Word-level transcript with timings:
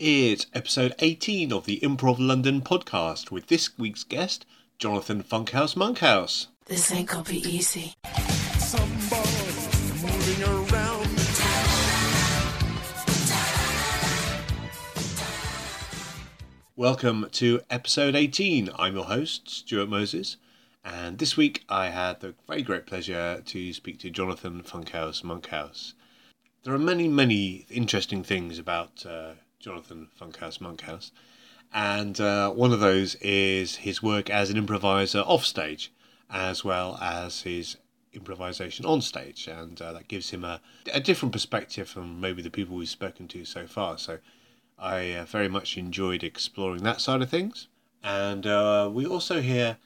It's 0.00 0.46
episode 0.54 0.94
18 1.00 1.52
of 1.52 1.66
the 1.66 1.80
Improv 1.80 2.18
London 2.20 2.60
podcast 2.60 3.32
with 3.32 3.48
this 3.48 3.76
week's 3.76 4.04
guest, 4.04 4.46
Jonathan 4.78 5.24
Funkhouse 5.24 5.74
Monkhouse. 5.74 6.46
This 6.66 6.92
ain't 6.92 7.08
gonna 7.08 7.24
be 7.24 7.38
easy. 7.38 7.94
Moving 10.00 10.44
around. 10.44 11.08
Welcome 16.76 17.26
to 17.32 17.60
episode 17.68 18.14
18. 18.14 18.70
I'm 18.78 18.94
your 18.94 19.06
host, 19.06 19.50
Stuart 19.50 19.88
Moses, 19.88 20.36
and 20.84 21.18
this 21.18 21.36
week 21.36 21.64
I 21.68 21.88
had 21.88 22.20
the 22.20 22.36
very 22.46 22.62
great 22.62 22.86
pleasure 22.86 23.42
to 23.44 23.72
speak 23.72 23.98
to 23.98 24.10
Jonathan 24.10 24.62
Funkhouse 24.62 25.24
Monkhouse. 25.24 25.94
There 26.62 26.72
are 26.72 26.78
many, 26.78 27.08
many 27.08 27.66
interesting 27.68 28.22
things 28.22 28.60
about 28.60 29.04
uh, 29.04 29.32
Jonathan 29.58 30.08
Funkhouse 30.18 30.60
Monkhouse, 30.60 31.12
and 31.72 32.20
uh, 32.20 32.50
one 32.50 32.72
of 32.72 32.80
those 32.80 33.14
is 33.16 33.76
his 33.76 34.02
work 34.02 34.30
as 34.30 34.50
an 34.50 34.56
improviser 34.56 35.20
off 35.20 35.44
stage, 35.44 35.92
as 36.30 36.64
well 36.64 36.96
as 37.00 37.42
his 37.42 37.76
improvisation 38.12 38.84
on 38.84 39.00
stage, 39.00 39.46
and 39.48 39.80
uh, 39.82 39.92
that 39.92 40.08
gives 40.08 40.30
him 40.30 40.44
a, 40.44 40.60
a 40.92 41.00
different 41.00 41.32
perspective 41.32 41.88
from 41.88 42.20
maybe 42.20 42.42
the 42.42 42.50
people 42.50 42.76
we've 42.76 42.88
spoken 42.88 43.28
to 43.28 43.44
so 43.44 43.66
far. 43.66 43.98
So 43.98 44.18
I 44.78 45.12
uh, 45.12 45.24
very 45.24 45.48
much 45.48 45.76
enjoyed 45.76 46.22
exploring 46.22 46.82
that 46.84 47.00
side 47.00 47.22
of 47.22 47.30
things, 47.30 47.68
and 48.02 48.46
uh, 48.46 48.90
we 48.92 49.06
also 49.06 49.40
hear 49.40 49.78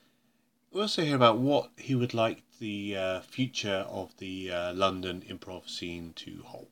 we 0.72 0.80
also 0.80 1.02
hear 1.02 1.16
about 1.16 1.38
what 1.38 1.70
he 1.76 1.94
would 1.94 2.14
like 2.14 2.42
the 2.58 2.96
uh, 2.96 3.20
future 3.20 3.84
of 3.90 4.16
the 4.18 4.50
uh, 4.50 4.72
London 4.72 5.22
improv 5.28 5.68
scene 5.68 6.12
to 6.16 6.42
hold. 6.44 6.68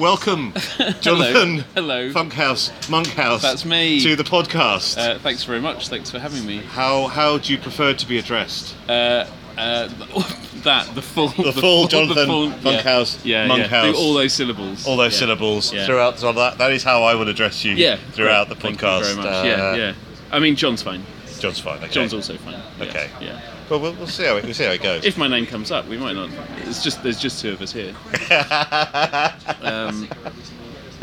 Welcome, 0.00 0.54
Jonathan 1.02 1.58
Hello. 1.74 2.10
Funkhouse 2.10 2.70
Monkhouse. 2.88 3.42
That's 3.42 3.66
me. 3.66 4.00
to 4.00 4.16
the 4.16 4.24
podcast. 4.24 4.96
Uh, 4.96 5.18
thanks 5.18 5.44
very 5.44 5.60
much. 5.60 5.88
Thanks 5.88 6.10
for 6.10 6.18
having 6.18 6.46
me. 6.46 6.58
how 6.62 7.06
how 7.08 7.36
do 7.36 7.52
you 7.52 7.58
prefer 7.58 7.92
to 7.92 8.08
be 8.08 8.16
addressed? 8.18 8.74
Uh, 8.88 9.26
uh, 9.58 9.88
that 10.64 10.94
the 10.94 11.02
full, 11.02 11.28
The 11.28 11.52
full 11.52 11.86
Jonathan 11.86 12.26
full- 12.26 12.50
Funkhouse, 12.50 13.22
yeah, 13.24 13.42
yeah, 13.42 13.46
Monkhouse. 13.48 13.84
yeah. 13.86 13.92
Do 13.92 13.98
all 13.98 14.14
those 14.14 14.32
syllables. 14.32 14.86
All 14.86 14.96
those 14.96 15.12
Yeah. 15.12 15.18
syllables 15.18 15.70
Yeah. 15.74 15.84
throughout. 15.84 16.18
So 16.18 16.32
that 16.32 16.56
that 16.56 16.72
is 16.72 16.82
how 16.82 17.02
I 17.02 17.14
would 17.14 17.28
address 17.28 17.62
you. 17.62 17.72
Yeah. 17.74 17.96
throughout 18.12 18.46
great. 18.48 18.56
the 18.56 18.62
Thank 18.68 18.80
podcast. 18.80 18.98
you 19.00 19.04
very 19.04 19.16
much. 19.16 19.26
Uh, 19.26 19.42
yeah, 19.46 19.74
yeah. 19.74 19.92
I 20.32 20.38
mean, 20.38 20.56
John's 20.56 20.82
fine. 20.82 21.04
John's 21.40 21.58
fine. 21.60 21.78
Okay. 21.78 21.88
John's 21.88 22.14
also 22.14 22.36
fine. 22.36 22.60
Okay. 22.80 23.10
Yeah. 23.20 23.40
Well, 23.68 23.80
we'll, 23.80 23.94
we'll 23.94 24.06
see 24.06 24.24
how 24.24 24.36
it, 24.36 24.44
we'll 24.44 24.54
see 24.54 24.64
how 24.64 24.72
it 24.72 24.82
goes. 24.82 25.04
If 25.04 25.16
my 25.18 25.28
name 25.28 25.46
comes 25.46 25.70
up, 25.70 25.86
we 25.86 25.96
might 25.96 26.14
not. 26.14 26.30
It's 26.58 26.82
just 26.82 27.02
there's 27.02 27.20
just 27.20 27.40
two 27.40 27.52
of 27.52 27.60
us 27.62 27.72
here. 27.72 27.94
Um, 29.62 30.08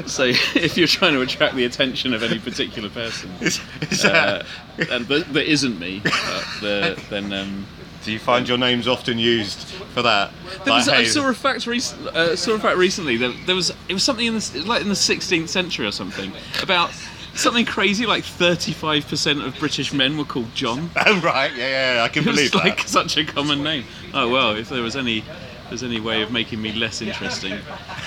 so 0.05 0.23
if 0.55 0.77
you're 0.77 0.87
trying 0.87 1.13
to 1.13 1.21
attract 1.21 1.55
the 1.55 1.65
attention 1.65 2.13
of 2.13 2.23
any 2.23 2.39
particular 2.39 2.89
person, 2.89 3.31
Is- 3.41 3.59
is 3.89 4.03
uh, 4.05 4.43
that- 4.77 4.89
and 4.89 5.05
that, 5.07 5.33
that 5.33 5.49
isn't 5.49 5.79
me, 5.79 6.01
uh, 6.05 6.43
the, 6.61 7.03
then 7.09 7.33
um, 7.33 7.65
do 8.03 8.11
you 8.11 8.19
find 8.19 8.47
your 8.47 8.57
names 8.57 8.87
often 8.87 9.17
used 9.17 9.59
for 9.67 10.01
that? 10.01 10.31
There 10.65 10.73
was, 10.73 10.87
Like, 10.87 10.97
I 10.99 11.03
saw 11.05 11.29
a 11.29 11.33
fact 11.33 11.65
rec- 11.67 12.15
uh, 12.15 12.35
saw 12.35 12.53
a 12.53 12.59
fact 12.59 12.77
recently 12.77 13.17
that 13.17 13.35
there 13.45 13.55
was 13.55 13.71
it 13.89 13.93
was 13.93 14.03
something 14.03 14.25
in 14.25 14.35
the 14.35 14.63
like 14.65 14.81
in 14.81 14.87
the 14.87 14.93
16th 14.93 15.49
century 15.49 15.85
or 15.85 15.91
something 15.91 16.31
about 16.61 16.91
something 17.37 17.65
crazy 17.65 18.05
like 18.05 18.23
35% 18.23 19.45
of 19.45 19.57
British 19.59 19.93
men 19.93 20.17
were 20.17 20.25
called 20.25 20.53
John. 20.55 20.89
Oh, 21.05 21.19
right. 21.21 21.51
Yeah, 21.55 21.95
yeah. 21.95 22.03
I 22.03 22.09
can 22.09 22.23
It 22.23 22.25
believe 22.25 22.53
was 22.53 22.63
like 22.63 22.81
such 22.87 23.17
a 23.17 23.23
common 23.25 23.63
name. 23.63 23.85
Oh 24.13 24.29
well, 24.29 24.55
if 24.55 24.69
there 24.69 24.81
was 24.81 24.95
any 24.95 25.23
there's 25.69 25.83
any 25.83 25.99
way 25.99 26.21
of 26.21 26.31
making 26.31 26.61
me 26.61 26.71
less 26.73 27.01
interesting, 27.01 27.53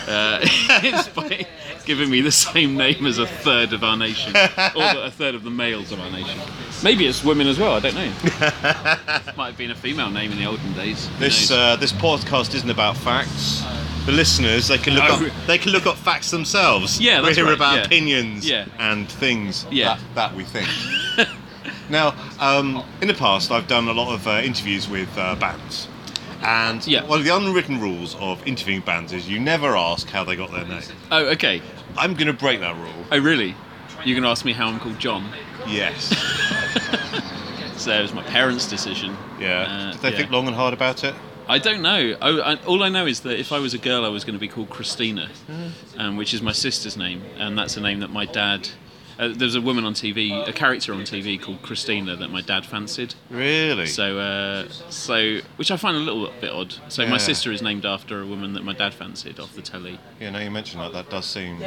uh, 0.08 0.40
it's 0.82 1.08
by 1.08 1.46
giving 1.84 2.08
me 2.10 2.20
the 2.22 2.32
same 2.32 2.74
name 2.76 3.04
as 3.06 3.18
a 3.18 3.26
third 3.26 3.72
of 3.74 3.84
our 3.84 3.96
nation, 3.98 4.34
or 4.34 4.82
a 5.04 5.10
third 5.10 5.34
of 5.34 5.44
the 5.44 5.50
males 5.50 5.92
of 5.92 6.00
our 6.00 6.10
nation. 6.10 6.40
Maybe 6.82 7.06
it's 7.06 7.22
women 7.22 7.46
as 7.46 7.58
well. 7.58 7.74
I 7.74 7.80
don't 7.80 7.94
know. 7.94 8.10
Might 9.36 9.48
have 9.48 9.58
been 9.58 9.70
a 9.70 9.74
female 9.74 10.10
name 10.10 10.32
in 10.32 10.38
the 10.38 10.46
olden 10.46 10.72
days. 10.72 11.06
Who 11.06 11.18
This 11.18 11.50
uh, 11.50 11.76
this 11.76 11.92
podcast 11.92 12.54
isn't 12.54 12.70
about 12.70 12.96
facts. 12.96 13.62
The 14.06 14.12
listeners 14.12 14.68
they 14.68 14.78
can 14.78 14.94
look 14.94 15.04
Oh. 15.08 15.26
up 15.26 15.32
they 15.46 15.58
can 15.58 15.72
look 15.72 15.86
up 15.86 15.96
facts 15.96 16.30
themselves. 16.30 17.00
Yeah, 17.00 17.20
that's 17.20 17.36
here 17.36 17.44
right, 17.44 17.54
about 17.54 17.76
yeah. 17.76 17.84
opinions 17.84 18.48
Yeah. 18.48 18.64
and 18.78 19.08
things 19.08 19.66
Yeah. 19.70 19.96
that, 20.14 20.14
that 20.14 20.34
we 20.36 20.44
think. 20.44 20.68
now, 21.90 22.14
um, 22.40 22.82
in 23.02 23.08
the 23.08 23.14
past, 23.14 23.50
I've 23.50 23.68
done 23.68 23.88
a 23.88 23.92
lot 23.92 24.12
of 24.14 24.26
uh, 24.26 24.40
interviews 24.42 24.88
with 24.88 25.08
uh, 25.18 25.34
bands, 25.36 25.86
and 26.42 26.84
Yeah. 26.86 27.04
one 27.04 27.18
of 27.18 27.24
the 27.24 27.34
unwritten 27.36 27.78
rules 27.80 28.16
of 28.20 28.44
interviewing 28.46 28.80
bands 28.80 29.12
is 29.12 29.28
you 29.28 29.38
never 29.38 29.76
ask 29.76 30.08
how 30.08 30.24
they 30.24 30.34
got 30.34 30.50
their 30.50 30.64
name. 30.64 30.82
Oh, 31.10 31.26
okay. 31.36 31.60
I'm 31.96 32.14
going 32.14 32.26
to 32.28 32.32
break 32.32 32.60
that 32.60 32.76
rule. 32.76 33.04
Oh, 33.12 33.18
really? 33.18 33.54
You're 34.04 34.14
going 34.14 34.22
to 34.24 34.30
ask 34.30 34.44
me 34.46 34.52
how 34.54 34.66
I'm 34.68 34.80
called 34.80 34.98
John? 34.98 35.30
Yes. 35.68 36.12
So 37.76 37.92
it 37.98 38.02
was 38.02 38.12
my 38.12 38.22
parents' 38.24 38.66
decision. 38.68 39.16
Yeah. 39.40 39.62
Uh, 39.62 39.92
Did 39.92 40.00
they 40.02 40.10
yeah. 40.10 40.16
think 40.18 40.30
long 40.30 40.46
and 40.46 40.54
hard 40.54 40.74
about 40.74 41.02
it? 41.02 41.14
I 41.50 41.58
don't 41.58 41.82
know. 41.82 42.16
I, 42.22 42.28
I, 42.52 42.54
all 42.64 42.82
I 42.84 42.88
know 42.88 43.06
is 43.06 43.20
that 43.20 43.38
if 43.40 43.50
I 43.50 43.58
was 43.58 43.74
a 43.74 43.78
girl, 43.78 44.04
I 44.04 44.08
was 44.08 44.22
going 44.24 44.34
to 44.34 44.40
be 44.40 44.46
called 44.46 44.70
Christina, 44.70 45.28
um, 45.98 46.16
which 46.16 46.32
is 46.32 46.40
my 46.42 46.52
sister's 46.52 46.96
name, 46.96 47.22
and 47.38 47.58
that's 47.58 47.76
a 47.76 47.80
name 47.80 48.00
that 48.00 48.10
my 48.10 48.24
dad. 48.24 48.68
Uh, 49.18 49.34
there's 49.36 49.56
a 49.56 49.60
woman 49.60 49.84
on 49.84 49.92
TV, 49.92 50.48
a 50.48 50.52
character 50.52 50.94
on 50.94 51.00
TV 51.00 51.38
called 51.42 51.60
Christina 51.60 52.16
that 52.16 52.30
my 52.30 52.40
dad 52.40 52.64
fancied. 52.64 53.14
Really? 53.28 53.84
So, 53.86 54.18
uh, 54.18 54.68
so 54.88 55.40
which 55.56 55.70
I 55.70 55.76
find 55.76 55.94
a 55.96 56.00
little 56.00 56.32
bit 56.40 56.50
odd. 56.50 56.74
So 56.88 57.02
Yeah. 57.02 57.10
my 57.10 57.18
sister 57.18 57.52
is 57.52 57.60
named 57.60 57.84
after 57.84 58.22
a 58.22 58.26
woman 58.26 58.54
that 58.54 58.64
my 58.64 58.72
dad 58.72 58.94
fancied 58.94 59.38
off 59.38 59.54
the 59.54 59.60
telly. 59.60 59.98
yeah. 60.20 60.30
Now 60.30 60.38
you 60.38 60.50
mention 60.50 60.78
that, 60.80 60.92
that 60.92 61.10
does 61.10 61.26
seem. 61.26 61.60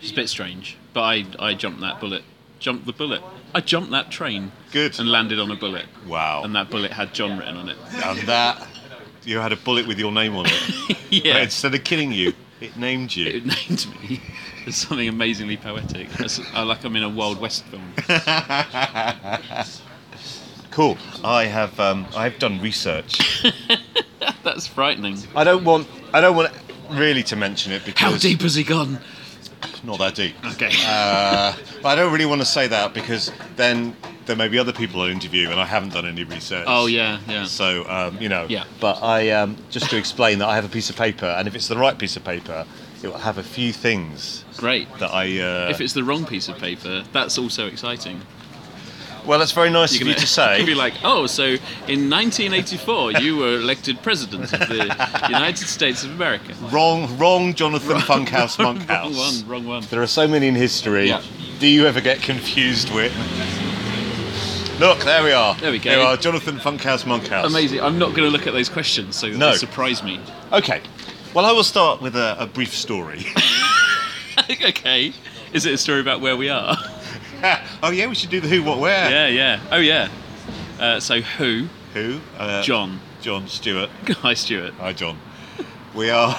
It's 0.00 0.12
a 0.12 0.14
bit 0.14 0.28
strange, 0.28 0.76
but 0.92 1.00
I, 1.02 1.26
I 1.40 1.54
jumped 1.54 1.80
that 1.80 1.98
bullet. 1.98 2.22
Jumped 2.60 2.84
the 2.86 2.92
bullet. 2.92 3.22
I 3.54 3.60
jumped 3.62 3.90
that 3.90 4.10
train. 4.10 4.52
Good. 4.70 5.00
And 5.00 5.10
landed 5.10 5.40
on 5.40 5.50
a 5.50 5.56
bullet. 5.56 5.86
Wow. 6.06 6.44
And 6.44 6.54
that 6.54 6.68
bullet 6.70 6.92
had 6.92 7.14
John 7.14 7.38
written 7.38 7.56
on 7.56 7.70
it. 7.70 7.78
And 8.04 8.18
that 8.28 8.68
you 9.24 9.38
had 9.38 9.52
a 9.52 9.56
bullet 9.56 9.86
with 9.86 9.98
your 9.98 10.12
name 10.12 10.36
on 10.36 10.46
it. 10.48 10.98
yeah. 11.10 11.34
But 11.34 11.42
instead 11.42 11.74
of 11.74 11.84
killing 11.84 12.12
you, 12.12 12.32
it 12.60 12.76
named 12.76 13.14
you. 13.14 13.26
It 13.26 13.46
named 13.46 13.86
me 14.02 14.20
as 14.66 14.76
something 14.76 15.08
amazingly 15.08 15.56
poetic. 15.56 16.20
As, 16.20 16.40
uh, 16.54 16.64
like 16.64 16.84
I'm 16.84 16.96
in 16.96 17.02
a 17.02 17.08
Wild 17.08 17.40
West 17.40 17.64
film. 17.66 17.94
Cool. 20.70 20.96
I 21.24 21.46
have 21.46 21.78
um, 21.80 22.06
I've 22.16 22.38
done 22.38 22.60
research. 22.60 23.44
That's 24.44 24.68
frightening. 24.68 25.18
I 25.34 25.42
don't 25.42 25.64
want 25.64 25.88
I 26.12 26.20
don't 26.20 26.36
want 26.36 26.52
really 26.90 27.24
to 27.24 27.36
mention 27.36 27.72
it 27.72 27.84
because 27.84 28.00
How 28.00 28.16
deep 28.16 28.42
has 28.42 28.54
he 28.54 28.62
gone? 28.62 29.00
not 29.82 29.98
that 29.98 30.14
deep. 30.14 30.34
Okay. 30.52 30.70
Uh, 30.86 31.54
but 31.82 31.88
I 31.88 31.94
don't 31.96 32.12
really 32.12 32.26
want 32.26 32.40
to 32.40 32.46
say 32.46 32.68
that 32.68 32.94
because 32.94 33.32
then 33.56 33.96
there 34.30 34.36
may 34.36 34.46
be 34.48 34.58
other 34.60 34.72
people 34.72 35.00
I 35.02 35.08
interview 35.10 35.50
and 35.50 35.58
I 35.58 35.64
haven't 35.66 35.92
done 35.92 36.06
any 36.06 36.22
research. 36.22 36.64
oh 36.68 36.86
yeah, 36.86 37.18
yeah. 37.28 37.44
So 37.44 37.84
um, 37.88 38.16
you 38.22 38.28
know. 38.28 38.46
Yeah. 38.48 38.64
But 38.80 39.02
I 39.02 39.30
um, 39.30 39.56
just 39.70 39.90
to 39.90 39.96
explain 39.98 40.38
that 40.38 40.48
I 40.48 40.54
have 40.54 40.64
a 40.64 40.68
piece 40.68 40.88
of 40.88 40.94
paper, 40.96 41.26
and 41.26 41.48
if 41.48 41.54
it's 41.56 41.66
the 41.66 41.76
right 41.76 41.98
piece 41.98 42.16
of 42.16 42.24
paper, 42.24 42.64
it 43.02 43.08
will 43.08 43.18
have 43.18 43.38
a 43.38 43.42
few 43.42 43.72
things 43.72 44.44
Great. 44.56 44.86
that 45.00 45.10
I. 45.12 45.40
Uh, 45.40 45.68
If 45.70 45.80
it's 45.80 45.94
the 45.94 46.04
wrong 46.04 46.24
piece 46.24 46.48
of 46.48 46.58
paper, 46.58 47.02
that's 47.12 47.38
also 47.38 47.66
exciting. 47.66 48.20
well, 49.26 49.38
that's 49.40 49.52
very 49.52 49.70
nice 49.70 49.92
You're 49.98 50.02
of 50.02 50.14
you 50.14 50.20
to 50.20 50.26
say. 50.26 50.64
be 50.74 50.74
like, 50.74 50.94
oh, 51.02 51.26
so 51.26 51.44
in 51.88 52.08
1984 52.08 53.12
you 53.20 53.36
were 53.38 53.54
elected 53.56 54.00
president 54.02 54.52
of 54.52 54.60
the 54.68 54.84
United 55.28 55.66
States 55.66 56.04
of 56.04 56.10
America. 56.12 56.54
Wrong, 56.70 57.18
wrong, 57.18 57.52
Jonathan 57.54 57.96
Funkhouse 57.98 58.58
wrong 58.62 58.78
Monkhouse. 58.78 59.16
one, 59.42 59.48
wrong 59.50 59.66
one. 59.66 59.82
There 59.90 60.02
are 60.02 60.06
so 60.06 60.28
many 60.28 60.46
in 60.46 60.54
history. 60.54 61.08
Yeah. 61.08 61.22
Do 61.58 61.66
you 61.66 61.86
ever 61.86 62.00
get 62.00 62.22
confused 62.22 62.94
with? 62.94 63.12
Look, 64.80 65.00
there 65.00 65.22
we 65.22 65.30
are. 65.32 65.54
There 65.56 65.70
we 65.70 65.78
go. 65.78 65.90
There 65.90 66.00
are 66.00 66.16
Jonathan 66.16 66.56
Funkhouse 66.56 67.04
Monkhouse. 67.04 67.44
Amazing. 67.44 67.82
I'm 67.82 67.98
not 67.98 68.14
going 68.14 68.22
to 68.22 68.30
look 68.30 68.46
at 68.46 68.54
those 68.54 68.70
questions, 68.70 69.14
so 69.14 69.28
No. 69.28 69.50
they 69.50 69.58
surprise 69.58 70.02
me. 70.02 70.18
Okay. 70.54 70.80
Well, 71.34 71.44
I 71.44 71.52
will 71.52 71.64
start 71.64 72.00
with 72.00 72.16
a, 72.16 72.34
a 72.38 72.46
brief 72.46 72.74
story. 72.74 73.26
okay. 74.50 75.12
Is 75.52 75.66
it 75.66 75.74
a 75.74 75.76
story 75.76 76.00
about 76.00 76.22
where 76.22 76.34
we 76.34 76.48
are? 76.48 76.78
oh 77.82 77.90
yeah, 77.90 78.06
we 78.06 78.14
should 78.14 78.30
do 78.30 78.40
the 78.40 78.48
who, 78.48 78.62
what, 78.62 78.78
where. 78.78 79.10
yeah, 79.10 79.26
yeah. 79.26 79.60
Oh 79.70 79.80
yeah. 79.80 80.08
Uh, 80.78 80.98
so 80.98 81.20
who? 81.20 81.66
Who? 81.92 82.18
Uh, 82.38 82.62
John. 82.62 83.00
John 83.20 83.48
Stewart. 83.48 83.90
Hi, 84.08 84.32
Stuart. 84.32 84.72
Hi, 84.78 84.94
John. 84.94 85.18
We 85.94 86.08
are 86.08 86.34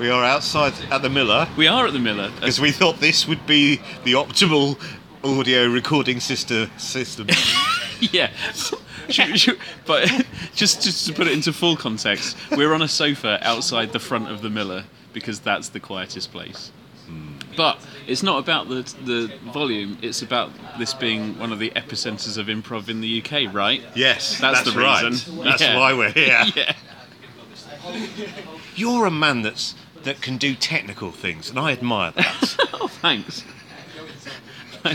we 0.00 0.10
are 0.10 0.24
outside 0.24 0.72
at 0.90 1.02
the 1.02 1.08
Miller 1.08 1.46
We 1.56 1.68
are 1.68 1.86
at 1.86 1.92
the 1.92 2.00
Miller. 2.00 2.32
Because 2.34 2.60
we 2.60 2.72
thought 2.72 2.98
this 2.98 3.28
would 3.28 3.46
be 3.46 3.76
the 4.02 4.14
optimal 4.14 4.76
audio 5.22 5.68
recording 5.68 6.18
system. 6.18 6.68
System. 6.78 7.28
yeah. 8.12 8.30
Should- 9.08 9.38
should- 9.38 9.58
but 9.86 10.08
just 10.54 10.82
just 10.82 11.06
to 11.06 11.12
put 11.12 11.26
it 11.26 11.32
into 11.32 11.52
full 11.52 11.76
context, 11.76 12.36
we're 12.56 12.72
on 12.74 12.82
a 12.82 12.88
sofa 12.88 13.38
outside 13.42 13.92
the 13.92 14.00
front 14.00 14.28
of 14.30 14.42
the 14.42 14.50
Miller 14.50 14.84
because 15.12 15.40
that's 15.40 15.68
the 15.70 15.80
quietest 15.80 16.32
place. 16.32 16.72
But 17.56 17.78
it's 18.06 18.22
not 18.22 18.38
about 18.40 18.68
the 18.68 18.82
the 19.04 19.32
volume. 19.52 19.96
It's 20.02 20.20
about 20.22 20.50
this 20.78 20.92
being 20.92 21.38
one 21.38 21.52
of 21.52 21.58
the 21.58 21.70
epicenters 21.70 22.36
of 22.36 22.48
improv 22.48 22.88
in 22.88 23.00
the 23.00 23.22
UK, 23.22 23.54
right? 23.54 23.80
Yes, 23.94 24.38
That's 24.38 24.62
that's, 24.62 24.74
the 24.74 24.80
right. 24.80 25.04
reason. 25.04 25.38
That's 25.44 25.62
Yeah. 25.62 25.78
why 25.78 25.94
we're 25.94 26.10
here. 26.12 26.44
yeah. 26.56 26.72
You're 28.74 29.06
a 29.06 29.10
man 29.10 29.42
that's 29.42 29.74
that 30.02 30.20
can 30.20 30.36
do 30.36 30.54
technical 30.54 31.10
things, 31.12 31.48
and 31.48 31.58
I 31.58 31.72
admire 31.72 32.10
that. 32.12 32.56
Oh, 32.74 32.88
thanks. 32.88 33.42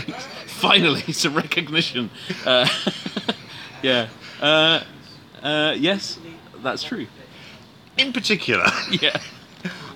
Finally, 0.46 1.12
some 1.12 1.34
recognition. 1.34 2.10
Uh, 2.46 2.68
yeah. 3.82 4.08
Uh, 4.40 4.82
uh, 5.42 5.74
yes, 5.76 6.18
that's 6.62 6.82
true. 6.82 7.06
In 7.96 8.12
particular, 8.12 8.66
Yeah. 9.00 9.20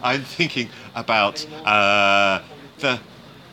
I'm 0.02 0.22
thinking 0.22 0.68
about 0.94 1.44
uh, 1.64 2.42
the 2.78 3.00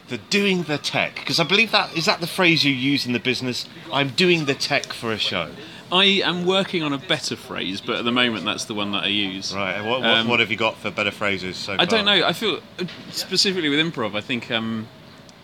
the 0.10 0.18
doing 0.18 0.63
the 0.63 0.78
tech 0.78 1.16
because 1.16 1.40
I 1.40 1.44
believe 1.44 1.72
that 1.72 1.95
is 1.95 2.06
that 2.06 2.19
the 2.19 2.28
phrase 2.28 2.63
you 2.63 2.74
use 2.74 3.06
in 3.06 3.13
the 3.13 3.19
business. 3.19 3.68
I'm 3.92 4.10
doing 4.10 4.46
the 4.46 4.54
tech 4.54 4.94
for 4.94 5.12
a 5.12 5.18
show. 5.18 5.50
I 5.92 6.06
am 6.06 6.46
working 6.46 6.84
on 6.84 6.92
a 6.92 6.98
better 6.98 7.36
phrase, 7.36 7.80
but 7.80 7.96
at 7.98 8.06
the 8.06 8.12
moment 8.12 8.46
that's 8.46 8.66
the 8.66 8.74
one 8.74 8.92
that 8.92 9.04
I 9.04 9.07
use. 9.07 9.54
Right. 9.56 9.74
and 9.74 9.88
What, 9.88 10.01
what, 10.01 10.10
Um, 10.10 10.28
what 10.28 10.39
have 10.39 10.51
you 10.51 10.57
got 10.57 10.78
for 10.78 10.92
better 10.92 11.12
phrases 11.12 11.56
so 11.56 11.75
I 11.80 11.86
don't 11.86 12.06
know. 12.06 12.25
I 12.25 12.34
feel 12.34 12.60
uh, 12.80 12.86
specifically 13.12 13.69
with 13.69 13.80
improv. 13.80 14.16
I 14.16 14.22
think 14.22 14.51
um, 14.51 14.88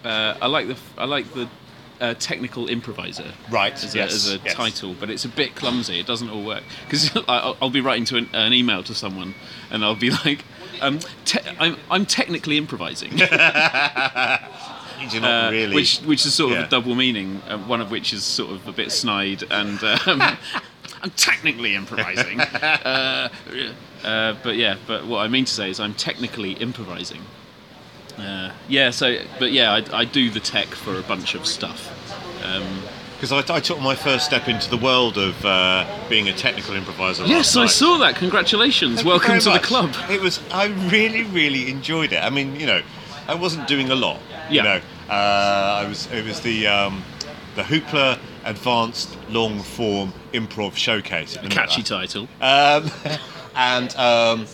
uh, 0.03 0.35
I 0.41 0.47
like 0.47 0.67
the 0.67 0.77
I 0.97 1.05
like 1.05 1.31
the 1.33 1.47
uh, 2.01 2.13
technical 2.15 2.67
improviser. 2.69 3.33
Right, 3.51 3.73
As 3.73 3.93
yes, 3.93 4.11
a, 4.11 4.15
as 4.15 4.33
a 4.35 4.37
yes. 4.45 4.53
title, 4.53 4.95
but 4.99 5.09
it's 5.09 5.25
a 5.25 5.29
bit 5.29 5.55
clumsy. 5.55 5.99
It 5.99 6.05
doesn't 6.07 6.29
all 6.29 6.43
work 6.45 6.63
because 6.85 7.11
I'll, 7.27 7.57
I'll 7.61 7.69
be 7.69 7.81
writing 7.81 8.05
to 8.05 8.17
an, 8.17 8.29
an 8.33 8.53
email 8.53 8.83
to 8.83 8.93
someone, 8.95 9.35
and 9.69 9.83
I'll 9.83 9.95
be 9.95 10.09
like, 10.25 10.45
um, 10.81 10.99
te- 11.25 11.39
I'm 11.59 11.75
I'm 11.91 12.05
technically 12.05 12.57
improvising, 12.57 13.21
uh, 13.21 14.39
really. 15.51 15.75
which 15.75 15.99
which 15.99 16.25
is 16.25 16.33
sort 16.33 16.53
of 16.53 16.57
Yeah. 16.59 16.65
a 16.65 16.69
double 16.69 16.95
meaning. 16.95 17.41
Uh, 17.47 17.57
one 17.57 17.81
of 17.81 17.91
which 17.91 18.13
is 18.13 18.23
sort 18.23 18.51
of 18.51 18.67
a 18.67 18.71
bit 18.71 18.91
snide 18.91 19.43
and. 19.51 19.81
Um, 19.83 20.21
I'm 21.01 21.11
technically 21.11 21.75
improvising, 21.75 22.41
uh, 22.41 23.29
uh, 24.03 24.35
but 24.43 24.57
yeah. 24.57 24.75
But 24.85 25.05
what 25.07 25.19
I 25.19 25.29
mean 25.29 25.45
to 25.45 25.53
say 25.53 25.69
is, 25.69 25.79
I'm 25.79 25.93
technically 25.93 26.53
improvising. 26.53 27.21
Uh, 28.19 28.51
yeah. 28.67 28.89
So, 28.89 29.17
but 29.39 29.51
yeah, 29.51 29.73
I, 29.73 29.99
I 29.99 30.05
do 30.05 30.29
the 30.29 30.39
tech 30.39 30.67
for 30.67 30.97
a 30.99 31.03
bunch 31.03 31.35
of 31.35 31.45
stuff. 31.45 31.95
Um, 32.43 32.83
Because 33.15 33.31
I, 33.33 33.55
I 33.55 33.59
took 33.59 33.81
my 33.81 33.95
first 33.95 34.25
step 34.25 34.47
into 34.47 34.69
the 34.69 34.77
world 34.77 35.17
of 35.17 35.45
uh, 35.45 35.85
being 36.07 36.29
a 36.29 36.33
technical 36.33 36.75
improviser. 36.75 37.25
yes, 37.25 37.57
I 37.57 37.65
saw 37.65 37.97
that. 37.97 38.15
Congratulations. 38.15 38.95
Thank 38.97 39.07
Welcome 39.07 39.39
to 39.39 39.49
the 39.51 39.59
club. 39.59 39.93
It 40.09 40.21
was. 40.21 40.39
I 40.51 40.67
really, 40.89 41.23
really 41.23 41.69
enjoyed 41.69 42.13
it. 42.13 42.23
I 42.23 42.29
mean, 42.29 42.55
you 42.59 42.65
know, 42.65 42.81
I 43.27 43.35
wasn't 43.35 43.67
doing 43.67 43.89
a 43.89 43.95
lot. 43.95 44.19
Yeah. 44.49 44.49
You 44.49 44.63
know, 44.63 44.81
uh, 45.09 45.81
I 45.83 45.87
was. 45.87 46.07
It 46.11 46.25
was 46.25 46.39
the 46.41 46.67
um, 46.67 47.03
the 47.55 47.63
Hoopla 47.63 48.19
Advanced 48.45 49.17
Long 49.29 49.59
Form 49.59 50.13
Improv 50.33 50.75
Showcase. 50.77 51.37
Catchy 51.49 51.83
title. 51.83 52.27
Um, 52.41 52.89
and 53.55 53.93
um, 53.97 54.45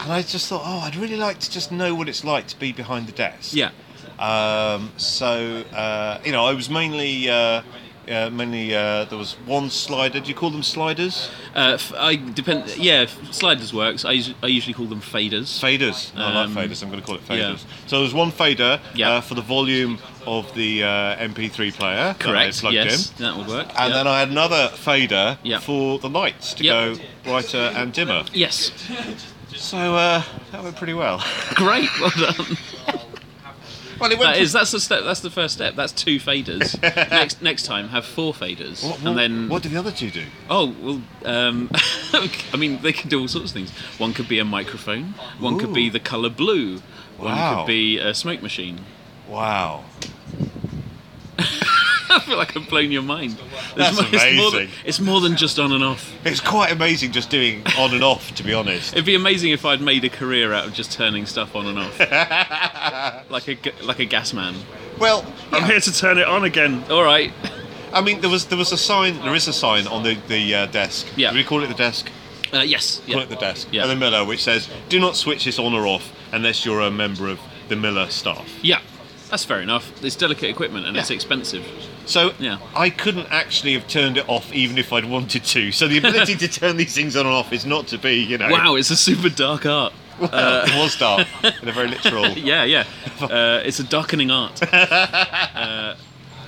and 0.00 0.12
I 0.12 0.22
just 0.22 0.48
thought, 0.48 0.62
oh, 0.64 0.78
I'd 0.80 0.96
really 0.96 1.16
like 1.16 1.38
to 1.40 1.50
just 1.50 1.70
know 1.72 1.94
what 1.94 2.08
it's 2.08 2.24
like 2.24 2.46
to 2.48 2.58
be 2.58 2.72
behind 2.72 3.06
the 3.06 3.12
desk. 3.12 3.54
Yeah. 3.54 3.70
Um, 4.18 4.92
so 4.96 5.64
uh, 5.72 6.20
you 6.24 6.32
know, 6.32 6.44
I 6.44 6.54
was 6.54 6.68
mainly. 6.70 7.28
Uh, 7.28 7.62
uh, 8.06 8.28
mainly, 8.28 8.74
uh, 8.74 9.06
there 9.06 9.16
was 9.16 9.32
one 9.46 9.70
slider. 9.70 10.20
Do 10.20 10.28
you 10.28 10.34
call 10.34 10.50
them 10.50 10.62
sliders? 10.62 11.30
Uh, 11.56 11.72
f- 11.80 11.90
I 11.96 12.16
depend. 12.16 12.76
Yeah, 12.76 13.06
sliders 13.30 13.72
works. 13.72 14.04
I, 14.04 14.16
us- 14.16 14.34
I 14.42 14.48
usually 14.48 14.74
call 14.74 14.84
them 14.84 15.00
faders. 15.00 15.58
Faders. 15.58 16.14
I 16.14 16.42
Um, 16.44 16.54
like 16.54 16.68
faders. 16.68 16.82
I'm 16.82 16.90
going 16.90 17.00
to 17.00 17.06
call 17.06 17.14
it 17.16 17.22
yeah. 17.30 17.52
faders. 17.54 17.64
So 17.86 18.00
there's 18.00 18.12
one 18.12 18.30
fader 18.30 18.78
Yeah. 18.94 19.08
uh, 19.08 19.20
for 19.22 19.34
the 19.34 19.40
volume 19.40 19.98
of 20.26 20.52
the 20.54 20.84
uh, 20.84 21.16
MP3 21.16 21.72
player. 21.72 21.96
that 22.12 22.20
I 22.20 22.22
Correct. 22.22 22.60
plugged 22.60 22.74
Yes, 22.74 23.10
in. 23.12 23.24
that 23.24 23.38
would 23.38 23.46
work. 23.48 23.68
And 23.68 23.88
yeah. 23.88 23.96
then 23.96 24.06
I 24.06 24.18
had 24.20 24.28
another 24.28 24.68
fader 24.74 25.38
Yeah. 25.42 25.60
for 25.60 25.98
the 25.98 26.10
lights 26.10 26.52
to 26.54 26.62
Yep. 26.62 26.74
go 26.98 27.02
brighter 27.24 27.72
and 27.74 27.90
dimmer. 27.94 28.24
yes. 28.34 28.70
So 29.56 29.94
uh, 29.96 30.22
that 30.52 30.62
went 30.62 30.76
pretty 30.76 30.94
well. 30.94 31.22
Great. 31.54 31.88
Well 32.00 32.10
done. 32.10 32.56
well, 34.00 34.10
it 34.10 34.18
went. 34.18 34.34
That 34.34 34.36
is. 34.38 34.52
That's 34.52 34.70
the 34.72 34.80
step. 34.80 35.04
That's 35.04 35.20
the 35.20 35.30
first 35.30 35.54
step. 35.54 35.74
That's 35.74 35.92
two 35.92 36.18
faders. 36.18 36.80
next 37.10 37.40
next 37.42 37.64
time, 37.64 37.88
have 37.88 38.04
four 38.04 38.32
faders, 38.32 38.82
what, 38.84 39.00
what, 39.00 39.06
and 39.08 39.18
then 39.18 39.48
what 39.48 39.62
do 39.62 39.68
the 39.68 39.76
other 39.76 39.92
two 39.92 40.10
do? 40.10 40.24
Oh 40.50 40.74
well, 40.80 41.02
um, 41.24 41.70
I 42.52 42.56
mean 42.56 42.80
they 42.82 42.92
can 42.92 43.08
do 43.08 43.20
all 43.20 43.28
sorts 43.28 43.50
of 43.50 43.54
things. 43.54 43.70
One 43.98 44.12
could 44.12 44.28
be 44.28 44.38
a 44.38 44.44
microphone. 44.44 45.14
One 45.38 45.58
could 45.58 45.72
be 45.72 45.88
Ooh. 45.88 45.92
the 45.92 46.00
colour 46.00 46.30
blue. 46.30 46.80
One 47.16 47.32
Wow. 47.32 47.58
could 47.60 47.68
be 47.68 47.98
a 47.98 48.12
smoke 48.12 48.42
machine. 48.42 48.80
Wow. 49.28 49.84
I 52.10 52.20
feel 52.20 52.36
like 52.36 52.54
I'm 52.54 52.64
blown 52.64 52.92
your 52.92 53.02
mind. 53.02 53.36
That's 53.76 53.96
more, 53.96 54.04
It's 54.12 54.36
more, 54.36 54.50
than, 54.50 54.60
amazing. 54.60 54.68
it's 54.84 55.00
more 55.00 55.20
than 55.20 55.36
just 55.36 55.58
on 55.58 55.72
and 55.72 55.82
off. 55.82 56.12
It's 56.24 56.40
quite 56.40 56.70
amazing 56.70 57.12
just 57.12 57.28
doing 57.30 57.62
on 57.78 57.92
and 57.92 58.04
off, 58.04 58.32
to 58.36 58.42
be 58.44 58.52
honest. 58.54 58.92
It'd 58.92 59.04
be 59.06 59.14
amazing 59.16 59.50
if 59.52 59.64
I'd 59.64 59.80
made 59.80 60.04
a 60.04 60.08
career 60.08 60.52
out 60.52 60.66
of 60.66 60.74
just 60.74 60.92
turning 60.92 61.26
stuff 61.26 61.56
on 61.56 61.66
and 61.66 61.78
off, 61.78 61.98
like 63.30 63.48
a 63.48 63.58
like 63.82 63.98
a 63.98 64.04
gas 64.04 64.32
man. 64.32 64.54
Well, 64.98 65.24
I'm 65.50 65.64
here 65.64 65.80
to 65.80 65.92
turn 65.92 66.18
it 66.18 66.26
on 66.28 66.44
again. 66.44 66.84
All 66.90 67.02
right. 67.02 67.32
I 67.92 68.00
mean, 68.00 68.20
there 68.20 68.30
was 68.30 68.46
there 68.46 68.58
was 68.58 68.70
a 68.72 68.76
sign. 68.78 69.20
There 69.22 69.34
is 69.34 69.48
a 69.48 69.52
sign 69.52 69.86
on 69.88 70.02
the 70.02 70.14
the 70.28 70.54
uh, 70.54 70.66
desk. 70.66 71.06
Yeah. 71.16 71.30
Do 71.30 71.36
we 71.36 71.44
call 71.44 71.62
it 71.64 71.68
the 71.68 71.74
desk? 71.74 72.10
Uh, 72.52 72.58
yes. 72.60 73.00
Call 73.06 73.16
Yeah. 73.16 73.22
it 73.22 73.28
the 73.30 73.36
desk. 73.36 73.68
Yeah. 73.72 73.82
At 73.84 73.86
the 73.88 73.96
Miller, 73.96 74.24
which 74.24 74.42
says, 74.44 74.68
"Do 74.88 75.00
not 75.00 75.16
switch 75.16 75.44
this 75.46 75.58
on 75.58 75.72
or 75.74 75.86
off 75.86 76.12
unless 76.32 76.64
you're 76.64 76.80
a 76.82 76.90
member 76.90 77.28
of 77.28 77.40
the 77.68 77.76
Miller 77.76 78.08
staff." 78.10 78.48
Yeah. 78.62 78.80
That's 79.30 79.44
fair 79.44 79.60
enough. 79.60 79.90
It's 80.04 80.16
delicate 80.16 80.48
equipment 80.50 80.86
and 80.86 80.96
it's 80.96 81.10
Yeah. 81.10 81.14
expensive. 81.16 81.64
So 82.06 82.34
Yeah. 82.38 82.58
I 82.76 82.90
couldn't 82.90 83.26
actually 83.30 83.72
have 83.74 83.88
turned 83.88 84.16
it 84.18 84.28
off 84.28 84.52
even 84.52 84.78
if 84.78 84.92
I'd 84.92 85.06
wanted 85.06 85.44
to. 85.44 85.72
So 85.72 85.88
the 85.88 85.98
ability 85.98 86.36
to 86.36 86.48
turn 86.48 86.76
these 86.76 86.94
things 86.94 87.16
on 87.16 87.26
and 87.26 87.34
off 87.34 87.52
is 87.52 87.64
not 87.66 87.86
to 87.88 87.98
be, 87.98 88.16
you 88.22 88.38
know. 88.38 88.48
Wow, 88.50 88.74
it's 88.76 88.90
a 88.90 88.96
super 88.96 89.28
dark 89.28 89.66
art. 89.66 89.92
Well, 90.20 90.30
it 90.64 90.74
was 90.78 90.96
dark 90.96 91.26
in 91.62 91.68
a 91.68 91.72
very 91.72 91.88
literal. 91.88 92.28
Yeah, 92.38 92.62
yeah. 92.64 92.84
Uh, 93.20 93.60
it's 93.64 93.80
a 93.80 93.84
darkening 93.84 94.30
art. 94.30 94.60
Uh, 94.72 95.94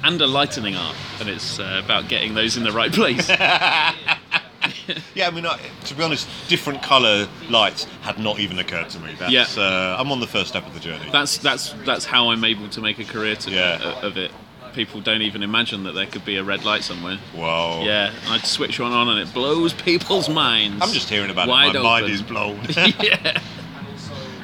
and 0.05 0.21
a 0.21 0.27
lightening 0.27 0.77
art. 0.77 0.95
And 1.21 1.29
it's 1.29 1.59
uh, 1.59 1.81
about 1.85 2.07
getting 2.09 2.35
those 2.35 2.57
in 2.57 2.63
the 2.65 2.71
right 2.73 2.93
place. 2.93 3.29
Yeah, 5.15 5.29
I 5.29 5.31
mean, 5.31 5.47
I, 5.47 5.59
to 5.85 5.95
be 5.95 6.03
honest, 6.03 6.29
different 6.49 6.83
colour 6.83 7.29
lights 7.49 7.85
had 8.03 8.19
not 8.19 8.39
even 8.39 8.59
occurred 8.59 8.89
to 8.91 8.99
me. 9.01 9.15
That's, 9.19 9.57
Yeah. 9.57 9.63
uh, 9.63 9.97
I'm 9.99 10.13
on 10.13 10.21
the 10.21 10.27
first 10.27 10.49
step 10.49 10.67
of 10.67 10.75
the 10.75 10.81
journey. 10.81 11.09
That's 11.11 11.39
that's 11.39 11.73
that's 11.85 12.05
how 12.05 12.31
I'm 12.31 12.45
able 12.45 12.69
to 12.71 12.81
make 12.81 12.99
a 12.99 13.05
career 13.05 13.37
to, 13.37 13.51
Yeah. 13.51 13.81
uh, 13.83 14.07
of 14.07 14.17
it. 14.17 14.31
People 14.75 15.01
don't 15.01 15.23
even 15.23 15.43
imagine 15.43 15.85
that 15.85 15.93
there 15.95 16.05
could 16.07 16.25
be 16.27 16.37
a 16.37 16.45
red 16.45 16.65
light 16.65 16.85
somewhere. 16.85 17.17
Whoa. 17.35 17.83
Yeah, 17.83 18.11
and 18.25 18.35
I'd 18.35 18.45
switch 18.47 18.79
one 18.79 18.93
on 18.93 19.09
and 19.09 19.19
it 19.27 19.33
blows 19.33 19.73
people's 19.73 20.29
minds. 20.29 20.83
I'm 20.83 20.93
just 20.93 21.09
hearing 21.09 21.31
about 21.31 21.49
Wide 21.49 21.75
it. 21.75 21.79
My 21.83 22.01
mind 22.01 22.13
is 22.13 22.21
blown. 22.21 22.61
yeah. 23.03 23.41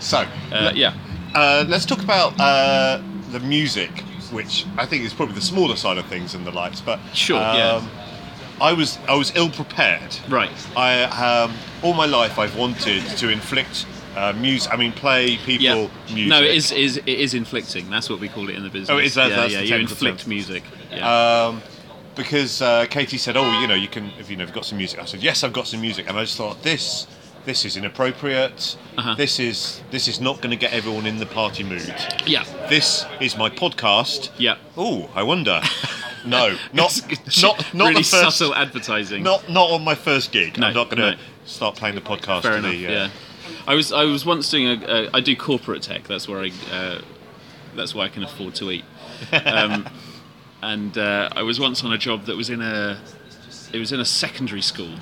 so, 0.00 0.26
Uh, 0.50 0.72
yeah. 0.74 0.94
Uh, 1.34 1.64
let's 1.68 1.84
talk 1.84 2.02
about 2.02 2.38
uh, 2.40 3.00
the 3.30 3.40
music, 3.40 3.90
which 4.30 4.64
I 4.78 4.86
think 4.86 5.04
is 5.04 5.12
probably 5.12 5.34
the 5.34 5.40
smaller 5.42 5.76
side 5.76 5.98
of 5.98 6.06
things 6.06 6.32
than 6.32 6.44
the 6.44 6.50
lights. 6.50 6.80
But 6.80 6.98
Sure, 7.14 7.36
um, 7.38 7.56
yeah. 7.56 7.82
I 8.62 8.72
was 8.72 8.98
I 9.08 9.14
was 9.14 9.32
ill 9.34 9.50
prepared. 9.50 10.16
Right. 10.28 10.50
I 10.76 11.02
um, 11.04 11.52
all 11.82 11.94
my 11.94 12.06
life 12.06 12.38
I've 12.38 12.56
wanted 12.56 13.02
to 13.18 13.28
inflict 13.28 13.86
uh, 14.16 14.32
music. 14.34 14.72
I 14.72 14.76
mean, 14.76 14.92
play 14.92 15.36
people 15.38 15.64
Yeah. 15.64 15.88
music. 16.08 16.28
No, 16.28 16.42
it 16.42 16.54
is, 16.54 16.70
is 16.72 16.96
it 16.98 17.08
is 17.08 17.34
inflicting. 17.34 17.90
That's 17.90 18.08
what 18.08 18.20
we 18.20 18.28
call 18.28 18.48
it 18.48 18.54
in 18.56 18.62
the 18.62 18.70
business. 18.70 18.90
Oh, 18.90 18.98
is 18.98 19.14
that- 19.14 19.30
yeah, 19.30 19.36
that's 19.36 19.52
yeah. 19.54 19.60
You 19.60 19.76
inflict 19.76 20.20
term. 20.20 20.28
music. 20.28 20.62
Yeah. 20.90 21.46
Um, 21.46 21.62
because 22.14 22.60
uh, 22.62 22.84
Katie 22.90 23.16
said, 23.18 23.36
"Oh, 23.38 23.60
you 23.60 23.66
know, 23.66 23.74
you 23.74 23.88
can 23.88 24.10
if 24.18 24.30
you 24.30 24.36
know, 24.36 24.44
you've 24.44 24.52
got 24.54 24.66
some 24.66 24.78
music." 24.78 25.00
I 25.00 25.06
said, 25.06 25.22
"Yes, 25.22 25.42
I've 25.44 25.54
got 25.54 25.66
some 25.66 25.80
music," 25.80 26.08
and 26.08 26.16
I 26.18 26.22
just 26.24 26.36
thought 26.36 26.62
this. 26.62 27.06
This 27.44 27.64
is 27.64 27.76
inappropriate. 27.76 28.76
Uh-huh. 28.96 29.14
This 29.16 29.40
is 29.40 29.80
this 29.90 30.06
is 30.06 30.20
not 30.20 30.36
going 30.42 30.50
to 30.50 30.56
get 30.56 30.72
everyone 30.72 31.06
in 31.06 31.16
the 31.18 31.26
party 31.26 31.64
mood. 31.64 31.92
yeah. 32.26 32.44
This 32.68 33.04
is 33.20 33.36
my 33.36 33.50
podcast. 33.50 34.30
Yeah. 34.38 34.56
Oh, 34.76 35.10
I 35.14 35.22
wonder. 35.24 35.60
No, 36.24 36.56
not 36.72 37.00
not 37.42 37.74
not 37.74 37.88
really 37.88 37.94
the 38.02 38.08
first. 38.08 38.38
subtle 38.38 38.54
advertising. 38.54 39.22
Not 39.22 39.48
not 39.48 39.70
on 39.70 39.82
my 39.84 39.94
first 39.94 40.32
gig. 40.32 40.58
No, 40.58 40.68
I'm 40.68 40.74
not 40.74 40.90
going 40.90 40.98
to 41.02 41.10
no. 41.12 41.22
start 41.44 41.76
playing 41.76 41.94
the 41.94 42.00
podcast. 42.00 42.42
Fair 42.42 42.56
enough. 42.58 42.72
the, 42.72 42.86
uh, 42.86 42.90
yeah. 42.90 43.08
I 43.66 43.74
was 43.74 43.92
I 43.92 44.04
was 44.04 44.24
once 44.24 44.50
doing 44.50 44.66
a, 44.82 44.86
a 45.06 45.10
I 45.14 45.20
do 45.20 45.34
corporate 45.36 45.82
tech. 45.82 46.04
That's 46.04 46.28
where 46.28 46.40
I 46.40 46.50
uh, 46.70 47.00
that's 47.74 47.94
why 47.94 48.04
I 48.04 48.08
can 48.08 48.22
afford 48.22 48.54
to 48.56 48.70
eat. 48.70 48.84
Um, 49.32 49.88
and 50.62 50.96
uh, 50.96 51.28
I 51.32 51.42
was 51.42 51.58
once 51.58 51.82
on 51.84 51.92
a 51.92 51.98
job 51.98 52.26
that 52.26 52.36
was 52.36 52.50
in 52.50 52.60
a 52.62 53.00
it 53.72 53.78
was 53.78 53.92
in 53.92 54.00
a 54.00 54.04
secondary 54.04 54.62
school. 54.62 54.94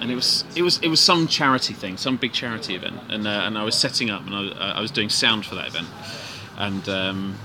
And 0.00 0.10
it 0.10 0.14
was 0.14 0.44
it 0.54 0.62
was 0.62 0.78
it 0.82 0.88
was 0.88 1.00
some 1.00 1.26
charity 1.26 1.72
thing, 1.72 1.96
some 1.96 2.16
big 2.18 2.32
charity 2.34 2.74
event, 2.74 2.96
and 3.08 3.26
uh, 3.26 3.30
and 3.46 3.56
I 3.56 3.64
was 3.64 3.74
setting 3.74 4.10
up, 4.10 4.26
and 4.26 4.34
I, 4.34 4.40
was- 4.40 4.52
uh, 4.52 4.72
I 4.76 4.80
was 4.80 4.90
doing 4.90 5.08
sound 5.08 5.46
for 5.46 5.54
that 5.54 5.68
event, 5.68 5.86
and 6.58 6.86
um, 6.88 7.38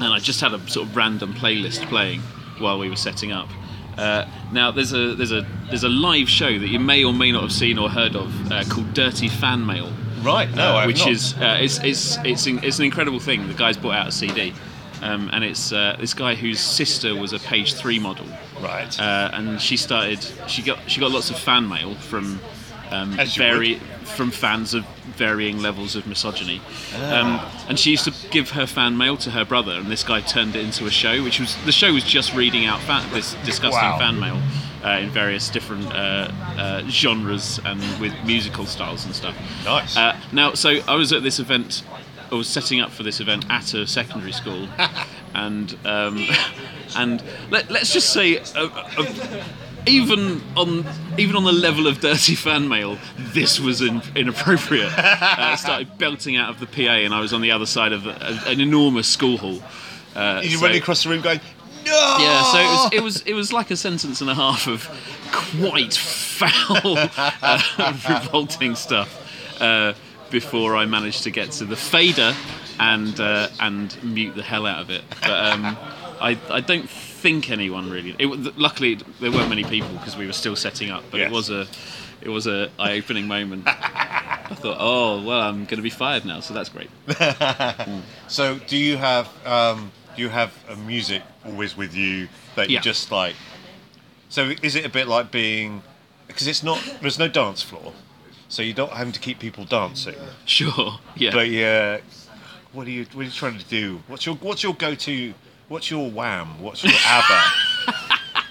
and 0.00 0.12
I 0.12 0.18
just 0.18 0.40
had 0.40 0.52
a 0.54 0.68
sort 0.68 0.88
of 0.88 0.96
random 0.96 1.32
playlist 1.34 1.86
playing 1.88 2.20
while 2.58 2.78
we 2.78 2.88
were 2.88 2.96
setting 2.96 3.32
up. 3.32 3.48
Uh, 3.98 4.24
now 4.52 4.70
there's 4.70 4.92
a 4.92 5.14
there's 5.14 5.32
a 5.32 5.46
there's 5.68 5.84
a 5.84 5.88
live 5.88 6.28
show 6.28 6.58
that 6.58 6.68
you 6.68 6.78
may 6.80 7.04
or 7.04 7.12
may 7.12 7.32
not 7.32 7.42
have 7.42 7.52
seen 7.52 7.78
or 7.78 7.88
heard 7.90 8.16
of 8.16 8.52
uh, 8.52 8.64
called 8.64 8.92
Dirty 8.94 9.28
Fan 9.28 9.64
Mail, 9.66 9.92
Right, 10.22 10.50
no, 10.54 10.76
I 10.76 10.80
have 10.82 10.86
which 10.86 11.06
is 11.06 11.34
uh, 11.38 11.58
it's 11.60 11.78
it's 11.82 12.16
it's 12.24 12.46
in, 12.46 12.62
it's 12.64 12.78
an 12.78 12.84
incredible 12.84 13.18
thing. 13.20 13.46
The 13.48 13.54
guy's 13.54 13.76
brought 13.76 13.94
out 13.96 14.08
a 14.08 14.12
CD, 14.12 14.54
um, 15.02 15.28
and 15.32 15.42
it's 15.44 15.72
uh, 15.72 15.96
this 15.98 16.14
guy 16.14 16.34
whose 16.34 16.60
sister 16.60 17.14
was 17.14 17.32
a 17.32 17.38
page 17.38 17.74
three 17.74 17.98
model, 17.98 18.26
Right. 18.60 18.98
uh, 19.00 19.30
and 19.32 19.60
she 19.60 19.76
started 19.76 20.24
she 20.46 20.62
got 20.62 20.78
she 20.90 21.00
got 21.00 21.10
lots 21.10 21.30
of 21.30 21.38
fan 21.38 21.68
mail 21.68 21.94
from 21.94 22.38
um, 22.90 23.12
very 23.36 23.74
from 24.04 24.30
fans 24.30 24.72
of 24.74 24.84
varying 25.10 25.60
levels 25.60 25.96
of 25.96 26.06
misogyny, 26.06 26.60
um, 26.96 27.40
and 27.68 27.78
she 27.78 27.90
used 27.90 28.04
to 28.04 28.12
give 28.30 28.50
her 28.50 28.66
fan 28.66 28.96
mail 28.96 29.16
to 29.18 29.30
her 29.30 29.44
brother, 29.44 29.72
and 29.72 29.90
this 29.90 30.02
guy 30.02 30.20
turned 30.20 30.56
it 30.56 30.64
into 30.64 30.86
a 30.86 30.90
show, 30.90 31.22
which 31.22 31.38
was 31.40 31.56
the 31.64 31.72
show 31.72 31.92
was 31.92 32.04
just 32.04 32.34
reading 32.34 32.66
out 32.66 32.80
fan, 32.80 33.08
this 33.12 33.34
disgusting 33.44 33.82
Wow. 33.82 33.98
fan 33.98 34.18
mail. 34.18 34.40
Uh, 34.82 34.98
in 35.00 35.10
various 35.10 35.50
different 35.50 35.84
uh, 35.92 36.30
uh, 36.56 36.82
genres 36.88 37.60
and 37.66 37.82
with 38.00 38.14
musical 38.24 38.64
styles 38.64 39.04
and 39.04 39.14
stuff. 39.14 39.36
Nice. 39.62 39.94
Uh, 39.94 40.18
now, 40.32 40.54
so 40.54 40.78
I 40.88 40.94
was 40.94 41.12
at 41.12 41.22
this 41.22 41.38
event. 41.38 41.82
I 42.32 42.34
was 42.34 42.48
setting 42.48 42.80
up 42.80 42.90
for 42.90 43.02
this 43.02 43.20
event 43.20 43.44
at 43.50 43.74
a 43.74 43.86
secondary 43.86 44.32
school, 44.32 44.66
and 45.34 45.76
um, 45.84 46.26
and 46.96 47.22
let, 47.50 47.70
let's 47.70 47.92
just 47.92 48.10
say, 48.10 48.38
uh, 48.38 48.42
uh, 48.96 49.44
even 49.86 50.42
on 50.56 50.84
even 51.18 51.36
on 51.36 51.44
the 51.44 51.52
level 51.52 51.86
of 51.86 52.00
dirty 52.00 52.34
fan 52.34 52.68
mail, 52.68 52.98
this 53.16 53.58
was 53.60 53.80
in, 53.82 54.02
inappropriate. 54.14 54.92
Uh, 54.96 55.16
I 55.38 55.56
started 55.56 55.96
belting 55.98 56.36
out 56.36 56.50
of 56.50 56.60
the 56.60 56.66
PA, 56.66 56.92
and 56.92 57.12
I 57.14 57.20
was 57.20 57.32
on 57.32 57.40
the 57.40 57.50
other 57.50 57.66
side 57.66 57.92
of 57.92 58.06
a- 58.06 58.42
an 58.46 58.60
enormous 58.60 59.08
school 59.08 59.36
hall. 59.38 59.62
Uh, 60.14 60.40
you 60.42 60.56
so- 60.56 60.62
running 60.62 60.78
across 60.80 61.02
the 61.02 61.08
room 61.10 61.20
going, 61.22 61.40
no! 61.86 62.16
yeah, 62.20 62.42
so 62.52 62.58
it 62.58 62.62
was, 62.64 62.92
it 62.92 63.02
was 63.02 63.20
it 63.22 63.34
was 63.34 63.52
like 63.52 63.70
a 63.70 63.76
sentence 63.76 64.20
and 64.20 64.28
a 64.30 64.34
half 64.34 64.66
of 64.66 64.86
quite 65.32 65.94
foul, 65.94 66.96
uh, 67.42 67.94
revolting 68.08 68.74
stuff 68.74 69.60
uh, 69.60 69.94
before 70.30 70.76
I 70.76 70.84
managed 70.86 71.22
to 71.24 71.30
get 71.30 71.52
to 71.52 71.64
the 71.64 71.76
fader 71.76 72.34
and 72.78 73.18
uh, 73.18 73.48
and 73.60 73.96
mute 74.02 74.34
the 74.34 74.42
hell 74.42 74.66
out 74.66 74.80
of 74.80 74.90
it. 74.90 75.02
But 75.22 75.30
um, 75.52 75.76
I 76.20 76.38
I 76.50 76.60
don't 76.60 76.88
think 76.88 77.50
anyone 77.50 77.90
really. 77.90 78.14
It, 78.18 78.58
luckily 78.58 78.98
there 79.20 79.30
weren't 79.32 79.48
many 79.48 79.64
people 79.64 79.88
because 79.90 80.16
we 80.16 80.26
were 80.26 80.32
still 80.32 80.56
setting 80.56 80.90
up, 80.90 81.02
but 81.10 81.18
Yes. 81.20 81.30
it 81.30 81.32
was 81.34 81.50
a 81.50 81.66
it 82.22 82.28
was 82.28 82.46
a 82.46 82.70
eye 82.78 82.92
opening 82.98 83.26
moment. 83.26 83.64
I 83.66 84.54
thought, 84.54 84.76
oh 84.80 85.22
well, 85.22 85.40
I'm 85.40 85.64
going 85.64 85.76
to 85.76 85.82
be 85.82 85.90
fired 85.90 86.24
now, 86.24 86.40
so 86.40 86.52
that's 86.54 86.68
great. 86.68 86.90
So, 88.28 88.58
do 88.66 88.76
you 88.76 88.96
have 88.96 89.28
um, 89.46 89.90
do 90.16 90.22
you 90.22 90.28
have 90.28 90.52
a 90.68 90.76
music 90.76 91.22
always 91.44 91.76
with 91.76 91.94
you 91.94 92.28
that 92.56 92.68
you 92.68 92.74
Yeah. 92.76 92.80
just 92.80 93.10
like? 93.10 93.34
So, 94.28 94.52
is 94.62 94.74
it 94.76 94.84
a 94.84 94.88
bit 94.88 95.08
like 95.08 95.30
being 95.30 95.82
because 96.28 96.46
it's 96.46 96.62
not 96.62 96.78
there's 97.00 97.18
no 97.18 97.28
dance 97.28 97.62
floor, 97.62 97.92
so 98.48 98.62
you're 98.62 98.76
not 98.76 98.90
having 98.90 99.12
to 99.12 99.20
keep 99.20 99.38
people 99.38 99.64
dancing. 99.64 100.14
Sure, 100.46 100.98
yeah. 101.16 101.30
But 101.32 101.48
yeah, 101.48 101.98
what 102.72 102.86
are 102.86 102.90
you 102.90 103.06
what 103.12 103.22
are 103.22 103.24
you 103.24 103.30
trying 103.30 103.58
to 103.58 103.64
do? 103.64 104.00
What's 104.06 104.26
your 104.26 104.36
what's 104.36 104.62
your 104.62 104.74
go 104.74 104.94
to? 104.94 105.34
What's 105.70 105.88
your 105.88 106.10
wham? 106.10 106.60
What's 106.60 106.82
your 106.82 106.92
ABBA? 107.06 107.42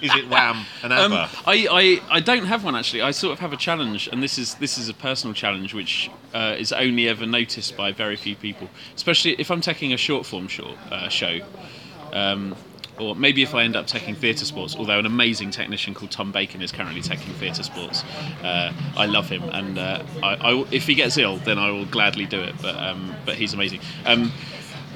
is 0.02 0.14
it 0.14 0.30
wham 0.30 0.64
and 0.82 0.90
ABBA? 0.90 1.22
Um, 1.22 1.28
I, 1.44 1.66
I, 1.70 2.16
I 2.16 2.20
don't 2.20 2.46
have 2.46 2.64
one 2.64 2.74
actually. 2.74 3.02
I 3.02 3.10
sort 3.10 3.34
of 3.34 3.40
have 3.40 3.52
a 3.52 3.58
challenge, 3.58 4.08
and 4.10 4.22
this 4.22 4.38
is 4.38 4.54
this 4.54 4.78
is 4.78 4.88
a 4.88 4.94
personal 4.94 5.34
challenge 5.34 5.74
which 5.74 6.10
uh, 6.32 6.56
is 6.58 6.72
only 6.72 7.10
ever 7.10 7.26
noticed 7.26 7.76
by 7.76 7.92
very 7.92 8.16
few 8.16 8.34
people. 8.36 8.70
Especially 8.96 9.32
if 9.32 9.50
I'm 9.50 9.60
taking 9.60 9.92
a 9.92 9.98
short 9.98 10.24
form 10.24 10.48
short 10.48 10.78
uh, 10.90 11.10
show, 11.10 11.40
um, 12.14 12.56
or 12.98 13.14
maybe 13.14 13.42
if 13.42 13.54
I 13.54 13.64
end 13.64 13.76
up 13.76 13.86
taking 13.86 14.14
theatre 14.14 14.46
sports. 14.46 14.74
Although 14.74 14.98
an 14.98 15.04
amazing 15.04 15.50
technician 15.50 15.92
called 15.92 16.12
Tom 16.12 16.32
Bacon 16.32 16.62
is 16.62 16.72
currently 16.72 17.02
taking 17.02 17.34
theatre 17.34 17.64
sports. 17.64 18.02
Uh, 18.42 18.72
I 18.96 19.04
love 19.04 19.28
him, 19.28 19.42
and 19.42 19.78
uh, 19.78 20.02
I, 20.22 20.36
I, 20.36 20.64
if 20.72 20.86
he 20.86 20.94
gets 20.94 21.18
ill, 21.18 21.36
then 21.36 21.58
I 21.58 21.70
will 21.70 21.84
gladly 21.84 22.24
do 22.24 22.40
it. 22.40 22.54
But 22.62 22.76
um, 22.76 23.14
but 23.26 23.34
he's 23.34 23.52
amazing. 23.52 23.80
Um, 24.06 24.32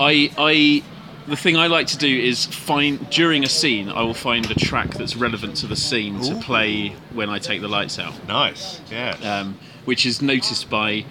I 0.01 0.31
I 0.39 0.83
the 1.27 1.37
thing 1.37 1.57
I 1.57 1.67
like 1.67 1.87
to 1.89 1.99
do 1.99 2.09
is 2.09 2.47
find 2.47 3.09
during 3.11 3.45
a 3.45 3.49
scene 3.49 3.89
I 3.89 4.03
will 4.03 4.15
find 4.15 4.51
a 4.51 4.55
track 4.55 4.91
that's 4.95 5.17
relevant 5.17 5.57
to 5.59 5.67
the 5.67 5.77
scene 5.77 6.21
to 6.23 6.35
play 6.41 6.91
when 7.13 7.31
I 7.31 7.39
take 7.39 7.61
the 7.61 7.69
lights 7.69 7.99
out, 7.99 8.15
nice, 8.29 8.81
yeah. 8.91 9.17
um, 9.23 9.59
which 9.85 10.07
is 10.07 10.21
noticed 10.21 10.69
by 10.69 11.05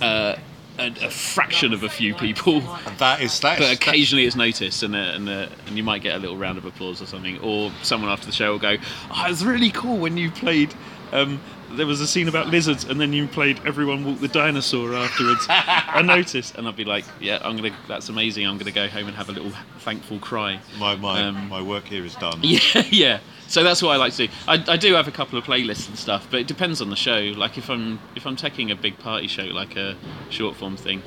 uh, 0.00 0.36
a, 0.78 0.86
a 0.86 1.10
fraction 1.10 1.72
of 1.72 1.82
a 1.82 1.88
few 1.88 2.14
people. 2.14 2.60
And 2.60 2.98
that 2.98 3.20
is 3.20 3.38
that. 3.40 3.58
But 3.58 3.72
occasionally 3.72 4.26
it's 4.26 4.36
noticed, 4.36 4.82
and 4.82 4.94
uh, 4.94 4.98
and, 4.98 5.28
uh, 5.28 5.48
and 5.66 5.76
you 5.76 5.82
might 5.82 6.02
get 6.02 6.16
a 6.16 6.18
little 6.18 6.36
round 6.36 6.58
of 6.58 6.64
applause 6.64 7.00
or 7.00 7.06
something, 7.06 7.38
or 7.40 7.70
someone 7.82 8.10
after 8.10 8.26
the 8.26 8.32
show 8.32 8.52
will 8.52 8.58
go, 8.58 8.76
"Oh, 9.10 9.26
it 9.26 9.30
was 9.30 9.44
really 9.44 9.70
cool 9.70 9.98
when 9.98 10.16
you 10.16 10.30
played." 10.30 10.74
Um, 11.12 11.40
there 11.76 11.86
was 11.86 12.00
a 12.00 12.06
scene 12.06 12.28
about 12.28 12.48
lizards, 12.48 12.84
and 12.84 13.00
then 13.00 13.12
you 13.12 13.26
played 13.26 13.60
"Everyone 13.66 14.04
Walk 14.04 14.20
the 14.20 14.28
Dinosaur" 14.28 14.94
afterwards. 14.94 15.44
I 15.48 16.02
noticed, 16.04 16.56
and 16.56 16.66
I'd 16.68 16.76
be 16.76 16.84
like, 16.84 17.04
"Yeah, 17.20 17.40
I'm 17.42 17.56
gonna. 17.56 17.74
That's 17.88 18.08
amazing. 18.08 18.46
I'm 18.46 18.58
gonna 18.58 18.70
go 18.70 18.88
home 18.88 19.06
and 19.08 19.16
have 19.16 19.28
a 19.28 19.32
little 19.32 19.52
thankful 19.80 20.18
cry." 20.18 20.60
my 20.78 20.96
my 20.96 21.22
um, 21.22 21.48
my 21.48 21.62
work 21.62 21.84
here 21.84 22.04
is 22.04 22.14
done. 22.16 22.40
Yeah, 22.42 22.82
yeah. 22.90 23.18
So 23.48 23.62
that's 23.62 23.82
what 23.82 23.90
I 23.90 23.96
like 23.96 24.14
to 24.14 24.26
do. 24.26 24.32
I, 24.48 24.64
I 24.66 24.76
do 24.76 24.94
have 24.94 25.08
a 25.08 25.10
couple 25.10 25.38
of 25.38 25.44
playlists 25.44 25.88
and 25.88 25.98
stuff, 25.98 26.26
but 26.30 26.40
it 26.40 26.46
depends 26.46 26.80
on 26.80 26.88
the 26.88 26.96
show. 26.96 27.32
Like 27.36 27.58
if 27.58 27.68
I'm 27.68 27.98
if 28.14 28.26
I'm 28.26 28.36
taking 28.36 28.70
a 28.70 28.76
big 28.76 28.98
party 28.98 29.26
show, 29.26 29.42
like 29.44 29.76
a 29.76 29.96
short 30.30 30.56
form 30.56 30.76
thing, 30.76 31.02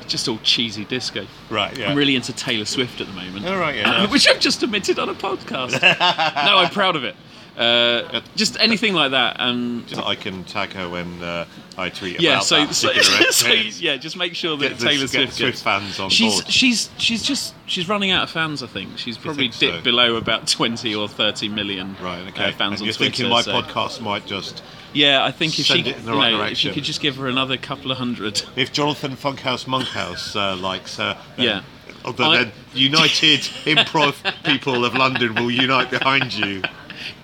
it's 0.00 0.10
just 0.10 0.28
all 0.28 0.38
cheesy 0.42 0.84
disco. 0.84 1.26
Right, 1.50 1.76
yeah. 1.76 1.90
I'm 1.90 1.96
really 1.96 2.16
into 2.16 2.32
Taylor 2.32 2.64
Swift 2.64 3.00
at 3.00 3.06
the 3.06 3.12
moment. 3.12 3.46
All 3.46 3.58
right, 3.58 3.76
yeah. 3.76 4.10
which 4.10 4.28
I've 4.28 4.40
just 4.40 4.62
admitted 4.62 4.98
on 4.98 5.08
a 5.08 5.14
podcast. 5.14 5.80
no, 5.82 6.58
I'm 6.58 6.70
proud 6.70 6.96
of 6.96 7.04
it. 7.04 7.16
Uh, 7.60 8.22
just 8.36 8.58
anything 8.58 8.94
like 8.94 9.10
that. 9.10 9.36
Um, 9.38 9.84
So 9.86 10.02
I 10.02 10.14
can 10.14 10.44
tag 10.44 10.70
her 10.72 10.88
when 10.88 11.22
uh, 11.22 11.44
I 11.76 11.90
tweet 11.90 12.18
yeah, 12.20 12.32
about 12.36 12.44
so, 12.44 12.64
that 12.64 12.74
so, 12.74 12.90
so 13.30 13.52
yeah, 13.52 13.96
just 13.98 14.16
make 14.16 14.34
sure 14.34 14.56
that 14.56 14.78
the- 14.78 14.86
Taylor 14.86 15.06
Swift, 15.06 15.34
Swift 15.34 15.62
fans 15.62 16.00
on 16.00 16.08
she's, 16.08 16.40
board. 16.40 16.48
She's 16.50 16.88
she's 16.96 17.22
just 17.22 17.54
she's 17.66 17.86
running 17.86 18.12
out 18.12 18.22
of 18.22 18.30
fans. 18.30 18.62
I 18.62 18.66
think 18.66 18.96
she's 18.96 19.18
probably 19.18 19.48
think 19.50 19.54
so? 19.54 19.70
dipped 19.72 19.84
below 19.84 20.16
about 20.16 20.48
twenty 20.48 20.94
or 20.94 21.06
thirty 21.06 21.48
million 21.50 21.96
Right, 22.02 22.26
okay. 22.28 22.44
uh, 22.44 22.52
fans 22.52 22.80
and 22.80 22.80
on 22.80 22.84
you're 22.86 22.94
Twitter. 22.94 23.12
thinking 23.12 23.28
my 23.28 23.42
so- 23.42 23.52
podcast 23.60 24.00
might 24.00 24.24
just 24.24 24.62
Yeah, 24.94 25.22
I 25.22 25.30
think 25.30 25.58
if 25.58 25.66
she, 25.66 25.82
the 25.82 25.90
you 25.90 26.06
know, 26.06 26.42
if 26.44 26.64
you 26.64 26.72
could 26.72 26.84
just 26.84 27.02
give 27.02 27.16
her 27.16 27.28
another 27.28 27.58
couple 27.58 27.90
of 27.92 27.98
hundred. 27.98 28.42
if 28.56 28.72
Jonathan 28.72 29.16
Funkhouse 29.16 29.66
Monkhouse 29.66 30.34
uh, 30.34 30.56
likes 30.56 30.96
her, 30.96 31.18
then, 31.36 31.44
Yeah. 31.46 31.62
I- 32.06 32.12
then 32.38 32.52
United 32.74 33.40
Improv 33.66 34.14
people 34.44 34.86
of 34.86 34.94
London 34.94 35.34
will 35.34 35.50
unite 35.50 35.90
behind 35.90 36.32
you. 36.32 36.62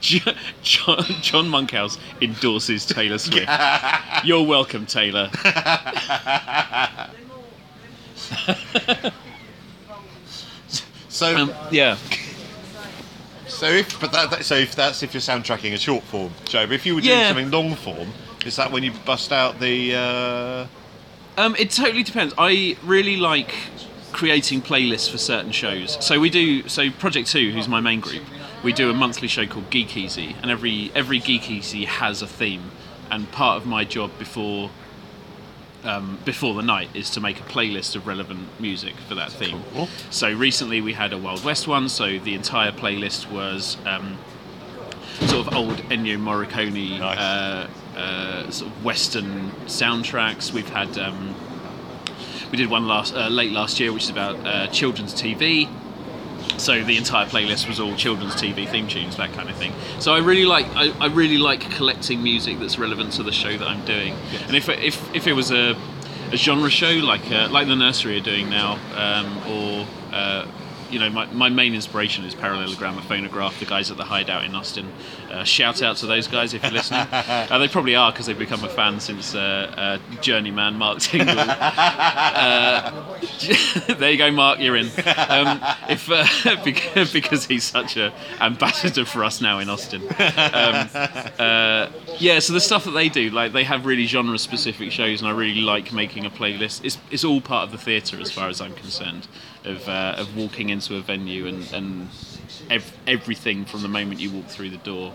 Jo- 0.01 0.33
John, 0.63 1.05
John 1.23 1.49
Monkhouse 1.49 1.99
endorses 2.21 2.85
Taylor 2.87 3.19
Swift. 3.19 3.49
You're 4.25 4.45
welcome, 4.47 4.87
Taylor. 4.87 5.31
So, 11.09 11.35
Um, 11.37 11.53
yeah. 11.71 11.97
so 13.49 13.67
if 13.69 13.99
but 14.01 14.13
that, 14.13 14.31
that- 14.31 14.45
so 14.45 14.55
if 14.55 14.75
that's 14.75 15.03
if 15.03 15.15
you're 15.15 15.21
soundtracking 15.21 15.73
a 15.73 15.79
short 15.79 16.05
form 16.05 16.31
show, 16.49 16.67
but 16.67 16.75
if 16.75 16.85
you 16.85 16.95
were 16.95 17.01
doing 17.01 17.19
Yeah. 17.19 17.29
something 17.29 17.51
long 17.51 17.75
form, 17.75 18.13
is 18.45 18.57
that 18.57 18.71
when 18.71 18.83
you 18.83 18.93
bust 19.05 19.33
out 19.33 19.59
the? 19.61 19.95
Uh, 19.95 20.67
Um, 21.43 21.57
it 21.59 21.71
totally 21.71 22.03
depends. 22.03 22.35
I 22.39 22.77
really 22.83 23.17
like 23.17 23.55
creating 24.13 24.63
playlists 24.63 25.11
for 25.11 25.19
certain 25.19 25.53
shows. 25.53 25.97
So 26.05 26.19
we 26.21 26.29
do. 26.31 26.69
So 26.69 26.91
Project 26.91 27.29
Two, 27.29 27.51
who's 27.51 27.69
my 27.69 27.81
main 27.81 28.01
group, 28.01 28.23
we 28.63 28.73
do 28.73 28.91
a 28.91 28.95
monthly 28.95 29.29
show 29.29 29.47
called 29.47 29.71
Geek 29.71 29.97
Easy, 29.97 30.35
and 30.43 30.51
every 30.51 30.91
every 30.95 31.19
Geek 31.19 31.51
Easy 31.51 31.85
has 31.85 32.23
a 32.23 32.27
theme. 32.27 32.71
And 33.11 33.31
part 33.31 33.57
of 33.57 33.67
my 33.67 33.85
job 33.85 34.11
before 34.19 34.71
um, 35.85 36.19
before 36.25 36.55
the 36.55 36.63
night 36.63 36.89
is 36.95 37.11
to 37.11 37.21
make 37.21 37.39
a 37.39 37.45
playlist 37.45 37.95
of 37.95 38.07
relevant 38.07 38.49
music 38.59 38.95
for 39.09 39.15
that 39.15 39.31
theme. 39.31 39.63
Cool. 39.73 39.89
So 40.11 40.33
recently 40.33 40.81
we 40.81 40.93
had 40.95 41.13
a 41.13 41.19
Wild 41.19 41.45
West 41.45 41.69
one. 41.69 41.89
So 41.89 42.19
the 42.19 42.35
entire 42.35 42.73
playlist 42.73 43.31
was. 43.31 43.77
Um, 43.87 44.19
Sort 45.29 45.47
of 45.47 45.55
old 45.57 45.79
Ennio 45.89 46.19
Morricone, 46.19 46.99
Nice. 46.99 47.17
uh, 47.19 47.69
uh, 47.97 48.51
sort 48.51 48.71
of 48.71 48.85
Western 48.85 49.51
soundtracks. 49.65 50.53
We've 50.53 50.69
had 50.69 50.99
um, 50.99 51.35
we 52.51 52.59
did 52.59 52.69
one 52.69 52.87
last 52.87 53.15
uh, 53.15 53.29
late 53.29 53.51
last 53.51 53.81
year, 53.81 53.95
which 53.95 54.03
is 54.03 54.11
about 54.11 54.37
uh, 54.47 54.67
children's 54.67 55.15
TV. 55.15 55.71
So 56.59 56.83
the 56.83 56.97
entire 56.97 57.27
playlist 57.27 57.69
was 57.69 57.79
all 57.81 57.95
children's 57.97 58.35
TV 58.35 58.69
theme 58.69 58.89
tunes, 58.89 59.17
that 59.17 59.33
kind 59.33 59.49
of 59.51 59.57
thing. 59.57 59.73
So 59.99 60.15
I 60.15 60.19
really 60.19 60.47
like 60.47 60.67
I, 60.75 60.91
I 61.01 61.07
really 61.07 61.39
like 61.39 61.61
collecting 61.73 62.23
music 62.23 62.59
that's 62.59 62.79
relevant 62.79 63.13
to 63.15 63.23
the 63.23 63.33
show 63.33 63.57
that 63.57 63.67
I'm 63.69 63.85
doing. 63.85 64.15
And 64.49 64.57
if 64.57 64.69
it- 64.69 64.81
if 64.83 65.15
if 65.15 65.27
it 65.27 65.33
was 65.35 65.51
a, 65.51 65.77
a 66.33 66.37
genre 66.37 66.71
show 66.71 66.91
like 66.91 67.31
uh, 67.31 67.49
like 67.51 67.67
the 67.69 67.77
nursery 67.77 68.17
are 68.19 68.23
doing 68.23 68.49
now, 68.51 68.79
um, 68.97 69.27
or 69.49 69.87
uh, 70.13 70.47
you 70.91 70.99
know, 70.99 71.11
my, 71.11 71.27
my 71.27 71.49
main 71.49 71.75
inspiration 71.75 72.25
is 72.25 72.35
Parallelogramophonograph, 72.35 73.59
the 73.59 73.67
guys 73.67 73.91
at 73.91 73.97
the 73.97 74.05
Hideout 74.05 74.45
in 74.45 74.55
Austin. 74.55 74.93
Uh, 75.31 75.45
shout 75.45 75.83
out 75.83 75.97
to 75.99 76.07
those 76.07 76.27
guys 76.29 76.55
if 76.55 76.63
you're 76.63 76.73
listening. 76.73 77.01
uh, 77.13 77.59
they 77.59 77.69
probably 77.69 77.95
are 77.95 78.13
because 78.13 78.27
they've 78.27 78.39
become 78.39 78.65
a 78.65 78.69
fan 78.69 79.01
since 79.01 79.35
uh, 79.35 79.39
uh, 79.77 79.99
Journeyman 80.21 80.77
Mark 80.77 81.01
Tingle 81.01 81.35
there 83.99 84.11
you 84.11 84.19
go, 84.19 84.31
Mark. 84.31 84.61
You're 84.61 84.77
in. 84.77 84.87
Um, 84.87 85.61
if 85.89 86.11
uh, 86.11 86.27
because, 86.65 87.47
he's 87.47 87.65
such 87.65 87.97
a 87.97 88.13
ambassador 88.41 89.05
for 89.05 89.25
us 89.25 89.41
now 89.41 89.59
in 89.59 89.69
Austin. 89.69 90.03
Um, 90.03 90.89
uh, 91.39 91.91
Yeah, 92.19 92.39
so 92.39 92.53
the 92.53 92.61
stuff 92.61 92.85
that 92.85 92.93
they 92.93 93.09
do, 93.09 93.31
like 93.31 93.53
they 93.53 93.65
have 93.65 93.85
really 93.87 94.07
genre 94.07 94.39
specific 94.39 94.91
shows, 94.93 95.21
and 95.21 95.29
I 95.29 95.33
really 95.33 95.61
like 95.61 95.93
making 95.93 96.25
a 96.25 96.31
playlist. 96.31 96.85
It's, 96.85 96.99
it's 97.11 97.25
all 97.25 97.41
part 97.41 97.65
of 97.65 97.73
the 97.73 97.79
theatre 97.79 98.21
as 98.21 98.31
far 98.31 98.49
as 98.49 98.61
I'm 98.61 98.75
concerned, 98.75 99.29
of, 99.67 99.89
uh, 99.89 100.15
of 100.17 100.37
walking 100.37 100.71
into 100.71 100.97
a 100.97 101.01
venue 101.01 101.47
and, 101.47 101.71
and 101.73 102.09
ev- 102.71 102.97
everything 103.07 103.65
from 103.65 103.83
the 103.83 103.89
moment 103.89 104.21
you 104.21 104.31
walk 104.31 104.47
through 104.47 104.71
the 104.71 104.77
door. 104.79 105.13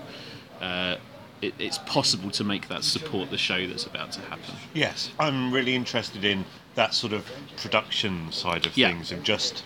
Uh, 0.60 0.98
it, 1.42 1.54
it's 1.58 1.80
possible 1.80 2.30
to 2.32 2.44
make 2.44 2.68
that 2.68 2.84
support 2.84 3.32
the 3.32 3.38
show 3.38 3.66
that's 3.66 3.86
about 3.86 4.12
to 4.12 4.22
happen. 4.22 4.54
Yes, 4.74 5.10
I'm 5.20 5.52
really 5.52 5.74
interested 5.76 6.24
in 6.24 6.46
that 6.76 6.94
sort 6.94 7.14
of 7.14 7.26
production 7.58 8.32
side 8.32 8.66
of 8.66 8.78
Yeah. 8.78 8.90
things, 8.90 9.12
of 9.12 9.24
just, 9.24 9.64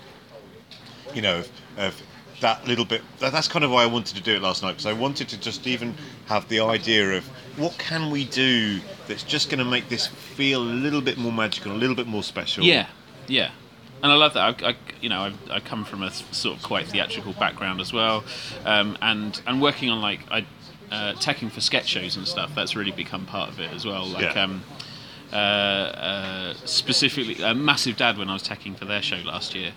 you 1.13 1.21
know, 1.21 1.39
of, 1.39 1.49
of 1.77 2.01
that 2.41 2.65
little 2.67 2.85
bit. 2.85 3.01
That's 3.19 3.47
kind 3.47 3.65
of 3.65 3.71
why 3.71 3.83
I 3.83 3.85
wanted 3.87 4.15
to 4.17 4.21
do 4.23 4.35
it 4.35 4.41
last 4.41 4.63
night 4.63 4.71
because 4.73 4.85
I 4.85 4.93
wanted 4.93 5.27
to 5.29 5.39
just 5.39 5.67
even 5.67 5.95
have 6.27 6.47
the 6.49 6.59
idea 6.61 7.13
of 7.13 7.25
what 7.57 7.77
can 7.77 8.09
we 8.09 8.25
do 8.25 8.79
that's 9.07 9.23
just 9.23 9.49
going 9.49 9.59
to 9.59 9.65
make 9.65 9.87
this 9.89 10.07
feel 10.07 10.61
a 10.61 10.63
little 10.63 11.01
bit 11.01 11.17
more 11.17 11.31
magical, 11.31 11.71
a 11.71 11.73
little 11.73 11.95
bit 11.95 12.07
more 12.07 12.23
special. 12.23 12.63
Yeah, 12.63 12.87
yeah, 13.27 13.51
and 14.05 14.13
I 14.13 14.17
love 14.17 14.33
that. 14.35 14.63
I, 14.63 14.69
I 14.69 14.75
you 15.01 15.09
know, 15.09 15.21
I, 15.49 15.55
I 15.55 15.59
come 15.59 15.83
from 15.83 16.03
a 16.03 16.11
sort 16.11 16.55
of 16.57 16.63
quite 16.63 16.85
theatrical 16.85 17.33
background 17.33 17.81
as 17.81 17.91
well, 17.91 18.23
um, 18.63 18.95
and 19.01 19.41
and 19.47 19.59
working 19.59 19.89
on 19.89 19.99
like 19.99 20.19
I 20.29 20.45
uh, 20.91 21.13
teching 21.15 21.51
for 21.51 21.59
sketch 21.59 21.87
shows 21.87 22.15
and 22.15 22.27
stuff. 22.27 22.53
That's 22.53 22.75
really 22.75 22.91
become 22.91 23.25
part 23.25 23.49
of 23.49 23.59
it 23.59 23.73
as 23.73 23.83
well. 23.83 24.05
Like 24.05 24.35
Yeah. 24.35 24.43
um, 24.43 24.63
uh, 25.33 25.35
uh, 25.35 26.53
specifically, 26.65 27.43
uh, 27.43 27.55
Massive 27.55 27.97
Dad 27.97 28.19
when 28.19 28.29
I 28.29 28.33
was 28.33 28.43
teching 28.43 28.77
for 28.77 28.85
their 28.85 29.01
show 29.01 29.17
last 29.25 29.55
year. 29.55 29.71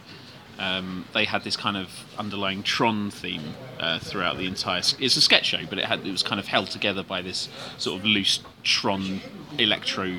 Um, 0.59 1.07
they 1.15 1.25
had 1.25 1.43
this 1.43 1.57
kind 1.57 1.77
of 1.77 1.89
underlying 2.19 2.63
Tron 2.63 3.11
theme 3.11 3.55
uh, 3.81 3.99
throughout 4.01 4.37
the 4.37 4.47
entire. 4.47 4.83
It's 4.99 5.17
a 5.17 5.21
sketch 5.23 5.47
show, 5.47 5.65
but 5.71 5.79
it 5.79 5.87
had 5.87 6.07
it 6.07 6.11
was 6.13 6.23
kind 6.23 6.39
of 6.39 6.49
held 6.49 6.69
together 6.69 7.03
by 7.03 7.23
this 7.23 7.49
sort 7.79 7.99
of 7.99 8.05
loose 8.05 8.41
Tron 8.63 9.23
electro 9.57 10.19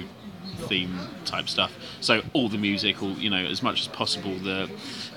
theme 0.60 0.98
type 1.26 1.50
stuff. 1.50 1.74
So 2.02 2.22
all 2.34 2.50
the 2.50 2.58
music, 2.58 3.02
all 3.02 3.12
you 3.14 3.30
know, 3.30 3.44
as 3.46 3.62
much 3.64 3.82
as 3.82 3.88
possible, 3.88 4.36
the 4.40 4.70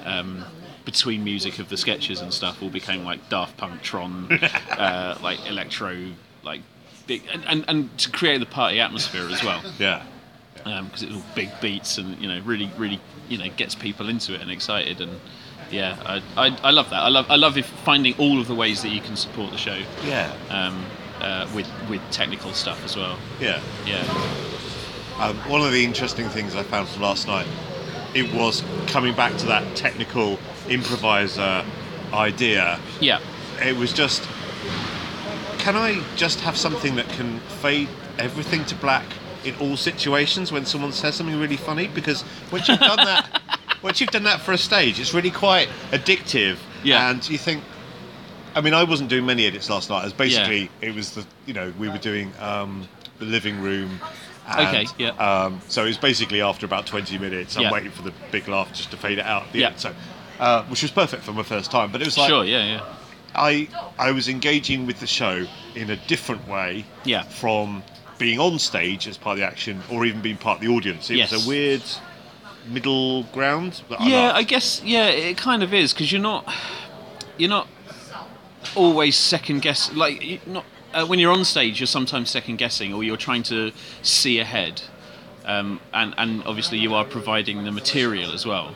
um, 0.05 0.45
between 0.85 1.23
music 1.25 1.59
of 1.59 1.69
the 1.69 1.77
sketches 1.77 2.21
and 2.21 2.33
stuff 2.33 2.63
all 2.63 2.71
became 2.71 3.05
like 3.05 3.29
Daft 3.29 3.57
Punk, 3.57 3.83
Tron, 3.83 4.33
uh, 4.71 5.19
like 5.23 5.39
electro, 5.49 5.97
like 6.43 6.61
big, 7.07 7.23
and, 7.33 7.45
and, 7.47 7.65
and 7.69 7.99
to 7.99 8.11
create 8.11 8.39
the 8.39 8.47
party 8.47 8.81
atmosphere 8.81 9.29
as 9.31 9.43
well 9.45 9.63
Yeah. 9.79 10.03
because 10.55 11.03
it's 11.05 11.15
all 11.15 11.23
big 11.35 11.51
beats 11.61 11.99
and 11.99 12.19
you 12.21 12.29
know 12.29 12.41
really 12.45 12.71
really 12.79 13.01
you 13.29 13.39
know 13.39 13.49
gets 13.57 13.75
people 13.75 14.09
into 14.09 14.35
it 14.35 14.41
and 14.41 14.51
excited 14.51 15.01
and 15.01 15.21
yeah 15.71 15.97
I, 16.05 16.23
I, 16.37 16.59
I 16.65 16.71
love 16.71 16.91
that 16.91 17.01
I 17.03 17.09
love 17.09 17.31
I 17.31 17.37
love 17.37 17.57
if 17.57 17.67
finding 17.67 18.15
all 18.19 18.41
of 18.41 18.47
the 18.49 18.55
ways 18.55 18.83
that 18.83 18.91
you 18.91 19.01
can 19.01 19.17
support 19.17 19.51
the 19.53 19.59
show 19.59 19.79
Yeah. 20.05 20.33
um, 20.51 20.85
uh, 21.21 21.49
with 21.55 21.69
with 21.89 22.01
technical 22.11 22.53
stuff 22.53 22.85
as 22.85 22.97
well 22.97 23.19
Yeah. 23.41 23.61
yeah 23.87 24.05
Um, 25.23 25.37
one 25.49 25.61
of 25.61 25.71
the 25.71 25.85
interesting 25.85 26.29
things 26.29 26.57
I 26.57 26.65
found 26.65 26.89
from 26.89 27.03
last 27.03 27.29
night, 27.29 27.47
it 28.13 28.35
was 28.35 28.65
coming 28.89 29.15
back 29.15 29.37
to 29.37 29.47
that 29.47 29.77
technical 29.77 30.37
improviser 30.69 31.65
idea. 32.13 32.81
yeah 33.01 33.21
It 33.61 33.77
was 33.77 33.93
just, 33.93 34.29
can 35.59 35.77
I 35.77 36.03
just 36.17 36.41
have 36.41 36.57
something 36.57 36.97
that 36.97 37.09
can 37.11 37.39
fade 37.39 37.89
everything 38.19 38.65
to 38.65 38.75
black 38.75 39.07
in 39.45 39.55
all 39.61 39.77
situations 39.77 40.51
when 40.51 40.67
someone 40.67 40.91
says 40.91 41.15
something 41.15 41.39
really 41.39 41.57
funny? 41.57 41.87
Because 41.87 42.25
once 42.51 42.67
you've 42.67 42.81
done 42.81 42.97
that, 42.97 43.41
once 43.83 44.01
you've 44.01 44.11
done 44.11 44.25
that 44.25 44.41
for 44.41 44.51
a 44.51 44.59
stage, 44.59 44.99
it's 44.99 45.15
really 45.15 45.31
quite 45.31 45.69
addictive. 45.93 46.57
Yeah. 46.83 47.09
And 47.11 47.29
you 47.31 47.39
think, 47.39 47.63
I 48.57 48.61
mean, 48.61 48.75
I 48.75 48.83
wasn't 48.83 49.09
doing 49.09 49.25
many 49.25 49.47
edits 49.47 49.71
last 49.71 49.89
night. 49.89 50.05
As 50.05 50.13
basically, 50.13 50.69
it 50.81 50.95
was 50.97 51.15
the 51.15 51.25
you 51.47 51.55
know 51.55 51.73
we 51.79 51.89
were 51.89 51.99
doing 51.99 52.33
um, 52.41 52.89
the 53.21 53.25
living 53.25 53.63
room. 53.63 54.01
And, 54.47 54.69
Okay, 54.69 54.87
yeah. 54.99 55.11
Um, 55.11 55.61
so 55.69 55.85
it 55.85 55.89
was 55.89 55.99
basically 55.99 56.41
after 56.43 56.67
about 56.67 56.87
20 56.87 57.17
minutes, 57.19 57.57
I'm 57.57 57.63
Yeah. 57.65 57.73
waiting 57.73 57.91
for 57.93 58.03
the 58.03 58.13
big 58.31 58.49
laugh 58.49 58.73
just 58.73 58.91
to 58.91 58.97
fade 58.97 59.19
it 59.19 59.25
out. 59.25 59.45
At 59.45 59.53
the 59.53 59.59
Yeah. 59.61 59.67
end. 59.69 59.79
So, 59.81 59.95
uh, 60.41 60.63
which 60.65 60.83
was 60.83 60.91
perfect 60.91 61.23
for 61.23 61.33
my 61.33 61.43
first 61.45 61.71
time. 61.71 61.93
But 61.93 62.03
it 62.03 62.07
was 62.07 62.19
like 62.19 62.29
sure 62.29 62.45
yeah 62.45 62.65
yeah 62.65 62.81
I 63.35 63.69
I 63.99 64.11
was 64.11 64.29
engaging 64.29 64.87
with 64.87 64.99
the 65.01 65.07
show 65.07 65.47
in 65.75 65.91
a 65.91 65.97
different 65.97 66.47
way 66.49 66.85
Yeah. 67.05 67.23
from 67.23 67.83
being 68.19 68.39
on 68.41 68.59
stage 68.59 69.07
as 69.09 69.17
part 69.17 69.35
of 69.35 69.41
the 69.41 69.47
action 69.47 69.83
or 69.89 70.05
even 70.05 70.21
being 70.21 70.37
part 70.37 70.57
of 70.59 70.63
the 70.67 70.69
audience. 70.75 71.09
It 71.11 71.19
was 71.19 71.45
a 71.45 71.49
weird 71.49 71.83
middle 72.67 73.23
ground. 73.25 73.81
I 73.99 74.09
yeah 74.09 74.21
liked. 74.27 74.37
I 74.39 74.43
guess 74.43 74.83
yeah 74.85 75.07
it 75.07 75.37
kind 75.37 75.63
of 75.63 75.73
is 75.73 75.93
because 75.93 76.11
you're 76.13 76.21
not 76.21 76.53
you're 77.39 77.49
not 77.51 77.69
always 78.75 79.17
second 79.17 79.61
guess 79.63 79.93
like 79.93 80.41
not 80.47 80.65
uh, 80.95 81.07
when 81.07 81.19
you're 81.19 81.33
on 81.33 81.45
stage 81.45 81.81
you're 81.81 81.87
sometimes 81.87 82.31
second 82.31 82.57
guessing 82.57 82.93
or 82.95 83.03
you're 83.05 83.17
trying 83.17 83.43
to 83.45 83.73
see 84.03 84.39
ahead. 84.39 84.83
Um, 85.45 85.81
and 85.93 86.15
and 86.19 86.43
obviously 86.45 86.79
you 86.79 86.95
are 86.95 87.05
providing 87.05 87.65
the 87.65 87.73
material 87.73 88.33
as 88.33 88.47
well. 88.47 88.75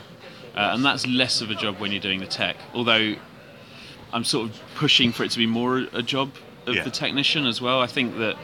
Uh, 0.57 0.71
and 0.73 0.85
that's 0.85 1.07
less 1.07 1.41
of 1.41 1.51
a 1.51 1.55
job 1.55 1.79
when 1.79 1.93
you're 1.93 2.01
doing 2.01 2.21
the 2.21 2.27
tech. 2.27 2.57
Although 2.75 3.15
I'm 4.13 4.25
sort 4.25 4.51
of 4.51 4.61
pushing 4.75 5.13
for 5.13 5.23
it 5.25 5.31
to 5.33 5.39
be 5.39 5.47
more 5.47 5.87
a 5.93 6.03
job 6.03 6.31
of 6.67 6.75
Yeah. 6.75 6.83
the 6.85 6.91
technician 6.91 7.47
as 7.47 7.61
well. 7.61 7.81
I 7.81 7.87
think 7.87 8.17
that 8.19 8.37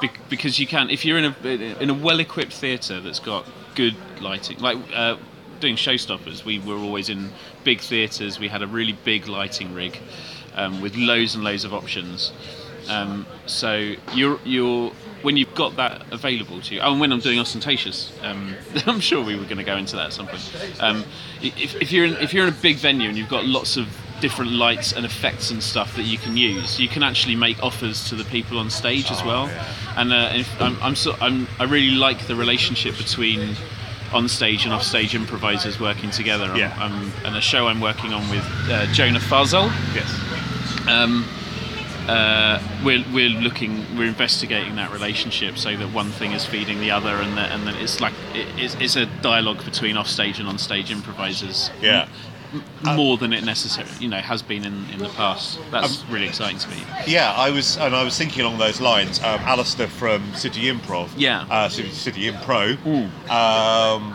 bec- 0.00 0.28
because 0.28 0.58
you 0.58 0.66
can 0.66 0.90
if 0.90 1.04
you're 1.04 1.18
in 1.18 1.24
a 1.24 1.48
in 1.80 1.88
a 1.90 1.94
well-equipped 1.94 2.52
theatre 2.52 3.00
that's 3.00 3.20
got 3.20 3.46
good 3.74 3.94
lighting 4.20 4.58
like 4.58 4.76
uh, 4.94 5.16
doing 5.60 5.76
showstoppers 5.76 6.44
we 6.44 6.58
were 6.58 6.76
always 6.76 7.08
in 7.08 7.30
big 7.64 7.80
theatres. 7.80 8.38
We 8.38 8.48
had 8.48 8.60
a 8.62 8.66
really 8.66 8.92
big 9.04 9.28
lighting 9.28 9.72
rig 9.72 9.98
um, 10.54 10.82
with 10.82 10.94
loads 10.96 11.34
and 11.34 11.42
loads 11.44 11.64
of 11.64 11.72
options 11.72 12.32
um, 12.88 13.26
so 13.46 13.94
you're 14.14 14.38
you're 14.44 14.90
when 15.22 15.36
you've 15.36 15.54
got 15.54 15.76
that 15.76 16.02
available 16.12 16.60
to 16.60 16.74
you 16.74 16.80
oh 16.80 16.90
and 16.92 17.00
when 17.00 17.12
I'm 17.12 17.20
doing 17.20 17.38
Austentatious 17.38 18.12
um, 18.22 18.54
I'm 18.86 19.00
sure 19.00 19.24
we 19.24 19.36
were 19.36 19.44
going 19.44 19.58
to 19.58 19.64
go 19.64 19.76
into 19.76 19.96
that 19.96 20.06
at 20.06 20.12
some 20.12 20.26
point 20.26 20.42
um, 20.80 21.04
if, 21.40 21.74
if 21.80 21.92
you're 21.92 22.04
in, 22.06 22.14
if 22.16 22.32
you're 22.34 22.46
in 22.46 22.52
a 22.52 22.56
big 22.56 22.76
venue 22.76 23.08
and 23.08 23.16
you've 23.16 23.28
got 23.28 23.44
lots 23.44 23.76
of 23.76 23.86
different 24.20 24.52
lights 24.52 24.92
and 24.92 25.04
effects 25.04 25.50
and 25.50 25.60
stuff 25.60 25.96
that 25.96 26.04
you 26.04 26.16
can 26.16 26.36
use. 26.36 26.78
You 26.78 26.86
can 26.86 27.02
actually 27.02 27.34
make 27.34 27.60
offers 27.60 28.08
to 28.08 28.14
the 28.14 28.22
people 28.22 28.56
on 28.56 28.70
stage 28.70 29.10
as 29.10 29.20
well. 29.24 29.50
And 29.96 30.12
uh, 30.12 30.30
if, 30.32 30.60
I'm, 30.62 30.80
I'm, 30.80 30.94
so, 30.94 31.16
I'm, 31.20 31.48
I 31.58 31.64
really 31.64 31.90
like 31.96 32.28
the 32.28 32.36
relationship 32.36 32.96
between 32.96 33.56
on 34.12 34.28
stage 34.28 34.64
and 34.64 34.72
off 34.72 34.84
stage 34.84 35.16
improvisers 35.16 35.80
working 35.80 36.10
together. 36.12 36.44
I'm- 36.44 36.56
Yeah. 36.56 36.72
I'm, 36.78 37.10
and 37.26 37.36
a 37.36 37.40
show 37.40 37.66
I'm 37.66 37.80
working 37.80 38.12
on 38.12 38.22
with 38.30 38.44
uh, 38.70 38.86
Jonah 38.92 39.18
Fazel. 39.18 39.72
Yes. 39.92 40.08
Um, 42.02 42.08
uh, 42.08 42.58
we're, 42.84 43.04
we're 43.12 43.28
looking, 43.28 43.84
we're 43.96 44.06
investigating 44.08 44.76
that 44.76 44.90
relationship 44.92 45.56
so 45.58 45.76
that 45.76 45.92
one 45.92 46.10
thing 46.10 46.32
is 46.32 46.44
feeding 46.44 46.80
the 46.80 46.90
other, 46.90 47.10
and 47.16 47.36
that, 47.36 47.52
and 47.52 47.66
then 47.66 47.74
it's 47.76 48.00
like 48.00 48.12
it, 48.34 48.46
it's, 48.56 48.74
it's 48.76 48.96
a 48.96 49.06
dialogue 49.22 49.64
between 49.64 49.96
offstage 49.96 50.38
and 50.40 50.48
onstage 50.48 50.90
improvisers. 50.90 51.70
Yeah. 51.80 52.08
more 52.84 53.16
than 53.16 53.32
it 53.32 53.44
necessarily, 53.44 53.90
you 53.98 54.08
know, 54.08 54.18
has 54.18 54.42
been 54.42 54.64
in, 54.66 54.84
in 54.90 54.98
the 54.98 55.08
past. 55.10 55.58
That's 55.70 56.04
really 56.10 56.26
exciting 56.26 56.58
to 56.58 56.68
me. 56.68 56.76
Yeah, 57.06 57.32
I 57.34 57.50
was, 57.50 57.78
and 57.78 57.94
I 57.96 58.04
was 58.04 58.18
thinking 58.18 58.44
along 58.44 58.58
those 58.58 58.78
lines. 58.80 59.18
Um, 59.20 59.40
Alistair 59.40 59.86
from 59.88 60.34
City 60.34 60.62
Improv, 60.70 61.08
Yeah. 61.16 61.46
uh, 61.50 61.68
City, 61.70 61.88
City 61.90 62.30
Impro, 62.30 62.76
um, 63.30 64.14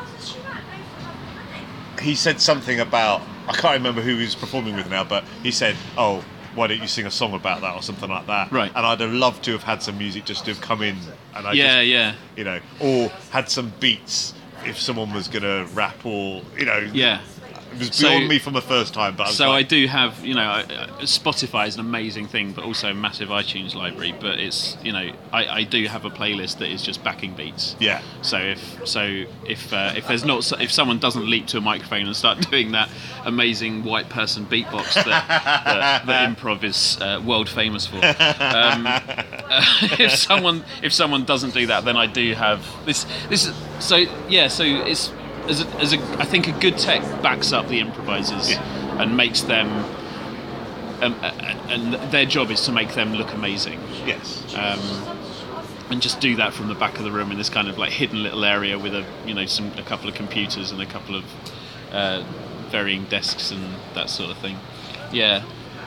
he 2.02 2.14
said 2.14 2.40
something 2.40 2.80
about 2.80 3.22
I 3.48 3.54
can't 3.54 3.74
remember 3.78 4.02
who 4.02 4.18
he 4.18 4.24
was 4.24 4.36
performing 4.36 4.76
with 4.76 4.90
now, 4.90 5.06
but 5.06 5.24
he 5.42 5.52
said, 5.52 5.76
"Oh, 5.98 6.24
why 6.58 6.68
don't 6.68 6.82
you 6.82 6.88
sing 6.88 7.06
a 7.06 7.12
song 7.12 7.34
about 7.34 7.62
that 7.62 7.76
or 7.76 7.82
something 7.82 8.10
like 8.10 8.28
that?" 8.28 8.52
Right. 8.52 8.72
And 8.76 8.86
I'd 8.86 9.00
have 9.00 9.14
loved 9.14 9.44
to 9.46 9.52
have 9.54 9.64
had 9.64 9.82
some 9.82 9.98
music 9.98 10.26
just 10.26 10.46
to 10.46 10.52
have 10.54 10.62
come 10.62 10.82
in, 10.82 10.98
and 11.36 11.48
I 11.48 11.54
yeah, 11.54 11.78
just, 11.78 11.88
yeah, 11.88 12.14
you 12.36 12.44
know, 12.44 12.60
or 12.80 13.10
had 13.30 13.50
some 13.50 13.72
beats 13.80 14.34
if 14.66 14.80
someone 14.80 15.14
was 15.14 15.28
gonna 15.28 15.66
rap 15.74 16.06
or 16.06 16.42
you 16.58 16.66
know, 16.66 16.90
yeah. 16.94 17.22
It 17.82 17.88
was 17.90 17.96
So- 17.96 18.20
me 18.20 18.40
from 18.40 18.54
the 18.54 18.62
first 18.62 18.94
time, 18.94 19.16
but 19.16 19.28
I 19.28 19.32
So 19.32 19.52
I 19.52 19.62
do 19.64 19.88
have, 19.88 20.26
you 20.26 20.34
know, 20.34 20.64
Spotify 21.02 21.68
is 21.68 21.76
an 21.76 21.82
amazing 21.82 22.28
thing, 22.28 22.52
but 22.52 22.64
also 22.64 22.90
a 22.90 22.94
massive 22.94 23.30
iTunes 23.30 23.76
library. 23.76 24.14
But 24.20 24.40
it's, 24.40 24.78
you 24.84 24.92
know, 24.92 25.12
I, 25.32 25.46
I 25.60 25.64
do 25.64 25.86
have 25.88 26.06
a 26.06 26.10
playlist 26.10 26.58
that 26.60 26.70
is 26.70 26.82
just 26.82 27.04
backing 27.04 27.34
beats. 27.34 27.76
yeah, 27.80 28.02
So 28.22 28.38
if 28.40 28.82
so 28.88 29.24
if 29.46 29.72
uh, 29.74 29.94
if 29.96 30.08
there's 30.08 30.26
not 30.26 30.52
if 30.62 30.72
someone 30.72 31.00
doesn't 31.00 31.28
leap 31.30 31.48
to 31.48 31.58
a 31.58 31.62
microphone 31.62 32.06
and 32.08 32.16
start 32.16 32.40
doing 32.52 32.72
that 32.72 32.90
amazing 33.26 33.84
white 33.84 34.10
person 34.10 34.46
beatbox 34.46 34.94
that 34.96 35.06
that, 35.06 36.06
that 36.06 36.30
improv 36.38 36.64
is 36.64 36.98
uh, 37.02 37.22
world 37.26 37.50
famous 37.50 37.86
for, 37.88 37.98
um, 37.98 38.86
uh, 38.88 39.02
if 40.00 40.16
someone 40.16 40.64
if 40.82 40.94
someone 40.94 41.26
doesn't 41.26 41.54
do 41.54 41.68
that, 41.68 41.86
then 41.86 41.98
I 41.98 42.06
do 42.08 42.34
have 42.34 42.66
this 42.86 43.06
this. 43.30 43.46
is- 43.48 43.54
So 43.80 43.98
yeah, 44.28 44.48
so 44.48 44.64
it's 44.64 45.12
as 45.50 45.62
a, 45.64 45.68
as 45.80 45.94
a 45.94 45.98
I 46.20 46.26
think 46.26 46.48
a 46.48 46.52
good 46.52 46.78
tech 46.78 47.02
backs 47.22 47.52
up 47.54 47.68
the 47.68 47.80
improvisers 47.80 48.52
Yeah. 48.52 49.02
and 49.02 49.16
makes 49.18 49.42
them. 49.42 49.68
Um, 51.00 51.14
and 51.70 51.94
their 52.12 52.26
job 52.26 52.50
is 52.50 52.62
to 52.66 52.72
make 52.72 52.96
them 52.96 53.14
look 53.14 53.32
amazing 53.32 53.80
yes, 54.08 54.44
um, 54.56 54.80
and 55.92 56.02
just 56.02 56.20
do 56.20 56.36
that 56.38 56.56
from 56.56 56.70
the 56.70 56.74
back 56.74 56.98
of 56.98 57.04
the 57.04 57.12
room 57.12 57.30
in 57.32 57.38
this 57.38 57.50
kind 57.52 57.68
of 57.68 57.78
like 57.78 57.92
hidden 57.92 58.24
little 58.24 58.44
area 58.44 58.80
with 58.80 58.96
a 58.96 59.06
you 59.24 59.36
know 59.36 59.46
some 59.46 59.72
a 59.78 59.84
couple 59.84 60.10
of 60.10 60.16
computers 60.16 60.72
and 60.72 60.82
a 60.82 60.88
couple 60.88 61.14
of 61.16 61.24
uh, 61.92 62.24
varying 62.70 63.04
desks 63.06 63.52
and 63.52 63.64
that 63.94 64.10
sort 64.10 64.32
of 64.32 64.38
thing. 64.40 64.58
Yeah, 65.12 65.44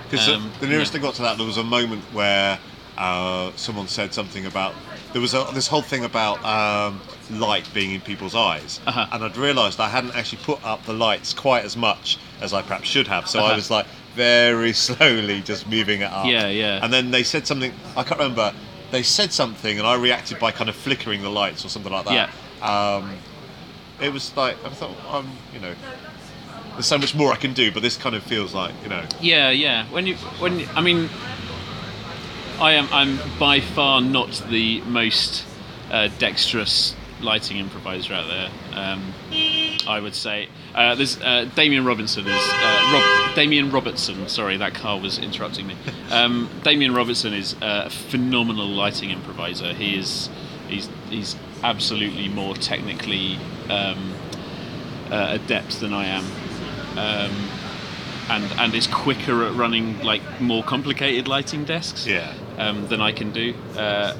Because 0.08 0.28
Um, 0.28 0.52
the, 0.60 0.66
the 0.66 0.66
nearest 0.68 0.94
yeah. 0.94 1.00
I 1.00 1.02
got 1.02 1.14
to 1.14 1.22
that, 1.22 1.36
there 1.38 1.46
was 1.46 1.56
a 1.58 1.64
moment 1.64 2.04
where 2.12 2.60
uh, 3.00 3.50
someone 3.56 3.88
said 3.88 4.12
something 4.14 4.44
about 4.46 4.74
there 5.12 5.20
was 5.20 5.34
a, 5.34 5.44
this 5.54 5.66
whole 5.66 5.82
thing 5.82 6.04
about 6.04 6.44
um, 6.44 7.00
light 7.30 7.68
being 7.74 7.92
in 7.92 8.00
people's 8.00 8.34
eyes, 8.34 8.78
Uh-huh. 8.86 9.06
and 9.12 9.24
I'd 9.24 9.36
realised 9.36 9.80
I 9.80 9.88
hadn't 9.88 10.14
actually 10.14 10.42
put 10.44 10.64
up 10.64 10.84
the 10.84 10.92
lights 10.92 11.32
quite 11.34 11.64
as 11.64 11.76
much 11.76 12.18
as 12.40 12.52
I 12.52 12.62
perhaps 12.62 12.86
should 12.88 13.08
have. 13.08 13.26
So 13.26 13.38
I 13.40 13.42
Uh-huh. 13.46 13.56
was 13.56 13.70
like 13.70 13.86
very 14.14 14.72
slowly 14.88 15.40
just 15.40 15.66
moving 15.68 16.02
it 16.02 16.10
up. 16.12 16.26
Yeah, 16.26 16.48
yeah. 16.48 16.80
And 16.84 16.92
then 16.92 17.10
they 17.10 17.22
said 17.24 17.46
something. 17.46 17.72
I 17.96 18.02
can't 18.04 18.20
remember. 18.20 18.52
They 18.90 19.02
said 19.02 19.32
something, 19.32 19.78
and 19.78 19.86
I 19.86 19.94
reacted 19.94 20.38
by 20.38 20.50
kind 20.52 20.68
of 20.68 20.76
flickering 20.76 21.22
the 21.22 21.30
lights 21.30 21.64
or 21.64 21.68
something 21.68 21.92
like 21.92 22.06
that. 22.06 22.30
Um, 22.62 23.16
it 24.00 24.12
was 24.12 24.36
like 24.36 24.56
I 24.64 24.68
thought, 24.70 24.96
I'm, 25.08 25.26
um, 25.26 25.30
you 25.54 25.60
know, 25.60 25.74
there's 26.72 26.86
so 26.86 26.98
much 26.98 27.14
more 27.14 27.32
I 27.32 27.36
can 27.36 27.52
do, 27.52 27.70
but 27.72 27.82
this 27.82 27.96
kind 27.96 28.14
of 28.14 28.22
feels 28.22 28.52
like, 28.54 28.74
you 28.82 28.88
know, 28.88 29.04
Yeah, 29.20 29.50
yeah. 29.50 29.86
When 29.90 30.06
you, 30.06 30.16
when 30.38 30.60
you- 30.60 30.68
I 30.74 30.80
mean, 30.80 31.08
I 32.60 32.72
am, 32.72 32.88
I'm 32.92 33.18
by 33.38 33.60
far 33.60 34.02
not 34.02 34.42
the 34.50 34.82
most 34.82 35.46
uh, 35.90 36.08
dexterous 36.18 36.94
lighting 37.22 37.56
improviser 37.56 38.12
out 38.12 38.28
there. 38.28 38.50
Um, 38.74 39.14
I 39.86 39.98
would 39.98 40.14
say 40.14 40.48
uh, 40.74 40.94
there's 40.94 41.20
uh, 41.20 41.48
Damien 41.54 41.86
Robinson 41.86 42.26
is 42.26 42.50
uh, 42.52 42.90
Rob, 42.92 43.34
Damien 43.34 43.70
Robertson. 43.70 44.28
Sorry, 44.28 44.58
that 44.58 44.74
car 44.74 45.00
was 45.00 45.18
interrupting 45.18 45.66
me. 45.68 45.76
Um, 46.10 46.50
Damien 46.62 46.92
Robertson 46.92 47.32
is 47.32 47.56
a 47.62 47.88
phenomenal 47.88 48.66
lighting 48.66 49.10
improviser. 49.10 49.72
He 49.72 49.98
is, 49.98 50.28
he's, 50.68 50.88
he's 51.08 51.36
absolutely 51.62 52.28
more 52.28 52.54
technically 52.54 53.36
um, 53.70 54.14
uh, 55.10 55.28
adept 55.30 55.80
than 55.80 55.94
I 55.94 56.06
am. 56.06 56.24
Um, 56.98 57.50
and 58.28 58.44
and 58.60 58.74
is 58.74 58.86
quicker 58.86 59.44
at 59.44 59.54
running 59.54 60.00
like 60.02 60.22
more 60.40 60.62
complicated 60.62 61.26
lighting 61.26 61.64
desks 61.64 62.06
Yeah. 62.06 62.32
Um, 62.60 62.86
than 62.88 63.00
I 63.00 63.12
can 63.12 63.30
do. 63.32 63.54
Uh, 63.76 64.14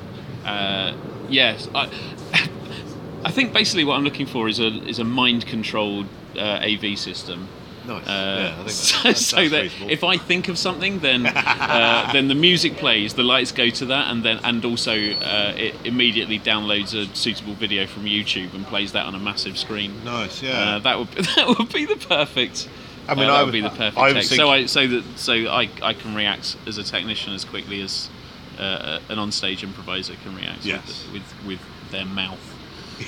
uh, 0.45 0.93
yes, 1.29 1.69
I, 1.75 1.91
I 3.25 3.31
think 3.31 3.53
basically 3.53 3.85
what 3.85 3.97
I'm 3.97 4.05
looking 4.05 4.27
for 4.27 4.49
is 4.49 4.59
a 4.61 4.69
is 4.89 4.99
a 4.99 5.05
mind 5.05 5.47
controlled 5.47 6.07
uh, 6.37 6.61
AV 6.63 6.99
system. 6.99 7.49
nice. 7.87 8.07
Uh, 8.07 8.09
yeah, 8.09 8.47
I 8.53 8.55
think 8.55 8.67
that's, 8.67 8.75
so, 8.77 9.03
that's, 9.09 9.27
so 9.27 9.37
that's 9.37 9.51
that 9.51 9.63
reasonable. 9.63 9.91
if 9.93 10.05
I 10.05 10.17
think 10.17 10.49
of 10.49 10.57
something, 10.59 11.01
then 11.01 11.27
uh, 11.27 12.11
then 12.15 12.29
the 12.29 12.35
music 12.35 12.77
plays, 12.77 13.15
the 13.15 13.23
lights 13.23 13.53
go 13.53 13.69
to 13.81 13.87
that, 13.87 14.11
and 14.11 14.23
then 14.23 14.39
and 14.43 14.65
also 14.65 14.93
uh, 14.93 15.53
it 15.57 15.75
immediately 15.85 16.39
downloads 16.39 16.95
a 16.95 17.15
suitable 17.15 17.55
video 17.55 17.87
from 17.87 18.05
YouTube 18.05 18.55
and 18.55 18.65
plays 18.67 18.93
that 18.93 19.05
on 19.07 19.15
a 19.15 19.19
massive 19.19 19.59
screen. 19.59 19.93
nice, 20.05 20.43
yeah. 20.43 20.77
Uh, 20.77 20.79
that 20.81 20.99
would 20.99 21.09
that 21.37 21.47
would 21.59 21.73
be 21.73 21.85
the 21.85 21.97
perfect. 21.97 22.69
I 23.09 23.15
mean, 23.15 23.29
uh, 23.29 23.33
I 23.33 23.43
would- 23.43 23.47
would 23.47 23.53
be 23.53 23.61
the 23.61 23.71
perfect 23.71 23.99
I 23.99 24.21
So 24.23 24.51
I 24.51 24.67
so 24.67 24.87
that 24.87 25.05
so 25.17 25.33
I, 25.61 25.69
I 25.83 25.95
can 25.95 26.15
react 26.15 26.57
as 26.67 26.79
a 26.79 26.85
technician 26.85 27.35
as 27.35 27.45
quickly 27.45 27.83
as 27.83 28.09
uh, 28.59 29.01
an 29.09 29.19
onstage 29.19 29.63
improviser 29.63 30.15
can 30.23 30.35
react 30.37 30.65
Yes. 30.65 31.07
with, 31.13 31.23
with 31.47 31.47
with 31.47 31.91
their 31.91 32.05
mouth. 32.07 32.41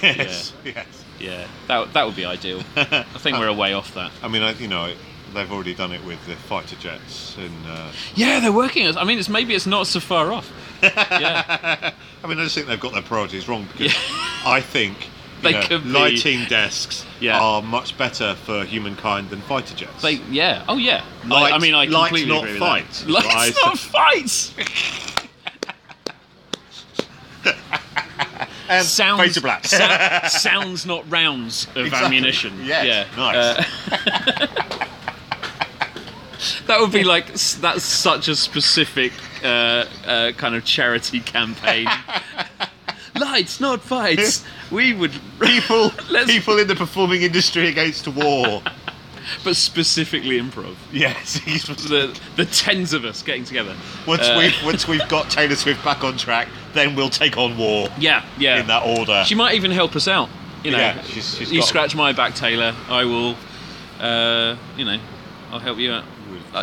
yes, 0.03 0.53
yes. 0.65 0.87
Yeah, 1.21 1.47
that 1.69 1.93
that 1.93 2.07
would 2.07 2.17
be 2.17 2.25
ideal. 2.25 2.61
I 2.77 3.05
think 3.19 3.39
we're 3.39 3.49
a 3.49 3.53
way 3.53 3.73
off 3.75 3.95
that. 3.95 4.11
I 4.23 4.29
mean, 4.29 4.43
I, 4.43 4.53
you 4.55 4.67
know, 4.69 4.93
they've 5.35 5.53
already 5.53 5.75
done 5.75 5.93
it 5.93 6.05
with 6.05 6.25
the 6.27 6.35
fighter 6.35 6.77
jets, 6.77 7.37
and 7.37 7.67
uh, 7.67 7.93
Yeah, 8.15 8.41
they're 8.41 8.51
working. 8.53 8.87
I 8.97 9.05
mean, 9.05 9.19
it's 9.19 9.29
maybe 9.29 9.55
it's 9.55 9.67
not 9.67 9.87
so 9.87 10.01
far 10.01 10.33
off. 10.33 10.51
Yeah, 10.83 11.93
I 12.25 12.27
mean, 12.27 12.39
I 12.41 12.43
just 12.45 12.55
think 12.57 12.67
they've 12.67 12.81
got 12.81 12.93
their 12.93 13.03
priorities 13.03 13.49
wrong 13.49 13.67
because 13.71 13.93
Yeah. 13.95 14.01
I 14.45 14.61
think 14.61 14.97
They 15.43 15.53
know, 15.53 15.63
could 15.63 15.85
be- 15.85 15.91
lighting 15.91 16.45
desks 16.47 17.05
Yeah. 17.21 17.39
are 17.41 17.63
much 17.63 17.97
better 17.97 18.35
for 18.35 18.65
humankind 18.65 19.31
than 19.31 19.43
fighter 19.43 19.77
jets. 19.77 20.03
they 20.03 20.15
yeah. 20.31 20.65
Oh 20.69 20.79
yeah. 20.79 21.05
Light- 21.27 21.53
I 21.53 21.59
mean, 21.59 21.75
I 21.75 21.85
light, 21.85 22.09
completely 22.09 22.35
not 22.35 22.45
agree 22.45 22.59
fight. 22.59 23.05
Lights, 23.07 23.27
right? 23.35 23.55
not 23.65 23.79
fights. 23.79 24.55
and 28.73 28.87
Sounds 28.87 29.21
fade 29.21 29.35
to 29.35 29.41
black. 29.41 29.67
sou- 29.67 30.29
sounds 30.39 30.87
not 30.87 31.11
rounds 31.11 31.67
of 31.75 31.87
Exactly. 31.87 32.07
ammunition. 32.07 32.53
Yes, 32.65 32.85
Yeah. 32.87 33.07
nice. 33.17 33.67
Uh, 33.91 34.47
that 36.67 36.81
would 36.81 36.93
be 36.93 37.05
like 37.05 37.27
that's 37.61 37.85
such 37.85 38.29
a 38.29 38.35
specific 38.35 39.13
uh, 39.45 39.85
uh, 40.07 40.33
kind 40.33 40.55
of 40.55 40.65
charity 40.65 41.21
campaign. 41.21 41.87
Lights, 43.21 43.61
not 43.61 43.83
fights. 43.83 44.45
We 44.73 44.95
would 44.95 45.13
people, 45.39 45.91
people 46.25 46.59
in 46.59 46.67
the 46.67 46.75
performing 46.75 47.21
industry 47.21 47.69
against 47.69 48.09
war. 48.09 48.63
but 49.45 49.57
specifically 49.57 50.41
improv. 50.41 50.75
yes, 50.93 51.41
The 51.89 52.19
the 52.37 52.45
tens 52.47 52.93
of 52.93 53.05
us 53.05 53.23
getting 53.23 53.45
together. 53.45 53.75
once 54.07 54.23
Uh, 54.23 54.37
we've 54.39 54.65
once 54.65 54.87
we've 54.89 55.07
got 55.09 55.31
Taylor 55.31 55.55
Swift 55.57 55.85
back 55.85 56.05
on 56.05 56.17
track, 56.17 56.49
then 56.75 56.95
we'll 56.95 57.09
take 57.11 57.37
on 57.37 57.57
war 57.59 57.89
Yeah, 57.99 58.25
yeah. 58.39 58.61
in 58.61 58.67
that 58.69 58.85
order. 58.99 59.25
She 59.27 59.35
might 59.35 59.55
even 59.55 59.71
help 59.71 59.95
us 59.97 60.09
out. 60.09 60.29
You 60.65 60.71
know, 60.73 60.79
Yeah, 60.79 61.03
she's- 61.03 61.37
she's 61.37 61.51
you 61.53 61.59
got- 61.61 61.69
scratch 61.69 61.95
my 61.97 62.13
back, 62.13 62.35
Taylor. 62.35 62.75
I 62.89 63.05
will. 63.05 63.37
Uh, 64.01 64.57
you 64.77 64.85
know, 64.85 64.99
I'll 65.51 65.59
help 65.59 65.79
you 65.79 65.93
out. 65.93 66.05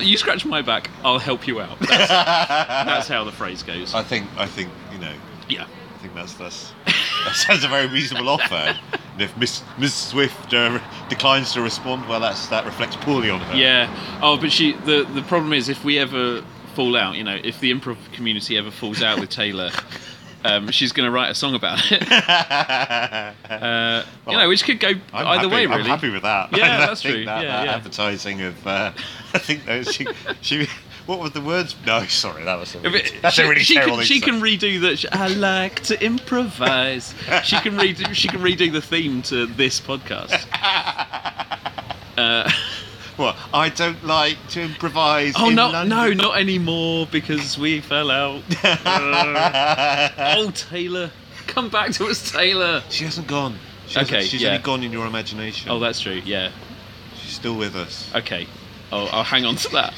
You 0.01 0.17
scratch 0.17 0.45
my 0.45 0.61
back, 0.61 0.89
I'll 1.03 1.19
help 1.19 1.47
you 1.47 1.61
out. 1.61 1.79
That's, 1.79 2.07
that's 2.07 3.07
how 3.07 3.23
the 3.23 3.31
phrase 3.31 3.63
goes. 3.63 3.93
I 3.95 4.03
think 4.03 4.27
I 4.37 4.45
think 4.45 4.69
you 4.91 4.99
know 4.99 5.13
Yeah. 5.47 5.65
That's 6.19 6.33
that's 6.33 6.73
that 7.25 7.35
sounds 7.35 7.63
a 7.63 7.67
very 7.69 7.87
reasonable 7.87 8.27
offer. 8.29 8.55
And 9.13 9.21
if 9.21 9.35
Miss 9.37 9.63
Miss 9.77 9.93
Swift 9.95 10.53
uh, 10.53 10.79
declines 11.07 11.53
to 11.53 11.61
respond, 11.61 12.07
well, 12.09 12.19
that's 12.19 12.47
that 12.47 12.65
reflects 12.65 12.97
poorly 12.97 13.29
on 13.29 13.39
her. 13.39 13.55
Yeah. 13.55 13.89
Oh, 14.21 14.35
but 14.37 14.51
she. 14.51 14.73
The 14.73 15.03
the 15.13 15.21
problem 15.23 15.53
is 15.53 15.69
if 15.69 15.83
we 15.85 15.97
ever 15.97 16.41
fall 16.75 16.97
out, 16.97 17.15
you 17.15 17.23
know, 17.23 17.37
if 17.41 17.59
the 17.61 17.71
improv 17.73 17.97
community 18.11 18.57
ever 18.57 18.69
falls 18.71 19.01
out 19.01 19.19
with 19.19 19.29
Taylor. 19.29 19.71
Um, 20.41 20.71
she's 20.71 20.93
going 20.93 21.05
to 21.05 21.11
write 21.11 21.29
a 21.29 21.35
song 21.35 21.53
about 21.53 21.81
it, 21.91 22.01
uh, 22.09 24.03
you 24.25 24.37
know, 24.37 24.47
which 24.47 24.63
could 24.63 24.79
go 24.79 24.87
I'm 25.11 25.27
either 25.27 25.41
happy, 25.41 25.47
way. 25.53 25.65
Really. 25.65 25.81
I'm 25.81 25.85
happy 25.85 26.09
with 26.09 26.21
that. 26.21 26.55
Yeah, 26.55 26.75
I 26.77 26.85
that's 26.85 27.01
true. 27.01 27.25
That, 27.25 27.43
Yeah, 27.43 27.51
that 27.57 27.65
yeah. 27.65 27.75
advertising 27.75 28.41
of 28.43 28.65
uh, 28.65 28.93
I 29.33 29.37
think 29.37 29.65
that 29.65 29.87
she 29.93 30.07
she 30.39 30.65
what 31.09 31.19
were 31.19 31.29
the 31.29 31.41
words? 31.41 31.75
No, 31.87 32.05
sorry, 32.07 32.43
that 32.43 32.59
was 32.59 32.75
a 32.75 32.79
really, 32.81 33.09
that's 33.21 33.35
she, 33.35 33.41
a 33.41 33.49
really 33.49 33.63
she 33.63 33.73
terrible 33.73 33.95
can, 33.97 34.05
she 34.05 34.19
can 34.21 34.35
redo 34.39 34.79
that. 34.81 35.05
I 35.11 35.27
like 35.29 35.81
to 35.85 35.99
improvise. 36.03 37.15
she 37.43 37.57
can 37.59 37.75
redo. 37.77 38.13
She 38.13 38.27
can 38.27 38.41
redo 38.41 38.71
the 38.71 38.81
theme 38.81 39.21
to 39.23 39.45
this 39.47 39.81
podcast. 39.81 40.45
Uh, 42.17 42.51
What? 43.15 43.37
I 43.53 43.69
don't 43.69 44.03
like 44.05 44.37
to 44.49 44.61
improvise. 44.61 45.33
oh 45.37 45.49
no, 45.49 45.69
London. 45.69 45.89
no, 45.89 46.11
not 46.13 46.37
anymore 46.37 47.07
because 47.09 47.57
we 47.57 47.79
fell 47.79 48.11
out. 48.11 48.43
Uh, 48.63 50.09
oh 50.37 50.51
Taylor, 50.51 51.11
come 51.47 51.69
back 51.69 51.91
to 51.93 52.05
us, 52.07 52.29
Taylor. 52.31 52.83
She 52.89 53.05
hasn't 53.05 53.27
gone. 53.27 53.55
She 53.87 53.99
hasn't- 53.99 54.17
Okay, 54.17 54.25
she's 54.27 54.41
yeah. 54.41 54.49
only 54.49 54.61
gone 54.63 54.83
in 54.83 54.91
your 54.91 55.05
imagination. 55.07 55.71
Oh, 55.71 55.79
that's 55.79 56.01
true. 56.01 56.21
Yeah. 56.25 56.51
she's 57.15 57.31
still 57.33 57.55
with 57.55 57.75
us. 57.77 58.11
Okay. 58.15 58.47
Oh, 58.91 59.05
I'll 59.13 59.23
hang 59.23 59.45
on 59.45 59.55
to 59.55 59.69
that. 59.69 59.93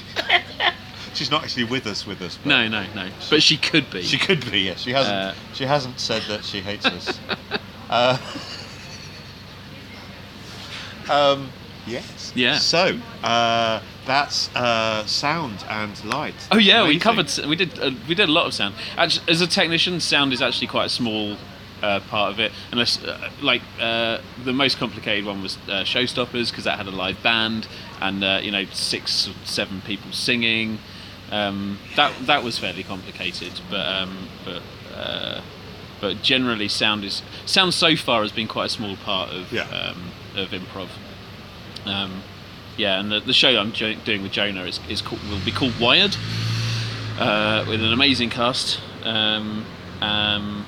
She's 1.14 1.32
not 1.32 1.44
actually 1.44 1.66
with 1.66 1.88
us. 1.88 2.08
With 2.08 2.22
us. 2.22 2.40
No, 2.46 2.68
no, 2.68 2.86
no. 2.96 3.10
But 3.30 3.44
she 3.44 3.58
could 3.58 3.90
be. 3.92 4.02
She 4.02 4.18
could 4.18 4.50
be. 4.50 4.62
Yes, 4.62 4.82
she 4.82 4.92
hasn't. 4.92 5.16
Uh, 5.16 5.34
she 5.54 5.66
hasn't 5.66 6.00
said 6.00 6.24
that 6.24 6.46
she 6.46 6.62
hates 6.62 6.86
us. 6.86 7.20
uh, 7.90 8.18
um, 11.12 11.50
yes. 11.86 12.32
Yeah. 12.36 12.58
So 12.58 13.00
uh, 13.24 13.82
that's 14.06 14.54
uh, 14.56 15.06
sound 15.06 15.66
and 15.70 16.04
light. 16.06 16.36
Oh 16.52 16.58
yeah, 16.58 16.88
we 16.88 17.00
covered. 17.00 17.32
We 17.48 17.56
did. 17.56 17.78
Uh, 17.80 17.92
we 18.08 18.16
did 18.16 18.30
a 18.30 18.32
lot 18.32 18.48
of 18.48 18.54
sound. 18.54 18.76
Actually, 18.98 19.32
as 19.32 19.42
a 19.42 19.48
technician, 19.48 20.00
sound 20.00 20.34
is 20.34 20.42
actually 20.42 20.68
quite 20.68 20.86
a 20.86 20.90
small 20.90 21.38
uh, 21.82 22.00
part 22.02 22.32
of 22.32 22.40
it. 22.40 22.52
Unless, 22.72 23.04
uh, 23.04 23.32
like, 23.42 23.62
uh, 23.80 24.20
the 24.44 24.54
most 24.54 24.78
complicated 24.78 25.26
one 25.26 25.42
was 25.42 25.58
uh, 25.68 25.84
Showstoppers 25.84 26.50
because 26.50 26.64
that 26.66 26.78
had 26.78 26.88
a 26.88 26.92
live 26.92 27.22
band 27.24 27.68
and 28.00 28.24
uh, 28.24 28.40
you 28.42 28.52
know 28.52 28.66
six, 28.66 29.28
or 29.28 29.34
seven 29.44 29.82
people 29.82 30.12
singing. 30.12 30.80
Um, 31.32 31.80
that 31.96 32.14
that 32.28 32.44
was 32.44 32.58
fairly 32.60 32.84
complicated, 32.84 33.60
but 33.70 33.86
um, 33.86 34.28
but. 34.46 34.62
Uh, 34.96 35.42
but 36.02 36.24
generally, 36.24 36.68
sound 36.68 37.04
is 37.04 37.22
sound 37.46 37.76
so 37.76 37.96
far 37.96 38.24
has 38.24 38.32
been 38.32 38.48
quite 38.48 38.66
a 38.66 38.70
small 38.70 38.96
part 38.98 39.30
of 39.30 39.54
Yeah. 39.54 39.68
um, 39.70 40.02
of 40.36 40.50
improv. 40.50 40.88
Um, 41.86 42.24
yeah, 42.76 43.00
and 43.00 43.12
the, 43.12 43.20
the 43.20 43.34
show 43.34 43.50
I'm 43.50 43.72
jo- 43.72 43.94
doing 44.04 44.24
with 44.24 44.32
Jonah 44.32 44.64
is, 44.64 44.80
is 44.90 45.00
called, 45.00 45.22
will 45.30 45.40
be 45.46 45.52
called 45.52 45.80
Wired, 45.80 46.16
uh, 47.20 47.66
with 47.68 47.82
an 47.84 47.94
amazing 47.94 48.32
cast, 48.32 48.80
um, 49.04 49.64
um, 50.02 50.66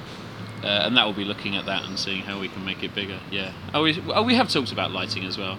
uh, 0.64 0.68
and 0.68 0.96
that 0.98 1.06
will 1.06 1.14
be 1.14 1.26
looking 1.26 1.56
at 1.56 1.66
that 1.66 1.84
and 1.86 1.98
seeing 1.98 2.22
how 2.22 2.40
we 2.40 2.48
can 2.48 2.64
make 2.64 2.84
it 2.84 2.94
bigger. 2.94 3.20
Yeah. 3.32 3.54
Oh, 3.74 3.82
we, 3.84 4.00
oh, 4.14 4.22
we 4.22 4.36
have 4.36 4.50
talked 4.50 4.72
about 4.72 4.92
lighting 4.92 5.26
as 5.26 5.36
well, 5.38 5.58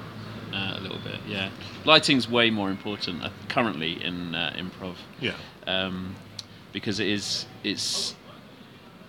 uh, 0.54 0.76
a 0.78 0.80
little 0.80 0.98
bit. 0.98 1.18
Yeah, 1.28 1.50
lighting's 1.84 2.28
way 2.28 2.50
more 2.50 2.70
important 2.70 3.22
uh, 3.24 3.30
currently 3.48 4.02
in 4.02 4.34
uh, 4.34 4.54
improv 4.56 4.94
Yeah. 5.20 5.34
um, 5.66 6.14
because 6.72 7.00
it 7.00 7.08
is 7.08 7.46
it's 7.62 8.14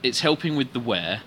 it's 0.03 0.19
helping 0.21 0.55
with 0.57 0.73
the 0.73 0.79
where. 0.79 1.21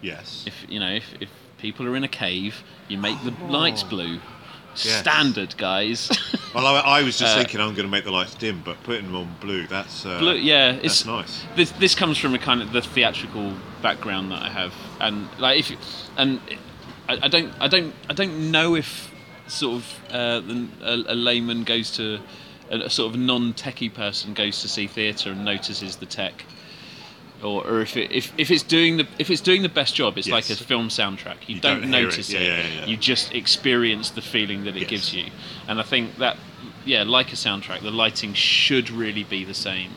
Yes. 0.00 0.44
If 0.46 0.66
you 0.68 0.80
know 0.80 0.90
if, 0.92 1.14
if 1.20 1.28
people 1.58 1.86
are 1.86 1.96
in 1.96 2.04
a 2.04 2.08
cave, 2.08 2.62
you 2.88 2.98
make 2.98 3.22
the 3.24 3.30
lights 3.46 3.82
blue. 3.84 4.18
standard, 4.74 5.54
guys. 5.58 6.10
Well, 6.54 6.66
I, 6.66 6.80
I 6.98 7.02
was 7.02 7.16
just 7.18 7.34
Uh, 7.34 7.38
thinking 7.38 7.60
I'm 7.62 7.72
going 7.74 7.86
to 7.86 7.90
make 7.90 8.04
the 8.04 8.10
lights 8.10 8.34
dim, 8.34 8.60
but 8.62 8.76
putting 8.82 9.06
them 9.06 9.16
on 9.16 9.36
blue, 9.40 9.66
that's 9.66 10.04
uh, 10.04 10.18
Blue, 10.18 10.34
yeah, 10.34 10.72
that's 10.72 10.84
it's 10.84 11.06
nice. 11.06 11.44
This 11.56 11.70
this 11.72 11.94
comes 11.94 12.18
from 12.18 12.34
a 12.34 12.38
kind 12.38 12.60
of 12.60 12.72
the 12.72 12.82
theatrical 12.82 13.54
background 13.80 14.30
that 14.32 14.42
I 14.42 14.50
have, 14.50 14.74
and 15.00 15.28
like 15.38 15.58
if 15.60 15.70
and 16.18 16.40
I, 17.08 17.20
I 17.22 17.28
don't 17.28 17.52
I 17.58 17.68
don't 17.68 17.94
I 18.10 18.12
don't 18.12 18.50
know 18.50 18.74
if 18.76 19.10
sort 19.48 19.76
of 19.76 20.00
uh, 20.10 20.40
the, 20.40 20.68
a, 20.82 21.12
a 21.12 21.16
layman 21.16 21.64
goes 21.64 21.90
to 21.96 22.20
a, 22.70 22.76
a 22.80 22.90
sort 22.90 23.12
of 23.14 23.20
non-techie 23.20 23.92
person 23.92 24.34
goes 24.34 24.62
to 24.62 24.68
see 24.68 24.86
theatre 24.86 25.30
and 25.30 25.44
notices 25.44 25.96
the 25.96 26.06
tech. 26.06 26.44
Or, 27.42 27.66
or 27.66 27.80
if, 27.80 27.96
it, 27.96 28.12
if 28.12 28.32
if 28.38 28.52
it's 28.52 28.62
doing 28.62 28.98
the 28.98 29.06
if 29.18 29.28
it's 29.28 29.40
doing 29.40 29.62
the 29.62 29.68
best 29.68 29.96
job, 29.96 30.16
it's 30.16 30.28
like 30.28 30.48
a 30.48 30.54
film 30.54 30.88
soundtrack. 30.88 31.48
You, 31.48 31.56
You 31.56 31.60
don't, 31.60 31.80
don't 31.80 31.92
hear 31.92 31.98
it. 32.00 32.04
notice 32.04 32.30
Yeah, 32.30 32.38
it. 32.38 32.46
yeah, 32.46 32.80
yeah. 32.80 32.86
You 32.86 32.96
just 32.96 33.34
experience 33.34 34.10
the 34.10 34.22
feeling 34.22 34.62
that 34.64 34.76
it 34.76 34.82
Yes. 34.82 34.90
gives 34.90 35.14
you. 35.14 35.24
And 35.66 35.80
I 35.80 35.82
think 35.82 36.18
that, 36.18 36.36
yeah, 36.84 37.02
like 37.02 37.32
a 37.32 37.36
soundtrack, 37.36 37.80
the 37.82 37.90
lighting 37.90 38.32
should 38.34 38.90
really 38.90 39.24
be 39.24 39.44
the 39.44 39.54
same. 39.54 39.90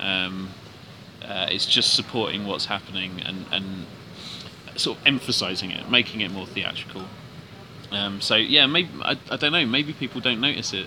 Um, 0.00 0.48
uh, 1.22 1.46
it's 1.50 1.66
just 1.66 1.92
supporting 1.94 2.46
what's 2.46 2.64
happening 2.66 3.20
and, 3.24 3.44
and 3.52 3.86
sort 4.76 4.96
of 4.98 5.06
emphasizing 5.06 5.70
it, 5.72 5.90
making 5.90 6.22
it 6.22 6.30
more 6.32 6.46
theatrical. 6.46 7.04
Um, 7.94 8.20
so 8.20 8.36
yeah, 8.36 8.66
maybe 8.66 8.90
I, 9.02 9.16
I 9.30 9.36
don't 9.36 9.52
know. 9.52 9.66
Maybe 9.66 9.92
people 9.92 10.20
don't 10.20 10.40
notice 10.40 10.72
it 10.72 10.86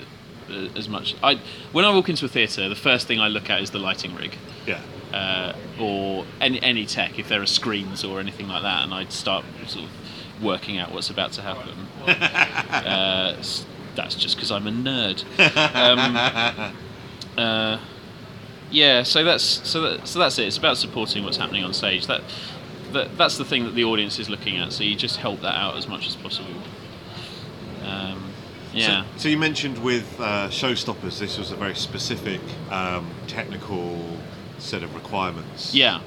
uh, 0.50 0.70
as 0.76 0.88
much. 0.89 1.15
I 1.24 1.39
when 1.72 1.86
I 1.86 1.94
walk 1.94 2.10
into 2.10 2.26
a 2.26 2.30
theatre, 2.30 2.68
the 2.70 2.76
first 2.76 3.08
thing 3.08 3.20
I 3.20 3.28
look 3.28 3.50
at 3.50 3.62
is 3.62 3.72
the 3.72 3.80
lighting 3.80 4.15
rig 4.15 4.36
Yeah. 4.65 4.82
uh, 5.13 5.54
or 5.80 6.26
any, 6.41 6.62
any 6.62 6.86
tech, 6.86 7.18
if 7.20 7.28
there 7.30 7.41
are 7.41 7.46
screens 7.46 8.04
or 8.04 8.20
anything 8.20 8.48
like 8.48 8.63
that, 8.63 8.84
and 8.84 8.94
I'd 8.94 9.12
start 9.12 9.46
sort 9.68 9.86
of 9.86 10.44
working 10.44 10.78
out 10.78 10.91
what's 10.91 11.10
about 11.10 11.32
to 11.34 11.41
happen. 11.41 11.88
uh, 12.08 13.41
that's 13.96 14.15
just 14.15 14.36
because 14.36 14.52
I'm 14.52 14.68
a 14.68 14.72
nerd. 14.72 15.24
Um, 15.76 16.76
uh, 17.38 17.80
yeah, 18.72 19.04
so 19.04 19.24
that's 19.24 19.44
so 19.44 19.82
that, 19.82 20.08
so 20.08 20.20
that's 20.20 20.38
it. 20.39 20.48
It's 20.48 20.58
about 20.58 20.78
supporting 20.78 21.24
what's 21.24 21.38
happening 21.38 21.63
on 21.63 21.74
stage. 21.74 22.08
That, 22.08 22.22
that 22.91 23.18
that's 23.18 23.38
the 23.38 23.46
thing 23.46 23.63
that 23.65 23.76
the 23.76 23.84
audience 23.86 24.20
is 24.20 24.30
looking 24.30 24.58
at. 24.58 24.74
So 24.74 24.84
you 24.84 24.96
just 24.96 25.18
help 25.18 25.41
that 25.41 25.56
out 25.56 25.78
as 25.78 25.88
much 25.88 26.08
as 26.08 26.15
possible. 26.15 26.62
Um, 27.86 28.32
yeah. 28.74 29.04
So, 29.04 29.08
so 29.17 29.30
you 29.30 29.38
mentioned 29.38 29.78
with 29.84 30.19
uh, 30.19 30.50
Showstoppers, 30.50 31.19
this 31.19 31.38
was 31.38 31.52
a 31.52 31.56
very 31.56 31.76
specific 31.76 32.41
um, 32.71 33.10
technical 33.28 33.98
set 34.58 34.84
of 34.84 34.93
requirements. 34.95 35.74
yeah. 35.74 36.02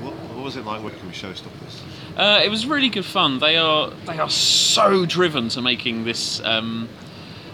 What, 0.00 0.14
what 0.14 0.44
was 0.44 0.56
it 0.56 0.64
like 0.64 0.82
working 0.82 1.04
with 1.06 1.14
Showstoppers? 1.14 1.82
Uh, 2.16 2.40
it 2.42 2.48
was 2.48 2.66
really 2.66 2.88
good 2.88 3.04
fun. 3.04 3.38
They 3.38 3.58
are 3.58 3.90
they 4.06 4.18
are 4.18 4.30
so 4.30 5.04
driven 5.04 5.50
to 5.50 5.60
making 5.60 6.04
this 6.04 6.40
um, 6.42 6.88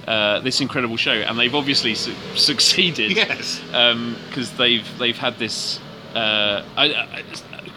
uh, 0.07 0.39
this 0.41 0.61
incredible 0.61 0.97
show, 0.97 1.11
and 1.13 1.37
they've 1.37 1.55
obviously 1.55 1.95
su- 1.97 2.15
succeeded. 2.37 3.11
Yes. 3.17 3.61
because 4.29 4.53
they've 4.53 4.87
they've 4.99 5.19
had 5.19 5.39
this 5.39 5.81
uh, 6.15 6.65
I, 6.77 6.85
I, 6.95 7.25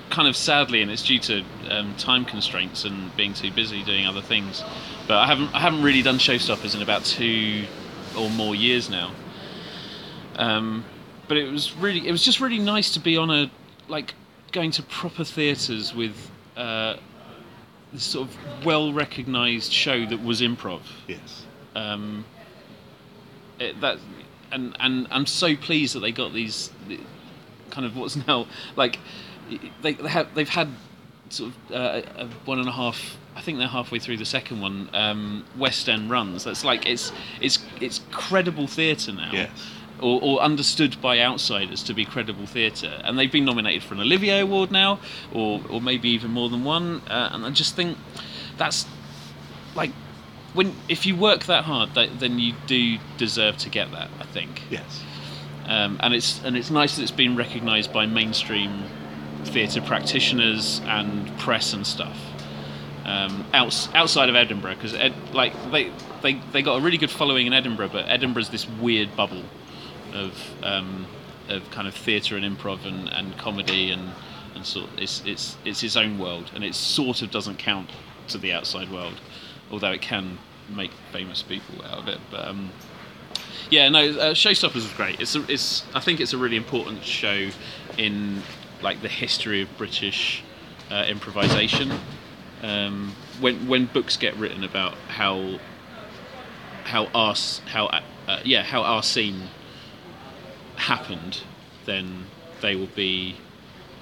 kind 0.10 0.28
of 0.28 0.36
sadly, 0.36 0.82
and 0.82 0.92
it's 0.92 1.04
due 1.04 1.20
to 1.20 1.44
um, 1.70 1.96
time 1.98 2.26
constraints 2.26 2.86
and 2.86 3.16
being 3.16 3.34
too 3.34 3.52
busy 3.52 3.84
doing 3.84 4.06
other 4.06 4.22
things. 4.22 4.64
But 5.08 5.18
I 5.18 5.28
haven't 5.28 5.54
I 5.54 5.60
haven't 5.60 5.84
really 5.84 6.02
done 6.02 6.18
showstoppers 6.18 6.76
in 6.76 6.82
about 6.82 7.06
two 7.06 7.66
or 8.18 8.30
more 8.30 8.56
years 8.56 8.90
now. 8.90 9.12
Um, 10.36 10.86
but 11.28 11.38
it 11.38 11.52
was 11.52 11.76
really 11.76 12.08
it 12.08 12.12
was 12.12 12.24
just 12.24 12.40
really 12.40 12.60
nice 12.60 12.92
to 12.94 13.00
be 13.00 13.18
on 13.18 13.30
a 13.30 13.52
like 13.88 14.14
going 14.52 14.72
to 14.72 14.84
proper 14.84 15.24
theatres 15.24 15.94
with 15.94 16.32
uh, 16.58 16.96
this 17.94 18.04
sort 18.04 18.28
of 18.30 18.66
well 18.66 18.94
recognised 18.94 19.72
show 19.72 20.06
that 20.06 20.24
was 20.24 20.42
improv 20.42 20.82
Yes. 21.08 21.46
um, 21.76 22.26
it, 23.60 23.80
that 23.82 23.98
and 24.52 24.76
and 24.80 25.08
I'm 25.12 25.26
so 25.26 25.56
pleased 25.56 25.94
that 25.96 26.00
they 26.00 26.12
got 26.12 26.34
these 26.34 26.72
kind 27.70 27.86
of 27.86 27.96
what's 27.96 28.16
now 28.28 28.48
like 28.76 28.98
they, 29.82 29.94
they 29.94 30.10
have 30.10 30.34
they've 30.36 30.50
had 30.50 30.70
sort 31.30 31.52
of 31.70 31.76
uh, 31.76 32.02
a 32.18 32.26
one 32.46 32.60
and 32.60 32.68
a 32.68 32.72
half 32.72 33.18
I 33.36 33.42
think 33.42 33.58
they're 33.60 33.68
halfway 33.68 34.00
through 34.00 34.18
the 34.18 34.26
second 34.26 34.62
one 34.62 34.90
um, 34.94 35.46
West 35.58 35.88
End 35.88 36.10
runs 36.10 36.44
that's 36.44 36.64
like 36.66 36.86
it's 36.86 37.12
it's 37.42 37.60
it's 37.80 38.02
credible 38.12 38.68
theatre 38.68 39.12
now 39.14 39.30
Yes. 39.32 39.50
or, 40.02 40.20
or 40.22 40.40
understood 40.42 41.00
by 41.02 41.20
outsiders 41.20 41.84
to 41.84 41.94
be 41.94 42.04
credible 42.06 42.46
theatre 42.48 43.00
and 43.04 43.18
they've 43.18 43.32
been 43.32 43.46
nominated 43.46 43.84
for 43.84 43.94
an 43.94 44.02
Olivier 44.02 44.40
Award 44.42 44.72
now 44.72 45.00
or 45.34 45.62
or 45.70 45.80
maybe 45.82 46.10
even 46.10 46.32
more 46.32 46.50
than 46.50 46.64
one 46.64 47.02
uh, 47.10 47.30
and 47.32 47.46
I 47.46 47.52
just 47.52 47.76
think 47.76 47.98
that's 48.58 48.86
like 49.76 49.92
when 50.54 50.74
if 50.88 51.06
you 51.06 51.16
work 51.16 51.46
that 51.46 51.66
hard, 51.66 51.94
that, 51.94 52.20
then 52.20 52.40
you 52.40 52.56
do 52.66 52.98
deserve 53.18 53.56
to 53.58 53.70
get 53.70 53.92
that. 53.92 54.10
I 54.20 54.26
think, 54.26 54.64
Yes. 54.72 55.04
um, 55.68 55.98
and 56.00 56.12
it's 56.16 56.44
and 56.44 56.58
it's 56.58 56.72
nice 56.72 56.96
that 56.96 57.04
it's 57.04 57.12
been 57.12 57.36
recognised 57.36 57.94
by 57.94 58.08
mainstream 58.08 58.86
theatre 59.46 59.82
practitioners 59.82 60.82
and 60.86 61.38
press 61.40 61.74
and 61.74 61.86
stuff 61.86 62.18
um, 63.10 63.44
outs, 63.54 63.90
outside 63.96 64.30
of 64.30 64.36
Edinburgh 64.36 64.76
because 64.76 64.94
ed, 64.94 65.14
like 65.34 65.54
they, 65.72 65.92
they 66.22 66.34
they 66.52 66.62
got 66.62 66.76
a 66.76 66.82
really 66.82 66.98
good 66.98 67.10
following 67.10 67.48
in 67.48 67.54
Edinburgh, 67.54 67.90
but 67.90 68.08
Edinburgh's 68.08 68.50
this 68.50 68.68
weird 68.68 69.16
bubble 69.16 69.44
of 70.14 70.34
um, 70.62 71.08
of 71.48 71.70
kind 71.72 71.88
of 71.88 71.96
theatre 71.96 72.38
and 72.38 72.46
improv 72.46 72.86
and, 72.86 73.10
and 73.10 73.36
comedy 73.38 73.90
and 73.90 74.12
and 74.54 74.64
sort 74.64 74.90
it's 74.98 75.24
it's 75.26 75.58
it's 75.66 75.82
its 75.82 75.96
own 75.96 76.20
world 76.20 76.52
and 76.54 76.64
it 76.64 76.76
sort 76.76 77.24
of 77.24 77.32
doesn't 77.32 77.58
count 77.58 77.90
to 78.28 78.38
the 78.38 78.54
outside 78.54 78.92
world, 78.92 79.20
although 79.72 79.92
it 79.92 80.02
can 80.02 80.38
make 80.70 80.92
famous 81.12 81.42
people 81.42 81.84
out 81.86 81.98
of 81.98 82.08
it. 82.08 82.20
But 82.30 82.48
um, 82.48 82.70
yeah, 83.72 83.90
no, 83.90 84.02
uh, 84.02 84.34
Showstoppers 84.36 84.76
was 84.76 84.94
great. 84.94 85.20
It's 85.20 85.36
a, 85.36 85.52
it's 85.52 85.84
I 85.96 86.00
think 86.00 86.20
it's 86.20 86.34
a 86.34 86.38
really 86.38 86.58
important 86.58 87.04
show 87.04 87.50
in 87.98 88.44
like 88.82 89.02
the 89.02 89.08
history 89.10 89.62
of 89.62 89.78
British 89.78 90.44
uh, 90.92 91.06
improvisation. 91.08 91.92
Um, 92.62 93.16
when 93.40 93.68
when 93.68 93.86
books 93.86 94.18
get 94.18 94.36
written 94.36 94.64
about 94.64 94.96
how 95.08 95.60
how 96.84 97.06
our 97.14 97.36
how 97.68 97.86
uh, 97.86 98.40
yeah 98.44 98.64
how 98.64 98.82
our 98.82 99.04
scene 99.04 99.44
happened, 100.76 101.42
then 101.86 102.26
they 102.62 102.76
will 102.76 102.88
be, 102.88 103.36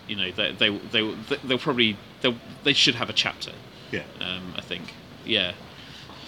you 0.07 0.15
know, 0.15 0.31
they 0.31 0.51
they 0.53 0.69
they 0.91 1.15
they'll 1.43 1.57
probably 1.59 1.97
they 2.21 2.35
they 2.63 2.73
should 2.73 2.95
have 2.95 3.09
a 3.09 3.13
chapter. 3.13 3.51
Yeah. 3.91 4.03
Um, 4.19 4.53
I 4.57 4.61
think, 4.61 4.93
yeah, 5.25 5.53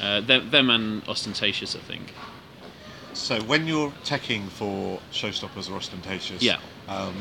uh, 0.01 0.21
them, 0.21 0.49
them 0.49 0.69
and 0.69 1.07
Austentatious. 1.07 1.75
I 1.75 1.79
think. 1.79 2.13
So 3.13 3.41
when 3.41 3.67
you're 3.67 3.91
teching 4.03 4.47
for 4.49 4.99
Showstoppers 5.11 5.69
or 5.69 5.75
Austentatious, 5.75 6.41
Yeah. 6.41 6.57
um, 6.87 7.15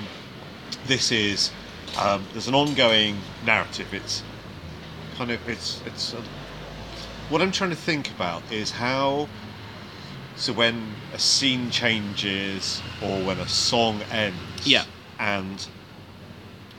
this 0.86 1.12
is 1.12 1.50
um, 1.98 2.24
there's 2.32 2.48
an 2.48 2.54
ongoing 2.54 3.16
narrative. 3.44 3.92
It's 3.92 4.22
kind 5.16 5.30
of 5.30 5.46
it's 5.48 5.80
it's. 5.86 6.14
Uh, 6.14 6.22
what 7.28 7.42
I'm 7.42 7.52
trying 7.52 7.70
to 7.70 7.76
think 7.76 8.10
about 8.10 8.42
is 8.50 8.70
how. 8.70 9.28
So 10.36 10.52
when 10.52 10.94
a 11.12 11.18
scene 11.18 11.68
changes 11.70 12.80
or 13.02 13.20
when 13.24 13.38
a 13.40 13.48
song 13.48 14.00
ends, 14.12 14.38
Yeah. 14.64 14.84
and 15.18 15.66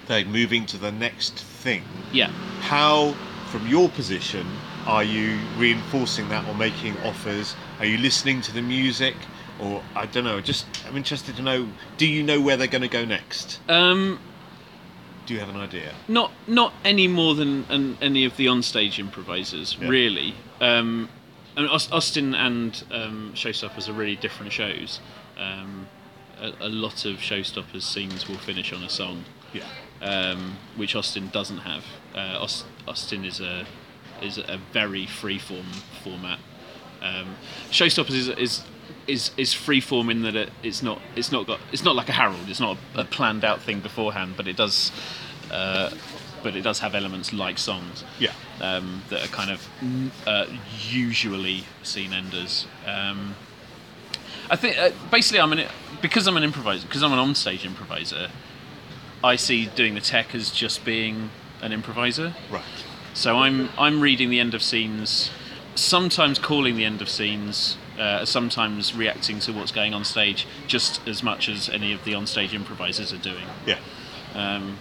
they're 0.08 0.24
moving 0.24 0.66
to 0.68 0.78
the 0.78 0.94
next 0.94 1.34
thing, 1.34 1.84
Yeah. 2.14 2.30
how 2.62 3.16
from 3.48 3.68
your 3.68 3.90
position 3.90 4.48
are 4.88 5.04
you 5.04 5.38
reinforcing 5.58 6.30
that 6.30 6.48
or 6.48 6.54
making 6.56 6.98
offers 7.04 7.54
are 7.80 7.86
you 7.86 7.98
listening 7.98 8.40
to 8.42 8.54
the 8.54 8.62
music 8.62 9.16
or 9.62 9.84
i 9.96 10.06
don't 10.06 10.24
know 10.24 10.40
just 10.42 10.66
i'm 10.88 10.96
interested 10.98 11.36
to 11.36 11.42
know 11.42 11.68
do 11.98 12.08
you 12.08 12.24
know 12.24 12.40
where 12.40 12.56
they're 12.58 12.68
going 12.68 12.82
to 12.82 12.88
go 12.88 13.06
next 13.06 13.60
Um, 13.70 14.20
do 15.26 15.34
you 15.34 15.40
have 15.40 15.50
an 15.50 15.58
idea 15.58 15.94
not 16.08 16.32
not 16.48 16.74
any 16.84 17.08
more 17.08 17.36
than 17.36 17.66
an, 17.70 17.98
any 18.02 18.26
of 18.26 18.36
the 18.38 18.48
onstage 18.48 18.98
improvisers, 19.00 19.78
Yeah. 19.80 19.88
really. 19.90 20.34
Um, 20.62 21.10
I 21.58 21.62
mean, 21.62 21.70
Austin 21.70 22.34
and 22.36 22.84
um, 22.92 23.32
Showstoppers 23.36 23.90
are 23.90 23.94
really 23.94 24.16
different 24.16 24.52
shows. 24.54 25.00
Um, 25.38 25.88
a, 26.40 26.52
a 26.62 26.70
lot 26.70 27.06
of 27.06 27.18
Showstoppers 27.18 27.82
scenes 27.84 28.28
will 28.30 28.38
finish 28.38 28.72
on 28.72 28.82
a 28.84 28.90
song, 28.90 29.26
yeah 29.54 29.66
um, 30.02 30.58
which 30.78 30.96
Austin 30.96 31.30
doesn't 31.30 31.60
have. 31.60 31.84
Uh, 32.16 32.48
Austin 32.88 33.26
is 33.26 33.40
a 33.42 33.66
is 34.22 34.38
a 34.38 34.58
very 34.74 35.06
freeform 35.06 35.66
format. 36.04 36.40
Um, 37.02 37.36
Showstoppers 37.72 38.12
is 38.16 38.30
is 38.30 38.64
is 39.08 39.32
is 39.38 39.54
freeform 39.54 40.12
in 40.12 40.22
that 40.24 40.36
it, 40.36 40.50
it's 40.64 40.82
not 40.82 41.02
it's 41.16 41.32
not 41.32 41.48
got 41.48 41.60
it's 41.72 41.84
not 41.84 41.96
like 41.96 42.10
a 42.10 42.14
Harold. 42.14 42.48
It's 42.48 42.60
not 42.60 42.78
a, 42.96 43.02
a 43.02 43.06
planned 43.06 43.44
out 43.44 43.62
thing 43.62 43.80
beforehand, 43.80 44.34
but 44.38 44.48
it 44.48 44.56
does. 44.56 44.92
Uh, 45.52 45.92
but 46.42 46.56
it 46.56 46.62
does 46.62 46.80
have 46.80 46.96
elements 46.96 47.34
like 47.34 47.58
songs 47.58 48.06
yeah 48.18 48.32
um, 48.62 49.02
that 49.10 49.26
are 49.26 49.28
kind 49.28 49.52
of 49.52 49.68
uh, 50.26 50.46
usually 50.88 51.66
scene 51.84 52.14
enders. 52.14 52.66
Um, 52.86 53.36
I 54.50 54.56
think 54.56 54.78
uh, 54.78 54.92
basically 55.12 55.42
I'm 55.42 55.52
an 55.52 55.68
because 56.02 56.28
I'm 56.28 56.38
an 56.38 56.44
improviser 56.44 56.88
because 56.88 57.04
I'm 57.04 57.12
an 57.12 57.20
onstage 57.20 57.66
improviser. 57.66 58.30
I 59.22 59.36
see 59.36 59.66
doing 59.66 59.96
the 59.96 60.02
tech 60.02 60.34
as 60.34 60.50
just 60.50 60.86
being 60.86 61.30
an 61.62 61.74
improviser. 61.74 62.36
right 62.50 62.64
So 63.14 63.38
I'm 63.38 63.70
I'm 63.78 64.00
reading 64.00 64.30
the 64.30 64.40
end 64.40 64.54
of 64.54 64.62
scenes 64.64 65.32
sometimes 65.80 66.40
calling 66.40 66.76
the 66.76 66.86
end 66.86 67.02
of 67.02 67.10
scenes, 67.10 67.78
uh, 68.00 68.26
sometimes 68.26 68.96
reacting 68.96 69.40
to 69.42 69.52
what's 69.52 69.72
going 69.72 69.94
on 69.94 70.04
stage, 70.04 70.48
just 70.68 71.06
as 71.08 71.22
much 71.22 71.50
as 71.50 71.70
any 71.70 71.94
of 71.94 72.04
the 72.06 72.14
onstage 72.14 72.54
improvisers 72.54 73.14
are 73.14 73.18
doing. 73.18 73.46
Yeah. 73.66 73.78
Um, 74.34 74.78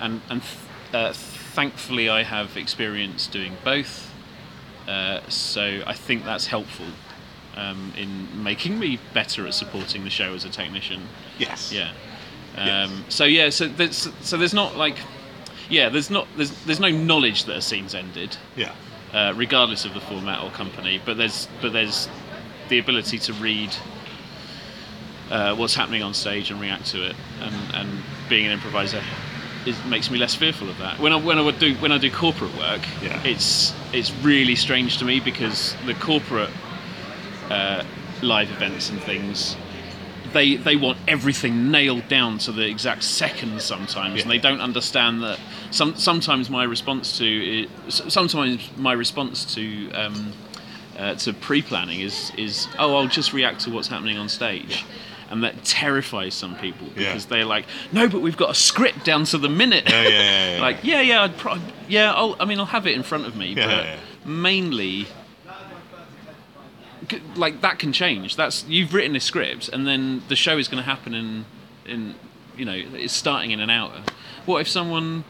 and 0.00 0.20
and 0.28 0.42
th- 0.42 0.94
uh, 0.94 1.12
thankfully, 1.12 2.08
I 2.08 2.22
have 2.24 2.56
experience 2.56 3.26
doing 3.26 3.56
both. 3.64 4.10
Uh, 4.88 5.20
so 5.28 5.82
I 5.86 5.94
think 5.94 6.24
that's 6.24 6.46
helpful 6.48 6.86
um, 7.56 7.92
in 7.96 8.42
making 8.42 8.78
me 8.78 8.98
better 9.14 9.46
at 9.46 9.54
supporting 9.54 10.02
the 10.04 10.10
show 10.10 10.34
as 10.34 10.44
a 10.44 10.50
technician. 10.50 11.02
Yes. 11.38 11.72
Yeah. 11.72 11.92
Yes. 12.56 12.90
Um, 12.90 13.04
So 13.08 13.24
yeah, 13.24 13.50
so 13.50 13.68
there's 13.68 14.08
so 14.22 14.36
there's 14.36 14.52
not 14.54 14.76
like, 14.76 14.96
yeah, 15.70 15.88
there's 15.88 16.10
not 16.10 16.26
there's 16.36 16.50
there's 16.64 16.80
no 16.80 16.90
knowledge 16.90 17.44
that 17.44 17.56
a 17.56 17.62
scene's 17.62 17.94
ended, 17.94 18.36
Yeah. 18.56 18.72
uh, 19.14 19.32
regardless 19.36 19.84
of 19.84 19.94
the 19.94 20.00
format 20.00 20.42
or 20.42 20.50
company. 20.50 21.00
But 21.04 21.16
there's 21.16 21.48
but 21.62 21.72
there's 21.72 22.08
the 22.72 22.78
ability 22.78 23.18
to 23.18 23.34
read 23.34 23.68
uh, 25.30 25.54
what's 25.54 25.74
happening 25.74 26.02
on 26.02 26.14
stage 26.14 26.50
and 26.50 26.58
react 26.58 26.86
to 26.86 27.04
it, 27.06 27.14
and 27.40 27.54
and 27.74 28.02
being 28.28 28.46
an 28.46 28.52
improviser. 28.52 29.02
It 29.64 29.76
makes 29.86 30.10
me 30.10 30.18
less 30.18 30.34
fearful 30.34 30.68
of 30.70 30.78
that. 30.78 30.98
When 30.98 31.12
I 31.12 31.16
when 31.16 31.38
I 31.38 31.42
would 31.42 31.58
do 31.58 31.74
when 31.76 31.92
I 31.92 31.98
do 31.98 32.10
corporate 32.10 32.56
work, 32.56 32.80
Yeah. 33.02 33.22
it's 33.24 33.74
it's 33.92 34.10
really 34.22 34.56
strange 34.56 34.96
to 34.98 35.04
me 35.04 35.20
because 35.20 35.76
the 35.86 35.94
corporate 35.94 36.50
uh, 37.50 37.84
live 38.22 38.50
events 38.50 38.88
and 38.90 39.00
things 39.02 39.56
they 40.32 40.56
they 40.56 40.76
want 40.76 40.96
everything 41.06 41.70
nailed 41.70 42.08
down 42.08 42.38
to 42.38 42.52
the 42.52 42.66
exact 42.66 43.02
second 43.04 43.60
sometimes 43.60 44.22
and 44.22 44.30
they 44.30 44.38
don't 44.38 44.62
understand 44.62 45.22
that 45.22 45.38
some 45.70 45.94
sometimes 45.96 46.48
my 46.48 46.64
response 46.64 47.18
to 47.18 47.26
it, 47.26 47.68
sometimes 47.88 48.70
my 48.78 48.94
response 48.94 49.54
to 49.54 49.90
um, 49.92 50.32
uh, 50.98 51.14
to 51.16 51.32
pre-planning 51.32 52.00
is 52.00 52.32
is 52.36 52.68
oh 52.78 52.96
I'll 52.96 53.08
just 53.08 53.32
react 53.32 53.60
to 53.62 53.70
what's 53.70 53.88
happening 53.88 54.18
on 54.18 54.28
stage 54.28 54.84
and 55.30 55.42
that 55.44 55.64
terrifies 55.64 56.34
some 56.34 56.54
people 56.56 56.86
Yeah. 56.88 57.06
because 57.12 57.26
they're 57.26 57.44
like 57.46 57.64
no 57.92 58.08
but 58.08 58.20
we've 58.20 58.36
got 58.36 58.50
a 58.50 58.54
script 58.54 59.04
down 59.04 59.24
to 59.26 59.38
the 59.38 59.48
minute 59.48 59.88
Yeah, 59.88 60.02
yeah, 60.02 60.08
yeah, 60.10 60.54
yeah. 60.56 60.60
like 60.66 60.76
yeah 60.82 61.00
yeah 61.00 61.22
I'd 61.22 61.36
pro- 61.38 61.58
yeah 61.88 62.12
I'll, 62.12 62.36
I 62.38 62.44
mean 62.44 62.58
I'll 62.58 62.66
have 62.66 62.86
it 62.86 62.94
in 62.94 63.02
front 63.02 63.26
of 63.26 63.36
me 63.36 63.54
Yeah, 63.54 63.66
but 63.66 63.84
yeah. 63.84 63.96
mainly 64.26 65.06
like 67.34 67.60
that 67.60 67.78
can 67.78 67.92
change. 67.92 68.36
That's 68.36 68.64
you've 68.68 68.94
written 68.94 69.14
a 69.16 69.20
script, 69.20 69.68
and 69.68 69.86
then 69.86 70.22
the 70.28 70.36
show 70.36 70.56
is 70.58 70.68
going 70.68 70.82
to 70.82 70.88
happen 70.88 71.14
in 71.14 71.44
in 71.84 72.14
you 72.56 72.64
know 72.64 72.72
it's 72.74 73.12
starting 73.12 73.50
in 73.50 73.60
an 73.60 73.70
hour. 73.70 73.92
What 74.46 74.60
if 74.60 74.68
someone 74.68 75.24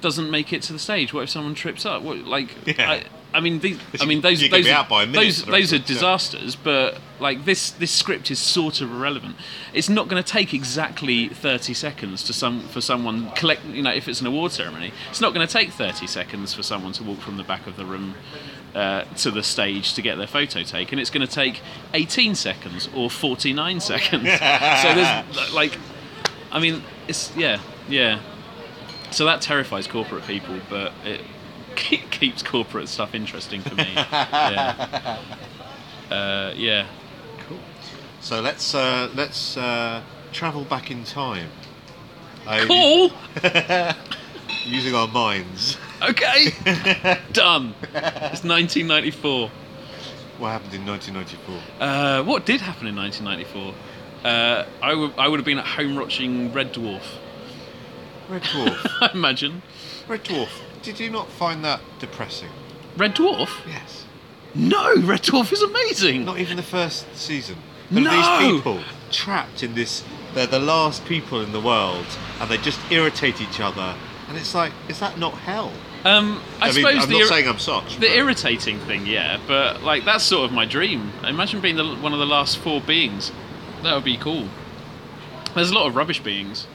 doesn't 0.00 0.30
make 0.30 0.52
it 0.52 0.62
to 0.62 0.72
the 0.72 0.78
stage? 0.78 1.12
What 1.12 1.22
if 1.24 1.30
someone 1.30 1.54
trips 1.54 1.84
up? 1.86 2.02
What 2.02 2.18
like 2.18 2.54
Yeah. 2.66 2.90
I, 2.90 3.04
I 3.32 3.40
mean 3.40 3.60
these 3.60 3.78
I 4.00 4.06
mean 4.06 4.22
those 4.22 4.48
those 4.48 4.66
are, 4.66 4.72
out 4.72 4.88
by 4.88 5.02
a 5.02 5.06
minute 5.06 5.20
those 5.20 5.44
those 5.44 5.72
are 5.72 5.78
disasters. 5.78 6.56
But 6.56 6.98
like 7.20 7.44
this 7.44 7.70
this 7.70 7.90
script 7.90 8.30
is 8.30 8.38
sort 8.38 8.80
of 8.80 8.90
irrelevant. 8.90 9.36
It's 9.74 9.88
not 9.88 10.08
going 10.08 10.22
to 10.22 10.28
take 10.28 10.54
exactly 10.54 11.28
thirty 11.28 11.74
seconds 11.74 12.22
to 12.24 12.32
some 12.32 12.60
for 12.68 12.80
someone 12.80 13.30
collect. 13.32 13.64
You 13.66 13.82
know 13.82 13.92
if 13.92 14.08
it's 14.08 14.20
an 14.20 14.26
award 14.26 14.52
ceremony, 14.52 14.92
it's 15.10 15.20
not 15.20 15.34
going 15.34 15.46
to 15.46 15.52
take 15.52 15.72
thirty 15.72 16.06
seconds 16.06 16.54
for 16.54 16.62
someone 16.62 16.92
to 16.94 17.04
walk 17.04 17.18
from 17.18 17.36
the 17.36 17.44
back 17.44 17.66
of 17.66 17.76
the 17.76 17.84
room 17.84 18.14
uh, 18.74 19.04
to 19.16 19.30
the 19.30 19.42
stage 19.42 19.94
to 19.94 20.02
get 20.02 20.16
their 20.16 20.26
photo 20.26 20.62
taken. 20.62 20.98
It's 20.98 21.10
going 21.10 21.26
to 21.26 21.32
take 21.32 21.60
18 21.94 22.34
seconds 22.34 22.88
or 22.94 23.10
49 23.10 23.80
seconds. 23.80 24.22
so 24.22 24.94
there's 24.94 25.52
like, 25.54 25.78
I 26.50 26.60
mean, 26.60 26.82
it's 27.06 27.34
yeah, 27.36 27.60
yeah. 27.88 28.20
So 29.10 29.24
that 29.24 29.40
terrifies 29.40 29.86
corporate 29.86 30.26
people, 30.26 30.60
but 30.68 30.92
it 31.04 31.22
keep, 31.78 32.10
keeps 32.10 32.42
corporate 32.42 32.88
stuff 32.88 33.14
interesting 33.14 33.62
for 33.62 33.74
me. 33.74 33.88
Yeah. 33.98 35.18
Uh, 36.10 36.52
yeah. 36.56 36.86
Cool. 37.46 37.58
So 38.20 38.40
let's 38.40 38.74
uh, 38.74 39.10
let's 39.14 39.56
uh, 39.56 40.02
travel 40.32 40.64
back 40.64 40.90
in 40.90 41.04
time. 41.04 41.50
Cool. 42.46 43.12
Using 44.64 44.94
our 44.94 45.06
minds. 45.08 45.76
Okay. 46.02 46.46
Done. 47.32 47.74
It's 47.82 48.44
1994. 48.44 49.50
What 50.38 50.48
happened 50.48 50.74
in 50.74 50.86
1994? 50.86 51.60
Uh, 51.80 52.22
what 52.24 52.46
did 52.46 52.60
happen 52.62 52.86
in 52.86 52.96
1994? 52.96 53.74
Uh, 54.24 54.66
I 54.80 54.94
would 54.94 55.12
I 55.18 55.28
would 55.28 55.38
have 55.38 55.46
been 55.46 55.58
at 55.58 55.66
home 55.66 55.96
watching 55.96 56.52
Red 56.52 56.72
Dwarf. 56.72 57.02
Red 58.28 58.42
Dwarf. 58.42 58.86
I 59.02 59.10
imagine. 59.12 59.62
Red 60.08 60.24
Dwarf. 60.24 60.48
Did 60.82 61.00
you 61.00 61.10
not 61.10 61.28
find 61.30 61.64
that 61.64 61.80
depressing? 61.98 62.48
Red 62.96 63.14
Dwarf? 63.16 63.66
Yes. 63.66 64.04
No, 64.54 64.94
Red 64.96 65.22
Dwarf 65.22 65.52
is 65.52 65.62
amazing. 65.62 66.24
Not 66.24 66.38
even 66.38 66.56
the 66.56 66.62
first 66.62 67.14
season. 67.16 67.56
There 67.90 68.02
are 68.02 68.04
No! 68.04 68.40
these 68.40 68.56
people 68.56 68.80
trapped 69.10 69.62
in 69.62 69.74
this. 69.74 70.04
They're 70.34 70.46
the 70.46 70.58
last 70.58 71.04
people 71.04 71.40
in 71.40 71.52
the 71.52 71.60
world, 71.60 72.06
and 72.40 72.50
they 72.50 72.58
just 72.58 72.78
irritate 72.90 73.40
each 73.40 73.60
other. 73.60 73.94
And 74.28 74.36
it's 74.36 74.54
like, 74.54 74.72
is 74.88 75.00
that 75.00 75.18
not 75.18 75.32
hell? 75.34 75.72
Um, 76.04 76.40
I, 76.60 76.66
mean, 76.66 76.74
suppose 76.74 77.02
I'm 77.02 77.08
the 77.08 77.14
not 77.14 77.22
ir- 77.22 77.26
saying 77.26 77.48
I'm 77.48 77.58
such. 77.58 77.94
the 77.94 78.00
but- 78.08 78.10
irritating 78.10 78.78
thing, 78.80 79.06
yeah, 79.06 79.38
but 79.46 79.82
like 79.82 80.04
that's 80.04 80.22
sort 80.24 80.44
of 80.48 80.52
my 80.52 80.64
dream. 80.64 81.12
Imagine 81.24 81.60
being 81.60 81.76
the, 81.76 81.84
one 81.96 82.12
of 82.12 82.18
the 82.18 82.26
last 82.26 82.58
four 82.58 82.80
beings. 82.80 83.32
That 83.82 83.94
would 83.94 84.04
be 84.04 84.16
cool. 84.16 84.48
There's 85.54 85.70
a 85.70 85.74
lot 85.74 85.86
of 85.88 85.96
rubbish 85.96 86.20
beings. 86.22 86.66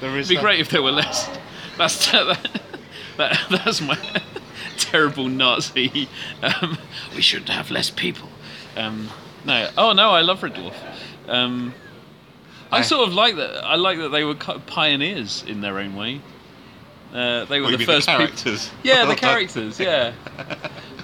there 0.00 0.16
is 0.18 0.26
It'd 0.26 0.28
be 0.30 0.34
that- 0.36 0.42
great 0.42 0.60
if 0.60 0.70
there 0.70 0.82
were 0.82 0.90
less. 0.92 1.28
That's 1.78 2.10
that, 2.10 2.60
that, 3.18 3.38
that's 3.50 3.80
my 3.80 3.98
terrible 4.78 5.28
Nazi. 5.28 6.08
Um, 6.42 6.78
we 7.14 7.20
should 7.22 7.48
have 7.48 7.70
less 7.70 7.90
people. 7.90 8.28
Um, 8.76 9.10
no, 9.44 9.68
oh 9.76 9.92
no, 9.92 10.10
I 10.10 10.22
love 10.22 10.42
Red 10.42 10.54
Dwarf. 10.54 10.74
Um, 11.28 11.74
I, 12.72 12.78
I- 12.78 12.82
sort 12.82 13.06
of 13.08 13.14
like 13.14 13.36
that. 13.36 13.64
I 13.64 13.76
like 13.76 13.98
that 13.98 14.08
they 14.10 14.24
were 14.24 14.34
pioneers 14.34 15.44
in 15.46 15.60
their 15.60 15.78
own 15.78 15.94
way. 15.96 16.20
Uh, 17.12 17.44
they 17.46 17.60
were 17.60 17.70
the 17.70 17.78
the 17.78 17.84
first 17.86 18.06
peop- 18.06 18.18
characters? 18.18 18.70
yeah, 18.82 19.04
the 19.06 19.14
characters. 19.26 19.80
Yeah. 19.80 20.12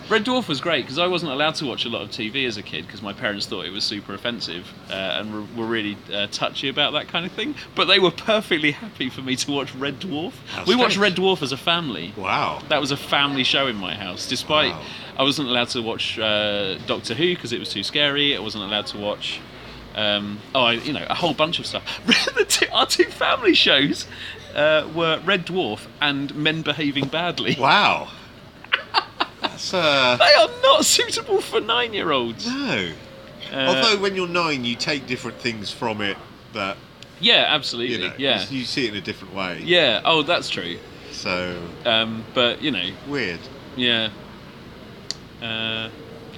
Red 0.09 0.25
Dwarf 0.25 0.49
was 0.49 0.61
great 0.61 0.85
because 0.85 0.99
I 0.99 1.07
wasn't 1.07 1.33
allowed 1.33 1.55
to 1.57 1.67
watch 1.67 1.87
a 1.87 1.89
lot 1.89 2.03
of 2.03 2.11
TV 2.11 2.47
as 2.47 2.57
a 2.59 2.63
kid 2.63 2.87
because 2.87 3.01
my 3.01 3.13
parents 3.13 3.47
thought 3.47 3.65
it 3.65 3.71
was 3.71 3.85
super 3.85 4.13
offensive 4.15 4.71
uh, 4.91 4.93
and 4.93 5.33
were, 5.33 5.63
were 5.63 5.69
really 5.69 5.97
uh, 6.13 6.27
touchy 6.31 6.69
about 6.69 6.93
that 6.93 7.09
kind 7.09 7.25
of 7.25 7.33
thing. 7.33 7.55
But 7.75 7.87
they 7.87 7.99
were 7.99 8.11
perfectly 8.11 8.73
happy 8.73 9.09
for 9.09 9.23
me 9.23 9.35
to 9.37 9.51
watch 9.51 9.75
Red 9.75 10.01
Dwarf. 10.01 10.33
How 10.49 10.65
we 10.65 10.77
watched 10.77 10.93
strange. 10.95 11.17
Red 11.19 11.25
Dwarf 11.25 11.43
as 11.43 11.53
a 11.53 11.57
family. 11.57 12.13
Wow. 12.17 12.61
That 12.69 12.81
was 12.81 12.91
a 12.91 12.97
family 12.97 13.45
show 13.45 13.67
in 13.67 13.77
my 13.77 13.95
house. 13.95 14.29
Despite 14.29 14.73
Wow. 14.73 14.83
I 15.19 15.23
wasn't 15.23 15.49
allowed 15.49 15.69
to 15.69 15.81
watch 15.81 16.19
uh, 16.19 16.77
Doctor 16.87 17.15
Who 17.15 17.35
because 17.35 17.53
it 17.53 17.59
was 17.59 17.71
too 17.71 17.83
scary. 17.83 18.37
I 18.37 18.41
wasn't 18.41 18.65
allowed 18.65 18.87
to 18.89 18.99
watch. 18.99 19.41
Um, 19.95 20.41
oh, 20.55 20.65
I, 20.65 20.73
you 20.73 20.93
know, 20.93 21.07
a 21.09 21.15
whole 21.15 21.35
bunch 21.35 21.59
of 21.61 21.67
stuff. 21.67 21.85
the 22.35 22.45
two, 22.45 22.67
our 22.73 22.85
two 22.87 23.05
family 23.05 23.55
shows 23.55 24.07
uh, 24.55 24.89
were 24.95 25.21
Red 25.25 25.47
Dwarf 25.47 25.87
and 26.01 26.35
Men 26.35 26.63
Behaving 26.63 27.07
Badly. 27.09 27.57
Wow. 27.59 28.09
That's 29.55 29.73
uh. 29.73 30.17
They 30.17 30.25
are 30.35 30.63
not 30.63 30.85
suitable 30.85 31.41
for 31.41 31.61
nine-year-olds. 31.61 32.47
No. 32.47 32.91
Uh, 33.53 33.57
Although 33.57 34.03
when 34.03 34.17
you're 34.17 34.27
nine, 34.29 34.65
you 34.65 34.75
take 34.75 35.07
different 35.07 35.39
things 35.39 35.71
from 35.71 36.01
it 36.01 36.17
that 36.55 36.77
yeah, 37.21 37.45
absolutely. 37.49 37.97
you 37.97 38.09
know. 38.09 38.15
yeah, 38.19 38.45
You 38.51 38.65
see 38.65 38.87
it 38.87 38.91
in 38.91 38.97
a 38.97 39.01
different 39.01 39.33
way. 39.35 39.61
yeah. 39.65 40.01
Oh, 40.05 40.23
that's 40.23 40.49
true. 40.51 40.79
So 41.13 41.63
Um, 41.85 42.25
but 42.35 42.61
you 42.63 42.71
know, 42.73 42.91
weird. 43.07 43.39
yeah. 43.77 44.09
Uh, 45.41 45.89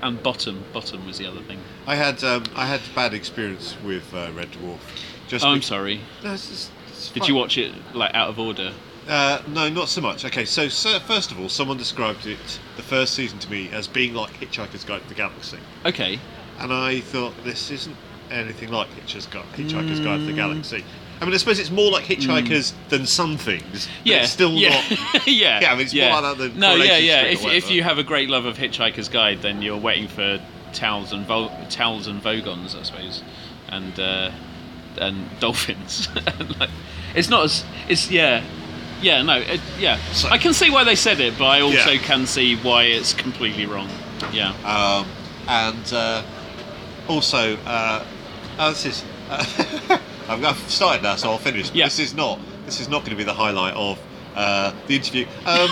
and 0.03 0.23
bottom, 0.23 0.63
bottom 0.75 1.07
was 1.07 1.17
the 1.17 1.27
other 1.27 1.41
thing. 1.41 1.59
I 1.87 1.95
had 1.97 2.23
um, 2.23 2.45
I 2.55 2.67
had 2.67 2.81
bad 2.95 3.15
experience 3.15 3.77
with 3.83 4.13
uh, 4.13 4.31
Red 4.37 4.51
Dwarf. 4.53 4.79
Just 5.29 5.45
Oh, 5.45 5.49
I'm 5.49 5.63
sorry. 5.63 6.01
No, 6.23 6.35
it's 6.35 6.49
just, 6.49 6.71
it's 6.89 7.11
Did 7.11 7.27
you 7.29 7.35
watch 7.35 7.57
it 7.57 7.73
like 7.95 8.15
out 8.15 8.29
of 8.29 8.39
order? 8.39 8.73
Uh, 9.09 9.41
no, 9.49 9.69
not 9.69 9.89
so 9.89 10.01
much. 10.01 10.25
Okay, 10.25 10.45
so, 10.45 10.69
so 10.69 10.99
first 11.01 11.31
of 11.31 11.39
all, 11.39 11.49
someone 11.49 11.77
described 11.77 12.27
it 12.27 12.59
the 12.77 12.83
first 12.83 13.15
season 13.15 13.39
to 13.39 13.51
me 13.51 13.69
as 13.71 13.87
being 13.87 14.15
like 14.15 14.33
Hitchhiker's 14.41 14.85
Guide 14.85 15.03
to 15.03 15.09
the 15.09 15.15
Galaxy, 15.15 15.59
Okay. 15.85 16.19
and 16.59 16.73
I 16.73 17.01
thought 17.01 17.33
this 17.45 17.71
isn't 17.71 17.97
anything 18.33 18.71
like 18.73 18.89
Hitchhiker's 18.91 19.27
Guide, 19.27 19.45
Hitchhiker's 19.55 20.01
Guide 20.01 20.19
Mm. 20.21 20.27
to 20.27 20.27
the 20.27 20.33
Galaxy. 20.33 20.85
I 21.21 21.25
mean, 21.25 21.33
I 21.33 21.37
suppose 21.39 21.59
it's 21.61 21.71
more 21.71 21.91
like 21.91 22.05
Hitchhikers 22.05 22.73
than 22.89 23.07
some 23.07 23.39
things. 23.39 23.87
but 24.03 24.07
Yeah. 24.07 24.17
it's 24.25 24.33
still 24.33 24.53
yeah. 24.53 24.71
not. 24.91 25.27
yeah. 25.29 25.61
Yeah, 25.61 25.73
I 25.73 25.77
mean, 25.77 25.87
it's 25.87 25.95
more 25.95 26.11
like 26.11 26.23
that 26.23 26.39
than 26.39 26.59
No, 26.59 26.75
yeah, 26.75 26.85
Coronation 26.89 27.05
yeah. 27.07 27.21
Street 27.21 27.27
or 27.27 27.31
If, 27.31 27.39
if 27.39 27.45
whatever. 27.45 27.73
you 27.75 27.83
have 27.85 27.99
a 27.99 28.03
great 28.03 28.29
love 28.29 28.45
of 28.45 28.59
Hitchhiker's 28.59 29.09
Guide, 29.09 29.41
then 29.41 29.63
you're 29.63 29.79
waiting 29.79 30.09
for 30.09 30.41
towels 30.73 31.13
and 31.13 31.25
Vol- 31.27 31.53
towels 31.71 32.07
and 32.09 32.21
vogons, 32.21 32.75
I 32.79 32.83
suppose, 32.83 33.23
and 33.69 33.99
uh, 34.01 34.31
and 34.99 35.27
dolphins. 35.41 36.09
like, 36.59 36.71
it's 37.15 37.29
not 37.31 37.45
as 37.45 37.65
it's 37.89 38.11
yeah. 38.11 38.43
Yeah, 39.03 39.23
no, 39.23 39.39
it, 39.39 39.61
yeah. 39.79 39.99
So- 40.13 40.29
I 40.29 40.39
can 40.39 40.55
see 40.55 40.71
why 40.71 40.85
they 40.85 40.95
said 40.95 41.21
it, 41.21 41.39
but 41.39 41.47
I 41.47 41.61
also 41.61 41.91
Yeah. 41.91 41.99
can 42.03 42.27
see 42.27 42.57
why 42.57 42.85
it's 42.85 43.13
completely 43.13 43.67
wrong. 43.67 43.89
Yeah. 44.33 44.53
Um, 44.65 45.07
and 45.49 45.93
uh, 45.93 46.23
also, 47.09 47.57
uh, 47.67 48.05
oh, 48.59 48.71
this 48.71 48.87
is. 48.87 49.05
I've, 50.29 50.45
I've 50.45 50.59
started 50.71 51.03
now, 51.03 51.17
so 51.17 51.31
I'll 51.31 51.39
finish. 51.39 51.71
Yeah. 51.73 51.85
This 51.87 51.99
is 51.99 52.15
not. 52.15 52.39
This 52.65 52.81
is 52.81 52.89
not 52.89 53.01
going 53.01 53.11
to 53.11 53.17
be 53.17 53.25
the 53.25 53.35
highlight 53.35 53.75
of 53.75 53.99
uh, 54.35 54.73
the 54.87 54.97
interview. 54.97 55.27
Um, 55.45 55.69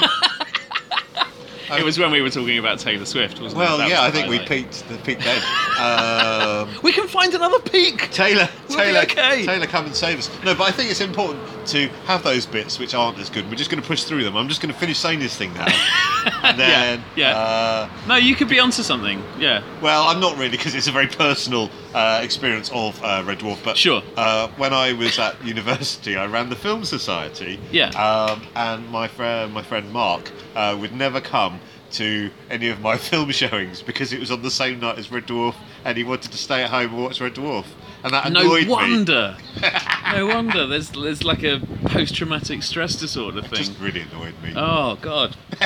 it 1.78 1.84
was 1.84 1.98
when 1.98 2.10
we 2.12 2.20
were 2.22 2.30
talking 2.30 2.58
about 2.58 2.78
Taylor 2.78 3.04
Swift, 3.04 3.40
wasn't 3.40 3.60
it? 3.60 3.64
Well, 3.64 3.88
yeah, 3.88 4.02
I 4.02 4.10
think 4.10 4.28
we 4.28 4.38
peaked 4.40 4.86
the 4.88 4.96
peak 4.98 5.18
then. 5.20 5.42
um, 5.80 6.68
We 6.82 6.92
can 6.92 7.08
find 7.08 7.34
another 7.34 7.58
peak. 7.60 8.10
Taylor, 8.12 8.48
We'll 8.68 8.78
Taylor, 8.78 9.00
okay. 9.00 9.44
Taylor, 9.44 9.66
come 9.66 9.86
and 9.86 9.96
save 9.96 10.18
us. 10.18 10.30
No, 10.44 10.54
but 10.54 10.64
I 10.64 10.70
think 10.70 10.90
it's 10.90 11.00
important 11.00 11.42
to 11.66 11.88
have 12.06 12.22
those 12.22 12.46
bits 12.46 12.78
which 12.78 12.94
aren't 12.94 13.18
as 13.18 13.30
good. 13.30 13.48
We're 13.48 13.56
just 13.56 13.70
going 13.70 13.82
to 13.82 13.86
push 13.86 14.04
through 14.04 14.24
them. 14.24 14.36
I'm 14.36 14.48
just 14.48 14.60
going 14.60 14.72
to 14.72 14.78
finish 14.78 14.98
saying 14.98 15.18
this 15.20 15.36
thing 15.36 15.52
now, 15.54 15.66
and 16.42 16.58
then, 16.58 17.02
yeah. 17.16 17.36
Uh, 17.36 17.88
No, 18.08 18.16
you 18.16 18.34
could 18.34 18.48
be 18.48 18.58
onto 18.60 18.82
something. 18.82 19.22
Yeah. 19.38 19.62
well, 19.82 20.04
I'm 20.04 20.20
not 20.20 20.36
really 20.36 20.50
because 20.50 20.74
it's 20.74 20.86
a 20.88 20.92
very 20.92 21.06
personal 21.06 21.70
uh, 21.94 22.20
experience 22.22 22.70
of 22.72 23.02
uh, 23.02 23.22
Red 23.26 23.38
Dwarf. 23.40 23.62
But 23.64 23.76
Sure. 23.76 24.02
uh, 24.16 24.48
when 24.56 24.72
I 24.72 24.92
was 24.92 25.18
at 25.18 25.42
university, 25.44 26.16
I 26.16 26.26
ran 26.26 26.48
the 26.48 26.56
Film 26.56 26.84
Society. 26.84 27.58
Yeah. 27.70 27.88
Um, 27.90 28.42
and 28.54 28.88
my 28.90 29.08
friend, 29.08 29.52
my 29.52 29.62
friend 29.62 29.90
Mark, 29.92 30.30
uh, 30.54 30.76
would 30.80 30.92
never 30.94 31.20
come 31.20 31.60
to 31.92 32.30
any 32.50 32.68
of 32.70 32.80
my 32.80 32.96
film 33.10 33.30
showings 33.30 33.80
because 33.82 34.12
it 34.12 34.18
was 34.18 34.30
on 34.30 34.42
the 34.42 34.50
same 34.50 34.80
night 34.80 34.98
as 34.98 35.10
Red 35.12 35.26
Dwarf, 35.26 35.54
and 35.84 35.96
he 35.96 36.02
wanted 36.04 36.32
to 36.32 36.38
stay 36.38 36.62
at 36.64 36.70
home 36.70 36.92
and 36.94 37.02
watch 37.04 37.20
Red 37.20 37.34
Dwarf, 37.34 37.66
and 38.04 38.12
that 38.14 38.30
No 38.30 38.40
annoyed 38.42 38.64
me. 38.66 38.68
wonder. 38.70 39.36
no 40.12 40.26
wonder. 40.26 40.66
There's 40.66 40.90
there's 40.90 41.24
like 41.24 41.42
a 41.42 41.60
post-traumatic 41.86 42.62
stress 42.62 42.94
disorder 42.94 43.42
thing. 43.42 43.54
Just 43.58 43.78
really 43.80 44.02
annoyed 44.02 44.34
me. 44.42 44.52
Oh 44.54 44.96
God. 45.00 45.36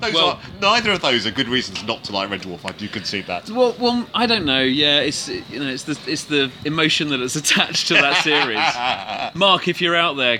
Those 0.00 0.14
well- 0.14 0.26
are, 0.28 0.40
neither 0.62 0.92
of 0.92 1.02
those 1.02 1.26
are 1.26 1.30
good 1.30 1.48
reasons 1.48 1.84
not 1.84 2.04
to 2.04 2.12
like 2.12 2.30
Red 2.30 2.40
Dwarf. 2.42 2.60
I 2.64 2.72
do 2.72 2.88
concede 2.88 3.26
that. 3.26 3.50
Well, 3.50 3.76
well, 3.78 4.06
I 4.14 4.26
don't 4.26 4.46
know. 4.46 4.62
Yeah, 4.62 5.00
it's 5.00 5.28
you 5.28 5.60
know, 5.60 5.66
it's 5.68 5.82
the 5.84 5.98
it's 6.06 6.24
the 6.24 6.50
emotion 6.64 7.10
that 7.10 7.20
is 7.20 7.36
attached 7.42 7.88
to 7.88 7.94
that 7.94 8.22
series. 8.24 9.34
Mark, 9.38 9.68
if 9.68 9.82
you're 9.82 9.96
out 9.96 10.14
there, 10.16 10.38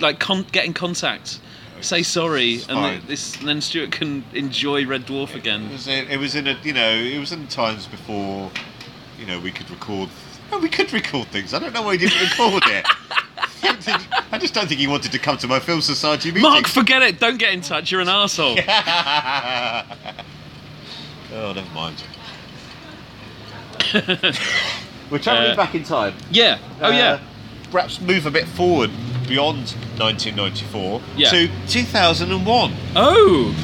like 0.00 0.18
con- 0.18 0.44
get 0.50 0.64
in 0.64 0.72
contact, 0.74 1.38
say 1.80 2.02
sorry, 2.02 2.54
and 2.54 2.64
fine. 2.68 3.02
this 3.06 3.36
and 3.38 3.46
then 3.48 3.60
Stuart 3.60 3.92
can 3.92 4.24
enjoy 4.34 4.84
Red 4.86 5.06
Dwarf 5.06 5.30
It 5.30 5.36
again. 5.36 5.70
was 5.70 5.86
in, 5.86 6.08
it 6.08 6.16
was 6.18 6.34
in 6.34 6.48
a 6.48 6.58
you 6.64 6.72
know 6.72 6.90
it 6.92 7.18
was 7.20 7.30
in 7.30 7.46
times 7.46 7.86
before 7.86 8.50
you 9.20 9.26
know 9.26 9.38
we 9.38 9.52
could 9.52 9.70
record. 9.70 10.08
No, 10.50 10.58
we 10.58 10.68
could 10.68 10.92
record 10.92 11.28
things. 11.28 11.54
I 11.54 11.58
don't 11.58 11.72
know 11.72 11.82
why 11.82 11.96
he 11.96 12.06
didn't 12.06 12.20
record 12.30 12.62
it. 12.66 12.84
I 13.38 13.48
don't 13.62 13.82
think- 13.82 14.00
I 14.32 14.38
just 14.38 14.54
don't 14.54 14.66
think 14.68 14.80
he 14.80 14.86
wanted 14.86 15.12
to 15.12 15.18
come 15.18 15.36
to 15.38 15.48
my 15.48 15.58
film 15.60 15.80
society 15.80 16.28
meeting. 16.30 16.42
Mark, 16.42 16.66
forget 16.66 17.02
it. 17.02 17.18
Don't 17.20 17.36
get 17.38 17.52
in 17.52 17.60
touch. 17.60 17.90
You're 17.90 18.00
an 18.00 18.08
asshole. 18.08 18.56
oh, 21.32 21.52
never 21.52 21.74
mind. 21.74 22.02
We're 25.10 25.18
travelling 25.18 25.52
Uh, 25.52 25.56
back 25.56 25.74
in 25.74 25.82
time. 25.84 26.14
Yeah. 26.30 26.58
Oh 26.80 26.90
yeah. 26.90 27.12
Uh, 27.14 27.20
perhaps 27.72 28.00
move 28.00 28.26
a 28.26 28.30
bit 28.30 28.46
forward 28.46 28.90
beyond 29.26 29.70
1994 29.98 31.00
Yeah. 31.16 31.30
to 31.30 31.48
2001. 31.68 32.72
Oh. 32.94 33.54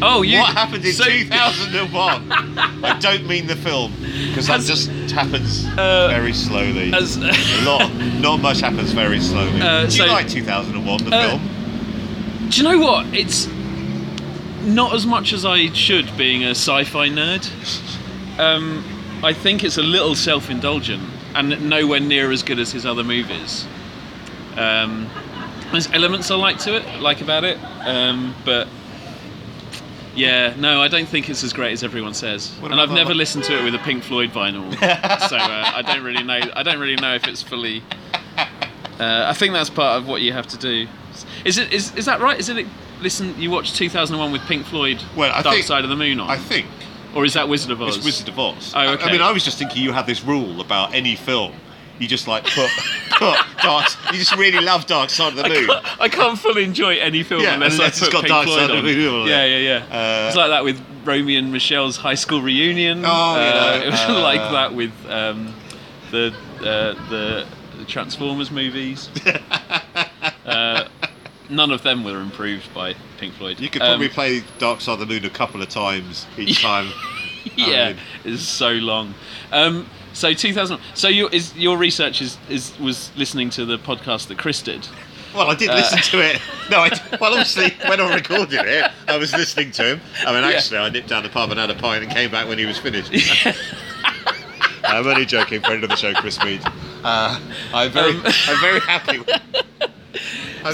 Oh, 0.00 0.22
you. 0.22 0.38
what 0.38 0.52
happened 0.54 0.84
in 0.84 0.92
so- 0.92 1.04
2001? 1.04 2.32
I 2.84 2.98
don't 3.00 3.26
mean 3.26 3.46
the 3.46 3.56
film 3.56 3.92
because 4.28 4.46
that 4.46 4.60
just 4.60 4.90
happens 5.10 5.66
Uh, 5.76 6.08
very 6.08 6.32
slowly. 6.32 6.92
As, 6.92 7.16
a 7.16 7.64
lot, 7.64 7.92
not 8.20 8.40
much 8.40 8.60
happens 8.60 8.92
very 8.92 9.20
slowly. 9.20 9.60
Uh, 9.60 9.84
Do 9.84 9.90
so- 9.90 10.04
you 10.04 10.10
like 10.10 10.28
2001, 10.28 11.04
the 11.04 11.14
Uh, 11.16 11.28
film? 11.28 12.48
Do 12.50 12.56
you 12.56 12.62
know 12.62 12.78
what? 12.78 13.06
It's 13.14 13.48
not 14.62 14.94
as 14.94 15.04
much 15.06 15.32
as 15.32 15.44
I 15.44 15.72
should, 15.72 16.16
being 16.16 16.44
a 16.44 16.50
sci-fi 16.50 17.08
nerd. 17.08 17.48
Um, 18.38 18.84
I 19.22 19.32
think 19.32 19.64
it's 19.64 19.78
a 19.78 19.82
little 19.82 20.14
self-indulgent 20.14 21.02
and 21.34 21.68
nowhere 21.68 22.00
near 22.00 22.30
as 22.30 22.42
good 22.42 22.58
as 22.58 22.70
his 22.72 22.86
other 22.86 23.02
movies. 23.04 23.66
Um, 24.56 25.08
there's 25.72 25.90
elements 25.92 26.30
I 26.30 26.36
like 26.36 26.58
to 26.60 26.74
it, 26.76 27.00
like 27.00 27.20
about 27.20 27.44
it, 27.44 27.58
um, 27.84 28.34
but 28.44 28.68
yeah, 30.18 30.54
no, 30.58 30.82
I 30.82 30.88
don't 30.88 31.08
think 31.08 31.28
it's 31.30 31.42
as 31.44 31.52
great 31.52 31.72
as 31.72 31.82
everyone 31.84 32.14
says. 32.14 32.50
What 32.60 32.70
and 32.72 32.74
about 32.80 32.88
I've 32.90 32.94
never 32.94 33.08
that- 33.10 33.14
listened 33.16 33.44
to 33.44 33.58
it 33.58 33.64
with 33.64 33.74
a 33.74 33.78
Pink 33.78 34.02
Floyd 34.02 34.30
vinyl, 34.30 34.70
so 35.28 35.36
uh, 35.36 35.72
I 35.74 35.82
don't 35.82 36.02
really 36.04 36.22
know. 36.22 36.40
I 36.54 36.62
don't 36.62 36.78
really 36.78 36.96
know 36.96 37.14
if 37.14 37.26
it's 37.26 37.42
fully. 37.42 37.82
Uh, 39.00 39.26
I 39.28 39.32
think 39.32 39.52
that's 39.52 39.70
part 39.70 40.00
of 40.02 40.08
what 40.08 40.22
you 40.22 40.32
have 40.32 40.46
to 40.48 40.56
do. 40.58 40.86
Is 41.44 41.56
it 41.58 41.72
is, 41.72 41.94
is 41.94 42.04
that 42.06 42.20
right? 42.20 42.38
Is 42.38 42.48
it 42.48 42.66
listen? 43.00 43.40
You 43.40 43.50
watched 43.50 43.76
2001 43.76 44.32
with 44.32 44.42
Pink 44.42 44.66
Floyd, 44.66 45.02
Well, 45.16 45.30
I 45.32 45.42
Dark 45.42 45.54
think- 45.54 45.66
Side 45.66 45.84
of 45.84 45.90
the 45.90 45.96
Moon 45.96 46.18
on, 46.20 46.28
I 46.28 46.36
think 46.36 46.66
or 47.14 47.24
is 47.24 47.32
that 47.34 47.48
Wizard 47.48 47.70
of 47.70 47.80
Oz? 47.80 47.96
it's 47.96 48.04
Wizard 48.04 48.28
of 48.28 48.38
Oz. 48.38 48.72
Oh, 48.74 48.80
I- 48.80 48.86
okay. 48.94 49.04
I 49.04 49.12
mean, 49.12 49.22
I 49.22 49.32
was 49.32 49.42
just 49.44 49.58
thinking 49.58 49.82
you 49.82 49.92
had 49.92 50.06
this 50.06 50.22
rule 50.24 50.60
about 50.60 50.94
any 50.94 51.16
film. 51.16 51.52
You 51.98 52.06
just 52.08 52.28
like 52.28 52.44
put, 52.44 52.70
put 53.10 53.36
Dark. 53.62 53.86
You 54.12 54.18
just 54.18 54.36
really 54.36 54.60
love 54.64 54.86
Dark 54.86 55.10
Side 55.10 55.36
of 55.36 55.42
the 55.42 55.48
Moon. 55.48 55.68
I 55.98 56.08
can't 56.08 56.38
fully 56.38 56.62
enjoy 56.64 56.96
any 56.98 57.22
film 57.24 57.42
Yeah, 57.42 57.54
unless, 57.54 57.72
unless 57.72 57.80
I 57.80 57.88
it's 57.88 58.00
put 58.00 58.12
got 58.12 58.20
Pink 58.22 58.28
Dark 58.28 58.46
Floyd 58.46 58.60
Side 58.60 58.70
of 58.70 58.76
the 58.76 58.82
Moon 58.94 59.14
on. 59.22 59.26
Yeah, 59.28 59.44
yeah, 59.44 59.58
yeah. 59.88 60.24
Uh, 60.24 60.28
it's 60.28 60.36
like 60.36 60.50
that 60.50 60.62
with 60.64 60.80
Romy 61.04 61.36
and 61.36 61.52
Michelle's 61.52 61.96
high 61.96 62.14
school 62.14 62.40
reunion. 62.40 63.04
Oh, 63.04 63.08
uh, 63.08 63.36
yeah, 63.38 63.74
it 63.82 63.90
was 63.90 64.00
uh, 64.00 64.20
like 64.20 64.38
that 64.52 64.74
with 64.74 64.92
um, 65.08 65.52
the, 66.12 66.32
uh, 66.60 67.08
the 67.10 67.46
the 67.78 67.84
Transformers 67.84 68.50
movies. 68.50 69.08
uh, 70.46 70.88
none 71.50 71.70
of 71.70 71.82
them 71.82 72.04
were 72.04 72.20
improved 72.20 72.72
by 72.74 72.94
Pink 73.18 73.34
Floyd. 73.34 73.60
You 73.60 73.68
could 73.70 73.82
Um, 73.82 73.88
probably 73.88 74.08
play 74.08 74.42
Dark 74.58 74.80
Side 74.80 74.94
of 74.94 75.00
the 75.00 75.06
Moon 75.06 75.24
a 75.24 75.30
couple 75.30 75.62
of 75.62 75.68
times 75.68 76.26
each 76.36 76.62
time. 76.62 76.90
yeah, 77.56 77.88
mean- 77.88 77.96
it's 78.24 78.42
so 78.42 78.70
long. 78.72 79.14
Um, 79.52 79.88
so 80.18 80.34
2000. 80.34 80.78
So 80.94 81.08
your 81.08 81.30
is 81.32 81.54
your 81.56 81.78
research 81.78 82.20
is, 82.20 82.36
is 82.48 82.78
was 82.78 83.10
listening 83.16 83.50
to 83.50 83.64
the 83.64 83.78
podcast 83.78 84.28
that 84.28 84.38
Chris 84.38 84.60
did. 84.62 84.86
Well, 85.34 85.48
I 85.50 85.54
did 85.54 85.68
Uh, 85.70 85.74
listen 85.76 85.98
to 85.98 86.20
it. 86.26 86.40
No, 86.70 86.80
I, 86.80 86.90
well, 87.18 87.30
obviously, 87.32 87.70
when 87.88 87.98
I 87.98 88.14
recorded 88.14 88.60
it, 88.66 88.90
I 89.06 89.16
was 89.16 89.32
listening 89.32 89.70
to 89.72 89.82
him. 89.94 90.00
I 90.26 90.32
mean, 90.34 90.42
Yeah. 90.42 90.56
actually, 90.56 90.78
I 90.80 90.90
nipped 90.90 91.08
down 91.08 91.22
the 91.22 91.30
pub 91.30 91.50
and 91.50 91.58
had 91.58 91.70
a 91.70 91.74
pint 91.74 92.02
and 92.04 92.12
came 92.12 92.30
back 92.30 92.46
when 92.46 92.58
he 92.58 92.66
was 92.66 92.76
finished. 92.78 93.10
I'm 94.84 95.06
only 95.06 95.24
joking, 95.24 95.62
friend 95.62 95.82
of 95.84 95.88
the 95.90 95.96
show, 95.96 96.12
Chris 96.14 96.42
Mead. 96.44 96.60
Uh, 97.04 97.40
I'm 97.72 97.90
very, 97.90 98.10
Um, 98.12 98.22
I'm 98.26 98.60
very 98.60 98.80
happy. 98.80 99.18
With, 99.20 99.40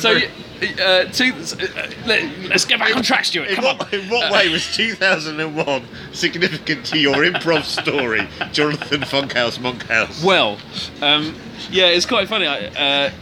So 0.01 0.14
very- 0.14 0.30
uh, 0.62 1.05
two, 1.07 1.32
uh, 1.35 1.91
let, 2.07 2.22
us 2.53 2.64
get 2.64 2.78
back 2.78 2.95
on 2.97 3.03
track, 3.03 3.24
Stuart. 3.24 3.49
in 3.49 3.57
Come 3.57 3.66
on. 3.66 3.78
what, 3.78 3.93
in 3.93 4.09
what 4.09 4.32
way 4.32 4.49
was 4.49 4.74
2001 4.74 5.85
significant 6.12 6.87
to 6.87 6.99
your 6.99 7.16
improv 7.16 7.64
story, 7.64 8.26
Jonathan 8.53 9.03
Funkhouse 9.03 9.61
Monkhouse? 9.61 10.22
Well, 10.22 10.59
um, 11.03 11.35
yeah, 11.70 11.87
it's 11.87 12.07
quite 12.07 12.28
funny 12.28 12.47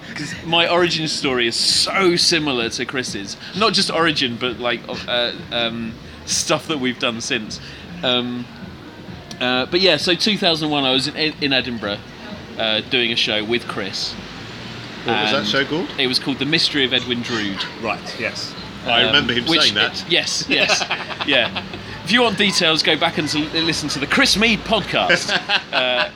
because 0.08 0.34
my 0.44 0.68
origin 0.68 1.08
story 1.08 1.46
is 1.48 1.56
so 1.56 2.16
similar 2.16 2.68
to 2.70 2.84
Chris's. 2.84 3.36
Not 3.56 3.72
just 3.72 3.90
origin, 3.90 4.36
but 4.38 4.58
like 4.58 4.80
uh, 4.88 5.32
um, 5.50 5.94
stuff 6.26 6.68
that 6.68 6.78
we've 6.78 6.98
done 6.98 7.20
since. 7.20 7.60
Um, 8.02 8.44
uh, 9.40 9.66
but 9.66 9.80
yeah, 9.80 9.96
so 9.96 10.14
2001, 10.14 10.84
I 10.84 10.92
was 10.92 11.08
in, 11.08 11.34
in 11.40 11.52
Edinburgh 11.52 11.98
uh, 12.58 12.80
doing 12.82 13.12
a 13.12 13.16
show 13.16 13.44
with 13.44 13.66
Chris. 13.66 14.14
What 15.04 15.20
was 15.22 15.30
that 15.32 15.38
and 15.40 15.46
show 15.48 15.64
called? 15.64 15.88
It 15.98 16.06
was 16.06 16.18
called 16.18 16.38
The 16.38 16.44
Mystery 16.46 16.84
of 16.84 16.92
Edwin 16.92 17.22
Drood. 17.22 17.62
Right, 17.82 18.20
yes. 18.20 18.54
I 18.86 19.00
Um, 19.02 19.06
remember 19.08 19.32
him 19.32 19.46
which- 19.46 19.60
saying 19.62 19.74
that. 19.74 20.04
Yes, 20.08 20.44
yes, 20.48 20.84
yeah. 21.26 21.64
If 22.04 22.10
you 22.12 22.22
want 22.22 22.36
details, 22.38 22.82
go 22.82 22.96
back 22.96 23.18
and 23.18 23.28
to 23.28 23.38
listen 23.64 23.88
to 23.90 23.98
the 24.00 24.06
Chris 24.06 24.36
Mead 24.36 24.58
podcast. 24.60 25.30
uh, 25.72 26.10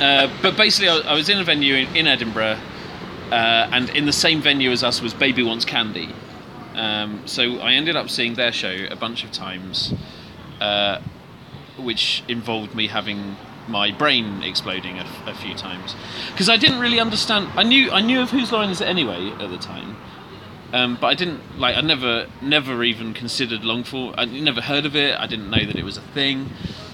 uh, 0.00 0.30
but 0.40 0.56
basically, 0.56 0.88
I, 0.88 0.98
I 0.98 1.14
was 1.14 1.28
in 1.28 1.38
a 1.38 1.44
venue 1.44 1.74
in, 1.74 1.96
in 1.96 2.06
Edinburgh, 2.06 2.58
uh, 3.30 3.68
and 3.72 3.90
in 3.90 4.06
the 4.06 4.12
same 4.12 4.40
venue 4.40 4.70
as 4.70 4.82
us 4.84 5.00
was 5.02 5.14
Baby 5.14 5.42
Wants 5.42 5.64
Candy. 5.64 6.08
Um, 6.74 7.22
so 7.26 7.58
I 7.58 7.72
ended 7.72 7.96
up 7.96 8.08
seeing 8.08 8.34
their 8.34 8.52
show 8.52 8.86
a 8.90 8.96
bunch 8.96 9.24
of 9.24 9.32
times, 9.32 9.92
uh, 10.60 11.00
which 11.78 12.22
involved 12.28 12.74
me 12.74 12.86
having 12.86 13.36
my 13.68 13.90
brain 13.90 14.42
exploding 14.42 14.98
a, 14.98 15.06
a 15.26 15.34
few 15.34 15.54
times 15.54 15.94
because 16.32 16.48
I 16.48 16.56
didn't 16.56 16.80
really 16.80 17.00
understand. 17.00 17.48
I 17.54 17.62
knew 17.62 17.90
I 17.90 18.00
knew 18.00 18.20
of 18.20 18.30
whose 18.30 18.52
line 18.52 18.70
is 18.70 18.80
it 18.80 18.86
anyway 18.86 19.30
at 19.40 19.50
the 19.50 19.58
time, 19.58 19.96
um, 20.72 20.98
but 21.00 21.08
I 21.08 21.14
didn't 21.14 21.58
like. 21.58 21.76
I 21.76 21.80
never 21.80 22.26
never 22.40 22.82
even 22.82 23.14
considered 23.14 23.60
Longform. 23.62 24.14
I 24.16 24.24
never 24.24 24.60
heard 24.60 24.86
of 24.86 24.96
it. 24.96 25.18
I 25.18 25.26
didn't 25.26 25.50
know 25.50 25.64
that 25.64 25.76
it 25.76 25.84
was 25.84 25.96
a 25.96 26.02
thing. 26.02 26.50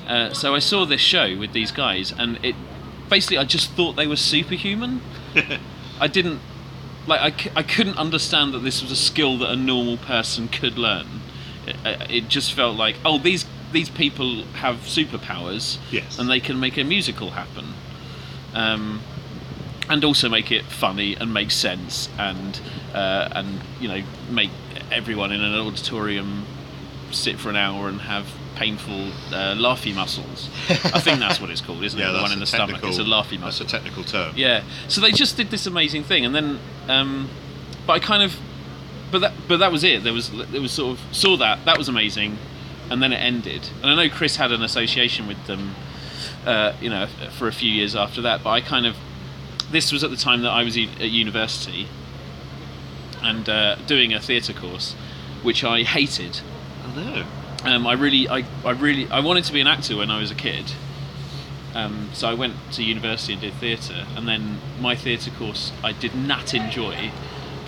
Uh, 0.07 0.33
so 0.33 0.55
I 0.55 0.59
saw 0.59 0.85
this 0.85 1.01
show 1.01 1.37
with 1.37 1.53
these 1.53 1.71
guys, 1.71 2.13
and 2.17 2.39
it 2.45 2.55
basically 3.09 3.39
I 3.39 3.45
just 3.45 3.73
thought 3.73 3.97
they 3.97 4.07
were 4.07 4.17
superhuman. 4.17 5.01
I 6.01 6.07
didn't 6.09 6.41
like 7.07 7.21
I, 7.21 7.37
c- 7.37 7.51
I 7.57 7.63
couldn't 7.63 7.99
understand 7.99 8.53
that 8.55 8.61
this 8.61 8.83
was 8.83 8.91
a 8.91 8.97
skill 8.97 9.39
that 9.39 9.51
a 9.51 9.57
normal 9.57 9.97
person 9.97 10.49
could 10.49 10.79
learn. 10.79 11.07
It, 11.67 11.77
it 12.11 12.29
just 12.29 12.53
felt 12.53 12.77
like 12.77 12.97
oh 13.05 13.19
these 13.19 13.45
these 13.73 13.89
people 13.91 14.45
have 14.55 14.77
superpowers 14.79 15.79
Yes. 15.91 16.19
and 16.19 16.29
they 16.31 16.41
can 16.41 16.59
make 16.61 16.77
a 16.79 16.85
musical 16.85 17.31
happen. 17.31 17.75
Um, 18.55 19.01
and 19.91 20.05
also 20.05 20.29
make 20.29 20.51
it 20.53 20.65
funny 20.67 21.15
and 21.15 21.33
make 21.33 21.51
sense 21.51 22.11
and 22.19 22.61
uh, 22.95 23.29
and 23.33 23.61
you 23.81 23.89
know 23.89 24.03
make 24.31 24.51
everyone 24.91 25.33
in 25.33 25.41
an 25.43 25.55
auditorium 25.55 26.45
sit 27.11 27.39
for 27.39 27.49
an 27.49 27.57
hour 27.57 27.89
and 27.89 28.03
have 28.03 28.27
painful 28.57 29.09
uh, 29.33 29.55
laughy 29.55 29.95
muscles. 29.95 30.51
I 30.69 31.01
think 31.01 31.21
that's 31.21 31.41
what 31.41 31.49
it's 31.49 31.63
called, 31.63 31.83
isn't 31.85 31.99
it? 31.99 32.05
The 32.13 32.21
one 32.21 32.33
in 32.33 32.39
the 32.41 32.47
stomach. 32.47 32.81
It's 32.85 32.99
a 32.99 33.03
laughy 33.03 33.31
That's 33.41 33.61
muscle. 33.61 33.67
a 33.67 33.69
technical 33.69 34.05
term. 34.05 34.35
Yeah. 34.37 34.63
So 34.89 35.01
they 35.01 35.13
just 35.13 35.37
did 35.39 35.51
this 35.51 35.67
amazing 35.67 36.05
thing, 36.05 36.27
and 36.27 36.35
then, 36.35 36.59
um, 36.89 37.31
but 37.87 37.95
I 37.95 37.99
kind 38.01 38.23
of, 38.23 38.37
but 39.11 39.21
that 39.21 39.33
but 39.49 39.59
that 39.59 39.73
was 39.73 39.85
it. 39.85 40.03
There 40.05 40.13
was 40.13 40.31
there 40.51 40.61
was 40.61 40.73
sort 40.73 40.99
of 40.99 41.17
saw 41.17 41.37
that 41.39 41.65
that 41.65 41.79
was 41.79 41.89
amazing, 41.89 42.37
and 42.91 43.03
then 43.03 43.13
it 43.13 43.19
ended. 43.19 43.69
And 43.83 43.91
I 43.91 43.95
know 43.95 44.15
Chris 44.15 44.37
had 44.37 44.53
an 44.53 44.63
association 44.63 45.27
with 45.27 45.47
them, 45.47 45.75
uh, 46.47 46.73
you 46.81 46.91
know, 46.91 47.07
for 47.37 47.49
a 47.49 47.53
few 47.53 47.71
years 47.71 47.95
after 47.95 48.23
that. 48.23 48.43
But 48.43 48.51
I 48.51 48.61
kind 48.61 48.87
of 48.87 48.97
this 49.71 49.93
was 49.93 50.03
at 50.03 50.11
the 50.11 50.17
time 50.17 50.43
that 50.43 50.51
I 50.51 50.65
was 50.65 50.77
u- 50.77 50.89
at 51.01 51.11
university 51.11 51.89
and 53.23 53.49
uh, 53.49 53.77
doing 53.87 54.13
a 54.15 54.21
theatre 54.21 54.53
course, 54.53 54.95
which 55.43 55.65
I 55.65 55.83
hated. 55.83 56.41
Oh 56.85 56.95
no. 56.97 57.71
Um, 57.71 57.87
I 57.87 57.95
really, 57.95 58.29
I, 58.29 58.45
I 58.65 58.71
really, 58.71 59.09
I 59.11 59.21
wanted 59.21 59.45
to 59.45 59.53
be 59.53 59.61
an 59.61 59.67
actor 59.67 59.97
when 59.97 60.11
I 60.11 60.21
was 60.21 60.31
a 60.31 60.35
kid. 60.35 60.73
Um, 61.75 62.11
so 62.13 62.29
I 62.29 62.35
went 62.35 62.55
to 62.73 62.83
university 62.83 63.33
and 63.33 63.43
did 63.43 63.55
theatre, 63.55 64.07
and 64.17 64.27
then 64.27 64.59
my 64.81 64.95
theatre 64.95 65.31
course 65.31 65.73
I 65.83 65.93
did 65.93 66.15
not 66.15 66.55
enjoy, 66.55 67.11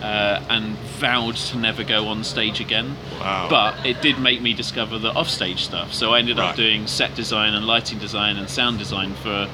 uh, 0.03 0.43
and 0.49 0.77
vowed 0.99 1.37
to 1.37 1.59
never 1.59 1.85
go 1.85 2.09
on 2.09 2.25
stage 2.25 2.61
again. 2.61 2.97
Wow. 3.21 3.49
But 3.51 3.85
it 3.87 4.01
did 4.01 4.19
make 4.19 4.41
me 4.41 4.53
discover 4.55 4.99
the 4.99 5.11
offstage 5.13 5.63
stuff. 5.65 5.93
So 5.93 6.15
I 6.15 6.19
ended 6.21 6.39
Right. 6.39 6.51
up 6.51 6.57
doing 6.57 6.87
set 6.87 7.15
design 7.15 7.55
and 7.55 7.67
lighting 7.67 7.99
design 7.99 8.37
and 8.37 8.49
sound 8.49 8.79
design 8.79 9.15
for 9.15 9.49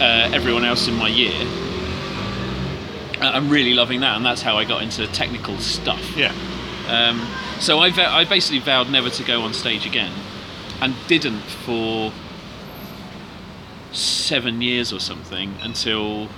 uh, 0.00 0.30
everyone 0.32 0.64
else 0.64 0.88
in 0.88 0.94
my 0.94 1.08
year. 1.08 1.32
Uh, 3.20 3.30
I'm 3.34 3.48
really 3.50 3.74
loving 3.74 4.00
that, 4.00 4.16
and 4.16 4.24
that's 4.24 4.42
how 4.42 4.56
I 4.56 4.64
got 4.64 4.82
into 4.82 5.06
technical 5.08 5.56
stuff. 5.58 6.16
Yeah. 6.16 6.32
Um, 6.88 7.20
so 7.60 7.78
I, 7.78 7.88
I 8.20 8.24
basically 8.24 8.60
vowed 8.60 8.90
never 8.90 9.10
to 9.10 9.22
go 9.24 9.42
on 9.42 9.52
stage 9.54 9.86
again, 9.86 10.12
and 10.80 10.94
didn't 11.06 11.40
for 11.42 12.12
seven 13.92 14.62
years 14.62 14.92
or 14.92 15.00
something 15.00 15.52
until 15.62 16.28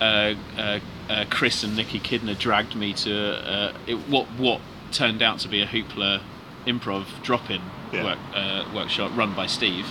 uh, 0.00 0.34
uh, 0.58 0.80
uh, 1.10 1.24
Chris 1.28 1.62
and 1.64 1.76
Nikki 1.76 1.98
Kidner 2.00 2.38
dragged 2.38 2.74
me 2.76 2.92
to 2.94 3.14
uh, 3.50 3.72
it, 3.86 3.94
what 4.08 4.26
what 4.38 4.60
turned 4.92 5.22
out 5.22 5.38
to 5.40 5.48
be 5.48 5.60
a 5.60 5.66
Hoopla 5.66 6.20
improv 6.66 7.04
drop-in 7.22 7.60
Yeah. 7.92 8.04
work, 8.04 8.18
uh, 8.34 8.64
workshop 8.74 9.10
run 9.16 9.34
by 9.34 9.46
Steve. 9.46 9.86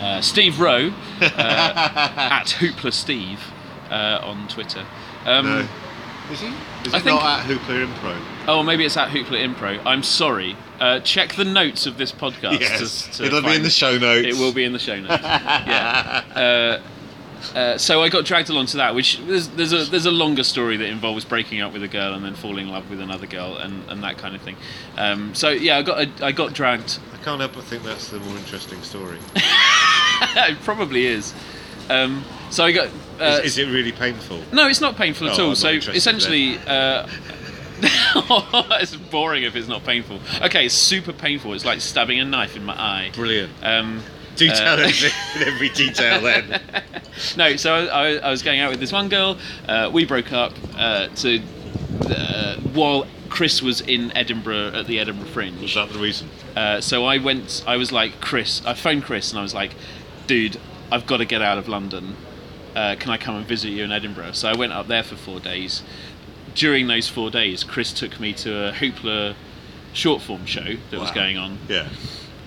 Uh, 0.00 0.20
Steve 0.20 0.60
Roe 0.60 0.92
uh, 1.20 1.24
at 2.40 2.46
Hoopla 2.60 2.92
Steve 2.92 3.40
uh, 3.90 4.20
on 4.22 4.46
Twitter. 4.48 4.84
Um, 5.24 5.46
No. 5.46 5.68
Is 6.32 6.40
he? 6.40 6.48
Is 6.48 6.52
I 6.92 6.98
it 6.98 7.02
think- 7.02 7.04
not 7.04 7.40
at 7.40 7.46
Hoopla 7.46 7.86
Impro? 7.86 8.20
Oh, 8.48 8.62
maybe 8.64 8.84
it's 8.84 8.96
at 8.96 9.10
Hoopla 9.10 9.38
Impro. 9.54 9.80
I'm 9.86 10.02
sorry. 10.02 10.56
Uh, 10.80 10.98
check 11.00 11.34
the 11.36 11.44
notes 11.44 11.86
of 11.86 11.98
this 11.98 12.10
podcast. 12.12 12.58
Yes. 12.60 13.06
to- 13.06 13.12
to 13.18 13.24
It'll 13.26 13.42
be 13.42 13.54
in 13.54 13.62
the 13.62 13.70
show 13.70 13.96
notes. 13.96 14.26
It 14.26 14.34
will 14.34 14.52
be 14.52 14.64
in 14.64 14.72
the 14.72 14.78
show 14.80 14.98
notes. 14.98 15.22
yeah. 15.22 16.24
Uh, 16.34 16.82
uh, 17.54 17.78
so 17.78 18.02
I 18.02 18.08
got 18.08 18.24
dragged 18.24 18.50
along 18.50 18.66
to 18.66 18.76
that, 18.78 18.94
which 18.94 19.18
there's, 19.26 19.48
there's 19.48 19.72
a 19.72 19.84
there's 19.84 20.06
a 20.06 20.10
longer 20.10 20.44
story 20.44 20.76
that 20.76 20.86
involves 20.86 21.24
breaking 21.24 21.60
up 21.60 21.72
with 21.72 21.82
a 21.82 21.88
girl 21.88 22.14
and 22.14 22.24
then 22.24 22.34
falling 22.34 22.66
in 22.66 22.72
love 22.72 22.88
with 22.90 23.00
another 23.00 23.26
girl 23.26 23.56
and, 23.56 23.88
and 23.90 24.02
that 24.02 24.18
kind 24.18 24.34
of 24.34 24.42
thing. 24.42 24.56
Um, 24.96 25.34
so 25.34 25.50
yeah, 25.50 25.78
I 25.78 25.82
got 25.82 26.22
I 26.22 26.32
got 26.32 26.52
dragged. 26.52 26.98
I 27.14 27.18
can't 27.24 27.40
help 27.40 27.54
but 27.54 27.64
think 27.64 27.82
that's 27.82 28.08
the 28.08 28.20
more 28.20 28.36
interesting 28.36 28.82
story. 28.82 29.18
it 29.36 30.58
probably 30.62 31.06
is. 31.06 31.34
Um, 31.88 32.24
so 32.50 32.64
I 32.64 32.72
got. 32.72 32.88
Uh, 33.20 33.40
is, 33.42 33.56
is 33.56 33.58
it 33.58 33.70
really 33.72 33.92
painful? 33.92 34.40
No, 34.52 34.68
it's 34.68 34.80
not 34.80 34.96
painful 34.96 35.28
at 35.28 35.38
Oh, 35.38 35.48
all. 35.48 35.54
So 35.54 35.68
essentially, 35.68 36.58
uh, 36.66 37.06
it's 37.80 38.96
boring 38.96 39.44
if 39.44 39.54
it's 39.56 39.68
not 39.68 39.84
painful. 39.84 40.20
Okay, 40.42 40.66
it's 40.66 40.74
super 40.74 41.12
painful. 41.12 41.52
It's 41.54 41.64
like 41.64 41.80
stabbing 41.80 42.18
a 42.20 42.24
knife 42.24 42.56
in 42.56 42.64
my 42.64 42.74
eye. 42.74 43.10
Brilliant. 43.14 43.52
Um, 43.62 44.02
Detail 44.36 44.78
uh, 44.78 44.88
in 45.36 45.42
every 45.48 45.68
detail 45.70 46.20
then. 46.20 46.60
no, 47.36 47.56
so 47.56 47.74
I, 47.74 48.16
I, 48.16 48.30
was 48.30 48.42
going 48.42 48.60
out 48.60 48.70
with 48.70 48.80
this 48.80 48.92
one 48.92 49.08
girl. 49.08 49.38
Uh, 49.66 49.90
we 49.92 50.04
broke 50.04 50.32
up 50.32 50.52
uh, 50.76 51.08
to 51.08 51.40
uh, 52.10 52.56
while 52.74 53.06
Chris 53.28 53.62
was 53.62 53.80
in 53.80 54.14
Edinburgh 54.16 54.72
at 54.74 54.86
the 54.86 54.98
Edinburgh 54.98 55.28
Fringe. 55.28 55.60
Was 55.60 55.74
that 55.74 55.90
the 55.90 55.98
reason? 55.98 56.28
Uh, 56.54 56.80
so 56.80 57.04
I 57.04 57.18
went. 57.18 57.64
I 57.66 57.76
was 57.76 57.92
like, 57.92 58.20
Chris. 58.20 58.64
I 58.64 58.74
phoned 58.74 59.04
Chris 59.04 59.30
and 59.30 59.38
I 59.38 59.42
was 59.42 59.54
like, 59.54 59.72
dude, 60.26 60.58
I've 60.90 61.06
got 61.06 61.18
to 61.18 61.24
get 61.24 61.42
out 61.42 61.58
of 61.58 61.68
London. 61.68 62.16
Uh, 62.74 62.94
can 62.98 63.10
I 63.10 63.16
come 63.16 63.36
and 63.36 63.46
visit 63.46 63.70
you 63.70 63.84
in 63.84 63.92
Edinburgh? 63.92 64.32
So 64.32 64.48
I 64.48 64.56
went 64.56 64.72
up 64.72 64.86
there 64.86 65.02
for 65.02 65.16
four 65.16 65.40
days. 65.40 65.82
During 66.54 66.86
those 66.86 67.08
four 67.08 67.30
days, 67.30 67.64
Chris 67.64 67.92
took 67.92 68.18
me 68.20 68.32
to 68.34 68.68
a 68.68 68.72
Hoopla 68.72 69.34
short 69.92 70.22
form 70.22 70.44
show 70.46 70.76
that 70.90 71.00
was 71.00 71.10
going 71.10 71.36
on. 71.36 71.58
Yeah. 71.68 71.88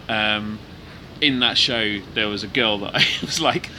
Um, 0.07 0.59
in 1.21 1.39
that 1.39 1.57
show, 1.57 1.99
there 2.13 2.27
was 2.27 2.43
a 2.43 2.47
girl 2.47 2.77
that 2.79 2.95
I 2.95 3.05
was 3.21 3.39
like, 3.39 3.69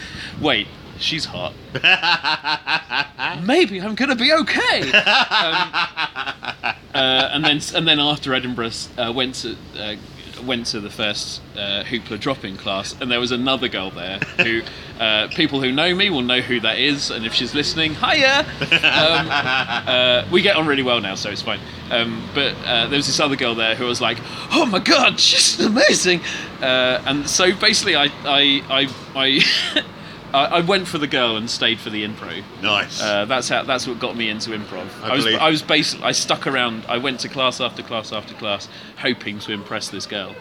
wait, 0.41 0.68
she's 0.99 1.26
hot. 1.26 1.55
Maybe 3.45 3.80
I'm 3.80 3.95
gonna 3.95 4.16
be 4.16 4.32
okay. 4.32 4.82
um, 4.82 4.91
uh, 4.93 6.74
and 6.95 7.45
then 7.45 7.61
and 7.74 7.88
then 7.88 7.99
after 8.01 8.34
Edinburgh, 8.34 8.70
uh, 8.99 9.12
went 9.14 9.36
to 9.36 9.57
uh, 9.78 9.97
went 10.45 10.66
to 10.66 10.80
the 10.80 10.91
first 10.91 11.41
uh, 11.57 11.84
Hoopla 11.84 12.18
drop-in 12.20 12.57
class, 12.57 12.95
and 13.01 13.11
there 13.11 13.20
was 13.20 13.32
another 13.32 13.68
girl 13.68 13.91
there 13.91 14.18
who 14.38 14.62
uh, 14.99 15.28
people 15.28 15.61
who 15.61 15.72
know 15.72 15.95
me 15.95 16.11
will 16.11 16.22
know 16.22 16.41
who 16.41 16.61
that 16.61 16.78
is, 16.78 17.11
and 17.11 17.24
if 17.24 17.32
she's 17.34 17.55
listening, 17.55 17.95
hiya. 17.95 18.47
Um, 18.61 19.28
uh, 19.30 20.26
we 20.30 20.43
get 20.43 20.57
on 20.57 20.66
really 20.66 20.82
well 20.82 21.01
now, 21.01 21.14
so 21.14 21.30
it's 21.30 21.43
fine. 21.43 21.61
Um, 21.91 22.28
but 22.34 22.55
uh, 22.64 22.86
there 22.86 22.97
was 22.97 23.07
this 23.07 23.20
other 23.20 23.36
girl 23.36 23.55
there 23.55 23.74
who 23.74 23.84
was 23.84 24.01
like, 24.01 24.18
"Oh 24.53 24.66
my 24.66 24.78
god, 24.78 25.18
she's 25.20 25.59
amazing!" 25.61 26.20
Uh, 26.61 27.03
and 27.07 27.28
so 27.28 27.55
basically, 27.55 27.97
I 27.97 28.07
I 28.24 28.62
I. 28.70 28.95
I 29.14 29.84
I 30.33 30.45
I 30.47 30.61
went 30.61 30.87
for 30.89 30.99
the 30.99 31.07
girl 31.07 31.37
and 31.37 31.49
stayed 31.51 31.78
for 31.81 31.91
the 31.91 32.05
improv. 32.05 32.43
Nice. 32.62 33.01
Uh, 33.03 33.24
that's 33.24 33.49
how. 33.49 33.62
That's 33.64 33.87
what 33.87 33.99
got 33.99 34.16
me 34.16 34.28
into 34.28 34.51
improv. 34.51 34.89
I 35.03 35.09
I, 35.11 35.14
was. 35.14 35.24
believe- 35.24 35.41
I 35.41 35.51
was 35.51 35.62
basically. 35.62 36.05
I 36.07 36.12
stuck 36.12 36.47
around. 36.47 36.85
I 36.89 36.99
went 36.99 37.20
to 37.20 37.28
class 37.28 37.61
after 37.61 37.83
class 37.83 38.12
after 38.12 38.35
class, 38.35 38.68
hoping 38.99 39.39
to 39.41 39.53
impress 39.53 39.89
this 39.89 40.07
girl. 40.07 40.35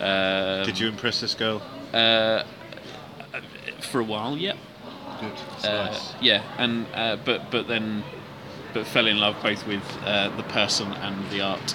Um, 0.00 0.64
Did 0.64 0.78
you 0.78 0.88
impress 0.88 1.20
this 1.20 1.34
girl? 1.34 1.62
Uh, 1.92 2.42
for 3.80 4.00
a 4.00 4.04
while, 4.04 4.36
yeah. 4.36 4.54
Good. 5.20 5.68
Uh, 5.68 5.84
nice. 5.86 6.12
Yeah, 6.20 6.42
and 6.58 6.86
uh, 6.94 7.16
but 7.24 7.50
but 7.50 7.68
then, 7.68 8.02
but 8.72 8.86
fell 8.86 9.06
in 9.06 9.18
love 9.18 9.36
both 9.42 9.66
with 9.66 9.82
uh, 10.04 10.34
the 10.36 10.42
person 10.44 10.92
and 10.92 11.30
the 11.30 11.40
art, 11.40 11.74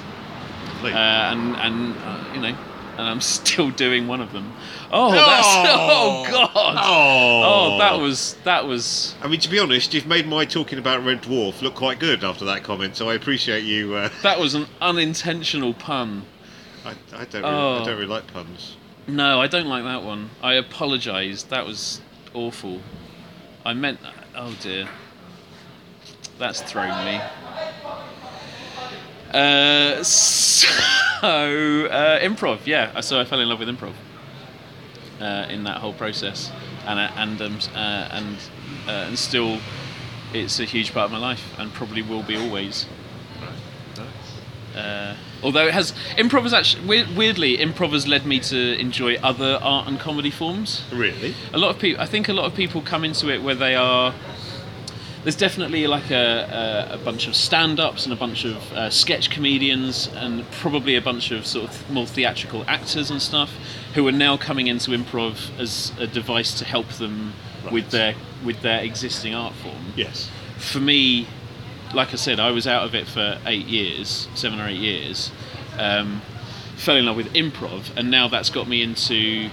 uh, 0.83 0.87
and 0.87 1.55
and 1.55 1.95
uh, 1.97 2.23
you 2.33 2.41
know, 2.41 2.57
and 2.99 3.07
I'm 3.07 3.21
still 3.37 3.71
doing 3.71 4.07
one 4.07 4.19
of 4.21 4.31
them. 4.33 4.53
Oh, 4.91 5.11
that's 5.11 5.47
oh 5.47 6.25
god. 6.29 6.51
Oh. 6.55 7.43
Oh, 7.75 7.77
that 7.79 7.99
was 7.99 8.35
that 8.43 8.65
was 8.67 9.15
I 9.21 9.27
mean, 9.27 9.39
to 9.39 9.49
be 9.49 9.59
honest, 9.59 9.93
you've 9.93 10.07
made 10.07 10.27
my 10.27 10.45
talking 10.45 10.77
about 10.77 11.03
Red 11.03 11.23
Dwarf 11.23 11.61
look 11.61 11.75
quite 11.75 11.99
good 11.99 12.23
after 12.23 12.45
that 12.45 12.63
comment, 12.63 12.95
so 12.95 13.09
I 13.09 13.13
appreciate 13.15 13.63
you. 13.63 13.95
Uh, 13.95 14.09
that 14.23 14.39
was 14.39 14.53
an 14.55 14.67
unintentional 14.81 15.73
pun. 15.73 16.23
I, 16.85 16.91
I 17.13 17.25
don't. 17.25 17.41
Really, 17.43 17.45
I 17.55 17.79
Oh. 17.81 17.85
don't 17.85 17.95
really 17.95 18.05
like 18.07 18.27
puns. 18.27 18.75
No, 19.07 19.41
I 19.41 19.47
don't 19.47 19.67
like 19.67 19.83
that 19.85 20.03
one. 20.03 20.29
I 20.43 20.53
apologise. 20.53 21.43
That 21.43 21.65
was 21.65 22.01
awful. 22.33 22.81
I 23.65 23.73
meant. 23.73 23.99
Oh 24.35 24.55
dear. 24.61 24.87
That's 26.37 26.61
thrown 26.61 27.05
me. 27.05 27.19
Uh, 29.31 30.03
so 30.03 30.67
uh, 31.87 32.19
improv, 32.19 32.65
yeah. 32.65 32.99
So 33.01 33.19
I 33.19 33.25
fell 33.25 33.39
in 33.39 33.49
love 33.49 33.59
with 33.59 33.69
improv 33.69 33.93
uh, 35.21 35.47
in 35.49 35.63
that 35.65 35.77
whole 35.77 35.93
process, 35.93 36.51
and 36.85 36.99
uh, 36.99 37.11
and 37.15 37.41
um, 37.41 37.59
uh, 37.75 38.07
and 38.11 38.37
uh, 38.87 38.91
and 39.07 39.19
still, 39.19 39.59
it's 40.33 40.59
a 40.59 40.65
huge 40.65 40.93
part 40.93 41.05
of 41.05 41.11
my 41.11 41.17
life, 41.19 41.53
and 41.57 41.73
probably 41.73 42.01
will 42.01 42.23
be 42.23 42.37
always. 42.37 42.85
Uh, 44.75 45.15
although 45.41 45.65
it 45.65 45.73
has 45.73 45.93
improv 46.15 46.43
has 46.43 46.53
actually 46.53 47.03
weirdly 47.15 47.57
improv 47.57 47.91
has 47.91 48.07
led 48.07 48.25
me 48.25 48.39
to 48.39 48.79
enjoy 48.79 49.15
other 49.15 49.59
art 49.61 49.87
and 49.87 49.99
comedy 49.99 50.29
forms. 50.29 50.83
Really? 50.91 51.33
A 51.53 51.57
lot 51.57 51.71
of 51.71 51.79
people, 51.81 52.01
I 52.01 52.05
think, 52.05 52.29
a 52.29 52.33
lot 52.33 52.45
of 52.45 52.55
people 52.55 52.81
come 52.81 53.03
into 53.03 53.29
it 53.29 53.41
where 53.41 53.55
they 53.55 53.75
are. 53.75 54.13
There's 55.23 55.35
definitely 55.35 55.85
like 55.87 56.11
a, 56.11 56.87
a, 56.91 56.95
a 56.95 56.97
bunch 56.97 57.27
of 57.27 57.35
stand-ups 57.35 58.05
and 58.05 58.13
a 58.13 58.15
bunch 58.15 58.45
of 58.45 58.71
uh, 58.73 58.89
sketch 58.89 59.29
comedians 59.29 60.07
and 60.15 60.49
probably 60.51 60.95
a 60.95 61.01
bunch 61.01 61.31
of 61.31 61.45
sort 61.45 61.69
of 61.69 61.89
more 61.91 62.05
theatrical 62.05 62.63
actors 62.67 63.11
and 63.11 63.21
stuff 63.21 63.53
who 63.95 64.07
are 64.07 64.13
now 64.13 64.37
coming 64.37 64.67
into 64.67 64.91
improv 64.91 65.57
as 65.59 65.91
a 65.99 66.07
device 66.07 66.57
to 66.59 66.63
help 66.65 66.87
them 66.93 67.33
with 67.71 67.89
their 67.91 68.15
with 68.45 68.61
their 68.61 68.81
existing 68.81 69.35
art 69.35 69.53
form 69.55 69.91
Yes. 69.97 70.29
for 70.57 70.79
me, 70.79 71.27
like 71.93 72.13
I 72.13 72.15
said, 72.15 72.39
I 72.39 72.51
was 72.51 72.65
out 72.65 72.85
of 72.85 72.95
it 72.95 73.05
for 73.05 73.37
eight 73.45 73.65
years, 73.65 74.29
seven 74.35 74.61
or 74.61 74.67
eight 74.69 74.79
years. 74.79 75.31
Um, 75.77 76.21
fell 76.77 76.95
in 76.95 77.05
love 77.05 77.17
with 77.17 77.33
improv, 77.33 77.95
and 77.97 78.09
now 78.09 78.29
that's 78.29 78.49
got 78.49 78.69
me 78.69 78.81
into 78.81 79.49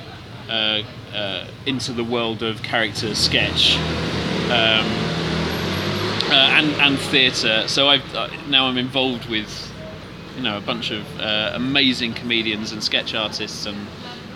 uh, 0.49 0.83
uh, 1.13 1.47
into 1.67 1.93
the 1.93 2.05
world 2.05 2.45
of 2.45 2.63
character 2.63 3.17
sketch 3.17 3.77
um, 4.51 4.87
uh, 6.31 6.35
and 6.35 6.67
and 6.81 6.99
theatre. 6.99 7.67
So 7.69 7.89
I've 7.89 8.15
uh, 8.15 8.29
now 8.49 8.67
I'm 8.67 8.79
involved 8.79 9.29
with 9.29 9.73
you 10.37 10.43
know 10.43 10.57
a 10.57 10.61
bunch 10.61 10.91
of 10.91 11.05
uh, 11.21 11.53
amazing 11.55 12.15
comedians 12.15 12.73
and 12.73 12.83
sketch 12.83 13.15
artists 13.15 13.67
and 13.67 13.87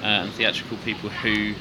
uh, 0.02 0.06
and 0.06 0.32
theatrical 0.32 0.76
people 0.78 1.10
who 1.10 1.54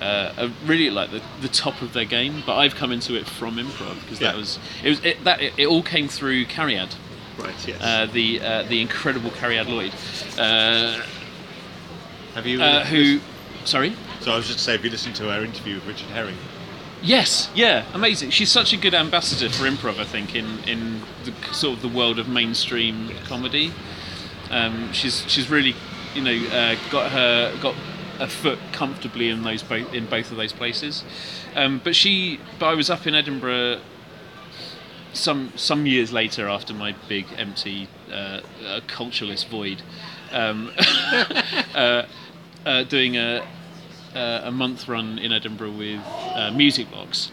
uh, 0.00 0.32
are 0.36 0.50
really 0.66 0.90
like 0.90 1.10
the, 1.10 1.22
the 1.40 1.48
top 1.48 1.80
of 1.82 1.92
their 1.92 2.04
game. 2.04 2.42
But 2.44 2.56
I've 2.56 2.74
come 2.74 2.92
into 2.92 3.14
it 3.14 3.26
from 3.26 3.56
improv 3.56 4.00
because 4.02 4.20
Yeah. 4.20 4.32
that 4.32 4.36
was 4.36 4.58
it 4.82 4.88
was 4.90 5.04
it, 5.04 5.24
that 5.24 5.40
it, 5.40 5.52
it 5.56 5.66
all 5.66 5.82
came 5.82 6.08
through 6.08 6.44
Cariad. 6.46 6.94
Right. 7.38 7.66
Yes. 7.66 7.80
uh, 7.82 8.06
the 8.12 8.40
uh, 8.42 8.62
the 8.64 8.80
incredible 8.82 9.30
Cariad 9.30 9.66
Lloyd, 9.68 9.92
uh, 10.38 11.00
have 12.34 12.46
you? 12.46 12.60
uh, 12.60 12.84
who, 12.84 13.20
sorry. 13.64 13.96
So 14.20 14.32
I 14.32 14.36
was 14.36 14.46
just 14.46 14.60
saying, 14.60 14.78
have 14.78 14.84
you 14.84 14.90
listened 14.90 15.16
to 15.16 15.32
our 15.32 15.42
interview 15.42 15.76
with 15.76 15.86
Richard 15.86 16.08
Herring? 16.08 16.36
Yes, 17.02 17.50
yeah, 17.52 17.84
amazing. 17.94 18.30
She's 18.30 18.50
such 18.52 18.72
a 18.72 18.76
good 18.76 18.94
ambassador 18.94 19.48
for 19.48 19.64
improv, 19.64 19.98
I 19.98 20.04
think, 20.04 20.36
in 20.36 20.60
in 20.60 21.02
the 21.24 21.32
sort 21.52 21.76
of 21.76 21.82
the 21.82 21.88
world 21.88 22.20
of 22.20 22.28
mainstream 22.28 23.10
comedy. 23.24 23.72
Um, 24.50 24.92
she's 24.92 25.24
she's 25.28 25.50
really, 25.50 25.74
you 26.14 26.22
know, 26.22 26.48
uh, 26.50 26.76
got 26.90 27.10
her 27.10 27.56
got 27.60 27.74
a 28.20 28.28
foot 28.28 28.60
comfortably 28.72 29.30
in 29.30 29.42
those 29.42 29.64
both 29.64 29.92
in 29.92 30.06
both 30.06 30.30
of 30.30 30.36
those 30.36 30.52
places. 30.52 31.02
Um, 31.56 31.80
but 31.82 31.96
she, 31.96 32.38
but 32.60 32.66
I 32.66 32.74
was 32.74 32.88
up 32.88 33.04
in 33.06 33.16
Edinburgh 33.16 33.80
some 35.12 35.52
some 35.56 35.86
years 35.86 36.12
later 36.12 36.48
after 36.48 36.72
my 36.72 36.94
big 37.08 37.26
empty 37.36 37.88
uh, 38.12 38.40
uh, 38.64 38.80
culturalist 38.86 39.48
void, 39.48 39.82
um, 40.30 40.70
uh, 41.74 42.04
uh, 42.64 42.84
doing 42.84 43.16
a 43.16 43.44
uh, 44.14 44.42
a 44.44 44.50
month 44.50 44.88
run 44.88 45.18
in 45.18 45.32
Edinburgh 45.32 45.72
with 45.72 46.00
uh, 46.34 46.50
Music 46.52 46.90
Box, 46.90 47.30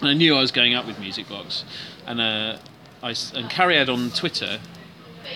and 0.00 0.08
I 0.08 0.14
knew 0.14 0.36
I 0.36 0.40
was 0.40 0.52
going 0.52 0.74
up 0.74 0.86
with 0.86 0.98
Music 0.98 1.28
Box, 1.28 1.64
and 2.06 2.20
uh, 2.20 2.58
I 3.02 3.08
and 3.08 3.50
Cariad 3.50 3.88
on 3.88 4.10
Twitter 4.10 4.60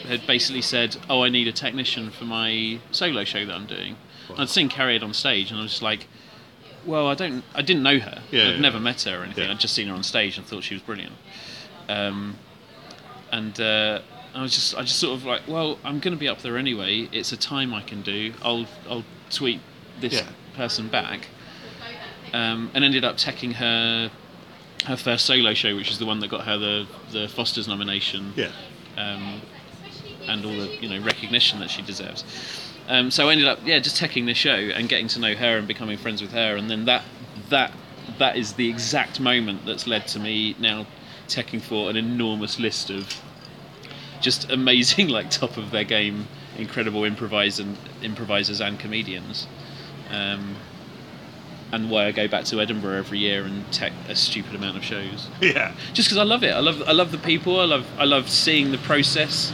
had 0.06 0.26
basically 0.26 0.62
said, 0.62 0.96
"Oh, 1.08 1.22
I 1.22 1.28
need 1.28 1.48
a 1.48 1.52
technician 1.52 2.10
for 2.10 2.24
my 2.24 2.80
solo 2.90 3.24
show 3.24 3.44
that 3.44 3.54
I'm 3.54 3.66
doing." 3.66 3.96
And 4.28 4.40
I'd 4.40 4.48
seen 4.48 4.68
Cariad 4.68 5.02
on 5.02 5.14
stage, 5.14 5.50
and 5.50 5.58
I 5.58 5.62
was 5.62 5.72
just 5.72 5.82
like, 5.82 6.06
"Well, 6.84 7.08
I 7.08 7.14
don't, 7.14 7.44
I 7.54 7.62
didn't 7.62 7.82
know 7.82 7.98
her. 7.98 8.22
Yeah, 8.30 8.48
I'd 8.48 8.54
yeah. 8.54 8.60
never 8.60 8.78
met 8.78 9.02
her 9.02 9.20
or 9.20 9.24
anything. 9.24 9.44
Yeah. 9.44 9.52
I'd 9.52 9.60
just 9.60 9.74
seen 9.74 9.88
her 9.88 9.94
on 9.94 10.02
stage 10.02 10.36
and 10.36 10.46
thought 10.46 10.64
she 10.64 10.74
was 10.74 10.82
brilliant." 10.82 11.14
Um, 11.88 12.36
and 13.32 13.58
uh, 13.60 14.00
I 14.34 14.42
was 14.42 14.54
just, 14.54 14.76
I 14.76 14.82
just 14.82 14.98
sort 14.98 15.18
of 15.18 15.24
like, 15.24 15.42
well, 15.48 15.78
I'm 15.84 16.00
going 16.00 16.14
to 16.14 16.20
be 16.20 16.28
up 16.28 16.42
there 16.42 16.56
anyway. 16.56 17.08
It's 17.12 17.32
a 17.32 17.36
time 17.36 17.74
I 17.74 17.82
can 17.82 18.02
do. 18.02 18.32
I'll, 18.42 18.66
I'll 18.88 19.04
tweet 19.30 19.60
this. 20.00 20.22
Person 20.58 20.88
back, 20.88 21.28
um, 22.34 22.70
and 22.74 22.84
ended 22.84 23.04
up 23.04 23.16
taking 23.16 23.52
her, 23.52 24.10
her 24.86 24.96
first 24.96 25.24
solo 25.24 25.54
show, 25.54 25.74
which 25.76 25.90
is 25.90 25.98
the 25.98 26.04
one 26.06 26.18
that 26.20 26.28
got 26.28 26.44
her 26.44 26.58
the 26.58 26.86
the 27.12 27.28
Foster's 27.28 27.66
nomination, 27.68 28.32
Yeah. 28.36 28.50
um, 28.98 29.40
and 30.26 30.44
all 30.44 30.52
the 30.56 30.68
you 30.82 30.88
know 30.90 31.00
recognition 31.04 31.60
that 31.60 31.70
she 31.70 31.80
deserves. 31.82 32.24
Um, 32.88 33.10
so 33.10 33.28
I 33.28 33.32
ended 33.32 33.46
up, 33.48 33.58
yeah, 33.64 33.78
just 33.80 34.00
teching 34.00 34.24
this 34.26 34.38
show 34.38 34.54
and 34.54 34.88
getting 34.88 35.08
to 35.08 35.20
know 35.20 35.34
her 35.34 35.58
and 35.58 35.68
becoming 35.68 35.98
friends 35.98 36.20
with 36.20 36.32
her, 36.32 36.56
and 36.56 36.68
then 36.70 36.84
that 36.86 37.04
that 37.50 37.72
that 38.18 38.36
is 38.36 38.54
the 38.54 38.68
exact 38.68 39.20
moment 39.20 39.64
that's 39.64 39.86
led 39.86 40.06
to 40.08 40.18
me 40.18 40.56
now 40.58 40.86
teching 41.28 41.60
for 41.60 41.90
an 41.90 41.96
enormous 41.96 42.58
list 42.58 42.90
of 42.90 43.22
just 44.20 44.50
amazing, 44.50 45.08
like 45.16 45.30
top 45.30 45.56
of 45.56 45.70
their 45.70 45.84
game, 45.84 46.26
incredible 46.56 47.04
improvisers 47.04 47.60
and 47.60 47.76
improvisers 48.02 48.60
and 48.60 48.78
comedians. 48.80 49.46
Um, 50.10 50.56
and 51.70 51.90
why 51.90 52.06
I 52.06 52.12
go 52.12 52.26
back 52.28 52.46
to 52.46 52.60
Edinburgh 52.62 52.96
every 52.96 53.18
year 53.18 53.44
and 53.44 53.70
tech 53.70 53.92
a 54.08 54.16
stupid 54.16 54.54
amount 54.54 54.78
of 54.78 54.84
shows 54.84 55.28
Yeah. 55.42 55.74
just 55.92 56.08
because 56.08 56.16
I 56.16 56.22
love 56.22 56.42
it. 56.42 56.52
I 56.54 56.60
love 56.60 56.82
I 56.86 56.92
love 56.92 57.12
the 57.12 57.18
people. 57.18 57.60
I 57.60 57.64
love 57.66 57.86
I 57.98 58.04
love 58.04 58.30
seeing 58.30 58.70
the 58.70 58.78
process, 58.78 59.52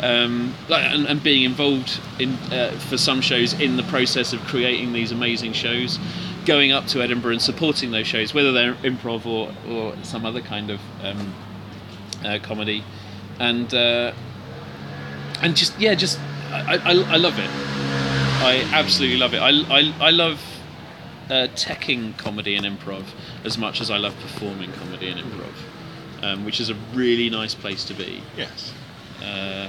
um, 0.00 0.54
and, 0.70 1.06
and 1.06 1.20
being 1.22 1.42
involved 1.42 1.98
in 2.20 2.34
uh, 2.52 2.70
for 2.88 2.96
some 2.96 3.20
shows 3.20 3.54
in 3.54 3.76
the 3.76 3.82
process 3.84 4.32
of 4.32 4.40
creating 4.42 4.92
these 4.92 5.10
amazing 5.10 5.52
shows. 5.52 5.98
Going 6.46 6.70
up 6.72 6.86
to 6.88 7.02
Edinburgh 7.02 7.32
and 7.32 7.42
supporting 7.42 7.90
those 7.90 8.06
shows, 8.06 8.32
whether 8.32 8.52
they're 8.52 8.74
improv 8.76 9.26
or, 9.26 9.52
or 9.68 9.94
some 10.02 10.24
other 10.24 10.40
kind 10.40 10.70
of 10.70 10.80
um, 11.02 11.34
uh, 12.24 12.38
comedy, 12.40 12.84
and 13.40 13.74
uh, 13.74 14.12
and 15.42 15.56
just 15.56 15.78
yeah, 15.78 15.94
just 15.96 16.18
I, 16.52 16.76
I, 16.84 16.92
I 17.14 17.16
love 17.16 17.38
it. 17.38 17.50
I 18.40 18.68
absolutely 18.72 19.18
love 19.18 19.34
it. 19.34 19.38
I, 19.38 19.50
I, 19.50 19.94
I 20.00 20.10
love 20.10 20.40
uh, 21.28 21.48
teching 21.54 22.16
comedy 22.16 22.54
and 22.54 22.64
improv 22.64 23.04
as 23.44 23.58
much 23.58 23.80
as 23.80 23.90
I 23.90 23.96
love 23.96 24.14
performing 24.20 24.72
comedy 24.72 25.08
and 25.08 25.20
improv, 25.20 25.52
um, 26.22 26.44
which 26.44 26.60
is 26.60 26.70
a 26.70 26.74
really 26.94 27.28
nice 27.30 27.54
place 27.54 27.84
to 27.84 27.94
be. 27.94 28.22
Yes. 28.36 28.72
Uh, 29.22 29.68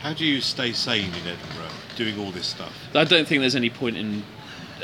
How 0.00 0.12
do 0.12 0.24
you 0.24 0.40
stay 0.40 0.72
sane 0.72 1.08
in 1.14 1.26
Edinburgh 1.26 1.74
doing 1.96 2.18
all 2.18 2.30
this 2.30 2.46
stuff? 2.46 2.72
I 2.94 3.04
don't 3.04 3.26
think 3.26 3.40
there's 3.40 3.56
any 3.56 3.70
point 3.70 3.96
in 3.96 4.22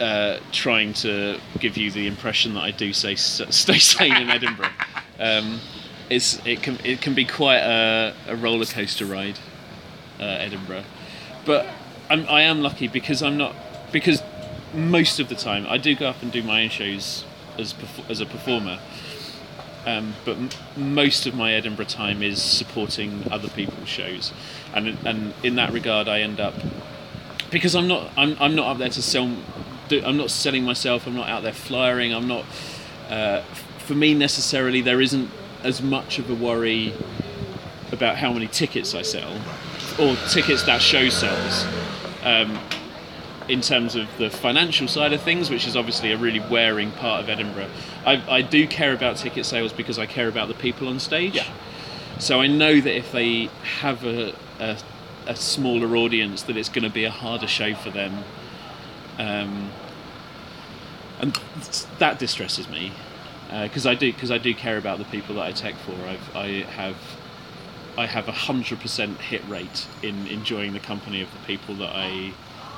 uh, 0.00 0.38
trying 0.52 0.92
to 0.94 1.38
give 1.60 1.76
you 1.76 1.90
the 1.90 2.06
impression 2.06 2.54
that 2.54 2.62
I 2.62 2.70
do 2.70 2.92
say 2.92 3.14
stay 3.16 3.78
sane 3.78 4.16
in 4.16 4.30
Edinburgh. 4.30 4.70
Um, 5.20 5.58
it's 6.10 6.38
it 6.46 6.62
can 6.62 6.78
it 6.84 7.00
can 7.00 7.12
be 7.12 7.24
quite 7.24 7.58
a, 7.58 8.14
a 8.28 8.36
roller 8.36 8.64
coaster 8.64 9.04
ride, 9.04 9.36
uh, 10.20 10.22
Edinburgh, 10.22 10.84
but 11.44 11.66
I'm, 12.10 12.26
I 12.28 12.42
am 12.42 12.62
lucky 12.62 12.88
because 12.88 13.22
I'm 13.22 13.36
not 13.36 13.54
because 13.92 14.22
most 14.74 15.18
of 15.20 15.28
the 15.28 15.34
time 15.34 15.66
I 15.68 15.78
do 15.78 15.94
go 15.94 16.08
up 16.08 16.22
and 16.22 16.30
do 16.30 16.42
my 16.42 16.62
own 16.62 16.70
shows 16.70 17.24
as 17.58 17.74
as 18.08 18.20
a 18.20 18.26
performer. 18.26 18.78
Um, 19.86 20.14
but 20.24 20.36
m- 20.36 20.50
most 20.76 21.26
of 21.26 21.34
my 21.34 21.52
Edinburgh 21.54 21.86
time 21.86 22.22
is 22.22 22.42
supporting 22.42 23.26
other 23.30 23.48
people's 23.48 23.88
shows, 23.88 24.32
and 24.74 24.98
and 25.06 25.34
in 25.42 25.54
that 25.56 25.72
regard, 25.72 26.08
I 26.08 26.20
end 26.20 26.40
up 26.40 26.54
because 27.50 27.74
I'm 27.74 27.88
not 27.88 28.10
I'm, 28.16 28.36
I'm 28.40 28.54
not 28.54 28.66
up 28.66 28.78
there 28.78 28.90
to 28.90 29.02
sell. 29.02 29.34
I'm 29.90 30.16
not 30.18 30.30
selling 30.30 30.64
myself. 30.64 31.06
I'm 31.06 31.14
not 31.14 31.28
out 31.28 31.42
there 31.42 31.52
flyering. 31.52 32.12
I'm 32.12 32.28
not. 32.28 32.44
Uh, 33.08 33.40
for 33.78 33.94
me, 33.94 34.12
necessarily, 34.12 34.82
there 34.82 35.00
isn't 35.00 35.30
as 35.62 35.80
much 35.80 36.18
of 36.18 36.28
a 36.28 36.34
worry 36.34 36.92
about 37.90 38.16
how 38.16 38.32
many 38.32 38.46
tickets 38.46 38.94
I 38.94 39.00
sell, 39.00 39.40
or 39.98 40.16
tickets 40.28 40.64
that 40.64 40.82
show 40.82 41.08
sells. 41.08 41.64
Um, 42.24 42.58
in 43.48 43.62
terms 43.62 43.94
of 43.94 44.06
the 44.18 44.28
financial 44.28 44.86
side 44.86 45.12
of 45.14 45.22
things, 45.22 45.48
which 45.48 45.66
is 45.66 45.74
obviously 45.74 46.12
a 46.12 46.18
really 46.18 46.40
wearing 46.40 46.90
part 46.92 47.22
of 47.22 47.30
Edinburgh, 47.30 47.70
I, 48.04 48.22
I 48.28 48.42
do 48.42 48.66
care 48.66 48.92
about 48.92 49.16
ticket 49.16 49.46
sales 49.46 49.72
because 49.72 49.98
I 49.98 50.04
care 50.04 50.28
about 50.28 50.48
the 50.48 50.54
people 50.54 50.86
on 50.88 51.00
stage. 51.00 51.34
Yeah. 51.34 51.50
So 52.18 52.40
I 52.40 52.46
know 52.46 52.80
that 52.80 52.94
if 52.94 53.10
they 53.10 53.48
have 53.80 54.04
a, 54.04 54.34
a, 54.58 54.76
a 55.26 55.36
smaller 55.36 55.96
audience, 55.96 56.42
that 56.42 56.56
it's 56.56 56.68
going 56.68 56.84
to 56.84 56.90
be 56.90 57.04
a 57.04 57.10
harder 57.10 57.46
show 57.46 57.74
for 57.74 57.90
them. 57.90 58.24
Um, 59.18 59.70
and 61.20 61.38
that 61.98 62.18
distresses 62.18 62.68
me 62.68 62.92
because 63.62 63.86
I 63.86 63.94
do 63.94 64.12
because 64.12 64.30
I 64.30 64.38
do 64.38 64.54
care 64.54 64.78
about 64.78 64.98
the 64.98 65.04
people 65.06 65.36
that 65.36 65.42
I 65.42 65.52
tech 65.52 65.74
for. 65.76 65.92
I've, 66.06 66.36
I 66.36 66.46
have 66.76 66.96
I 67.98 68.06
have 68.06 68.28
a 68.28 68.32
hundred 68.32 68.78
percent 68.80 69.18
hit 69.20 69.42
rate 69.48 69.86
in 70.02 70.28
enjoying 70.28 70.72
the 70.72 70.78
company 70.78 71.20
of 71.20 71.32
the 71.32 71.38
people 71.40 71.74
that 71.76 71.90
I 71.94 72.32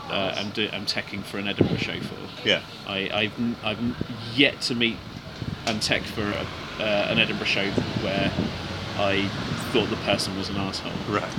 uh, 0.08 0.34
am 0.38 0.50
do, 0.50 0.66
am 0.72 0.86
teching 0.86 1.22
for 1.22 1.36
an 1.36 1.46
Edinburgh 1.46 1.76
show 1.76 2.00
for. 2.00 2.16
Yeah. 2.48 2.62
I, 2.86 3.10
I've 3.12 3.64
I've 3.64 4.34
yet 4.34 4.62
to 4.62 4.74
meet 4.74 4.96
and 5.66 5.80
tech 5.82 6.02
for 6.02 6.22
a, 6.22 6.46
uh, 6.82 7.08
an 7.10 7.18
Edinburgh 7.18 7.46
show 7.46 7.70
where 8.02 8.32
I 8.96 9.28
thought 9.72 9.90
the 9.90 9.96
person 9.96 10.36
was 10.38 10.48
an 10.48 10.56
asshole. 10.56 10.90
Right. 11.08 11.30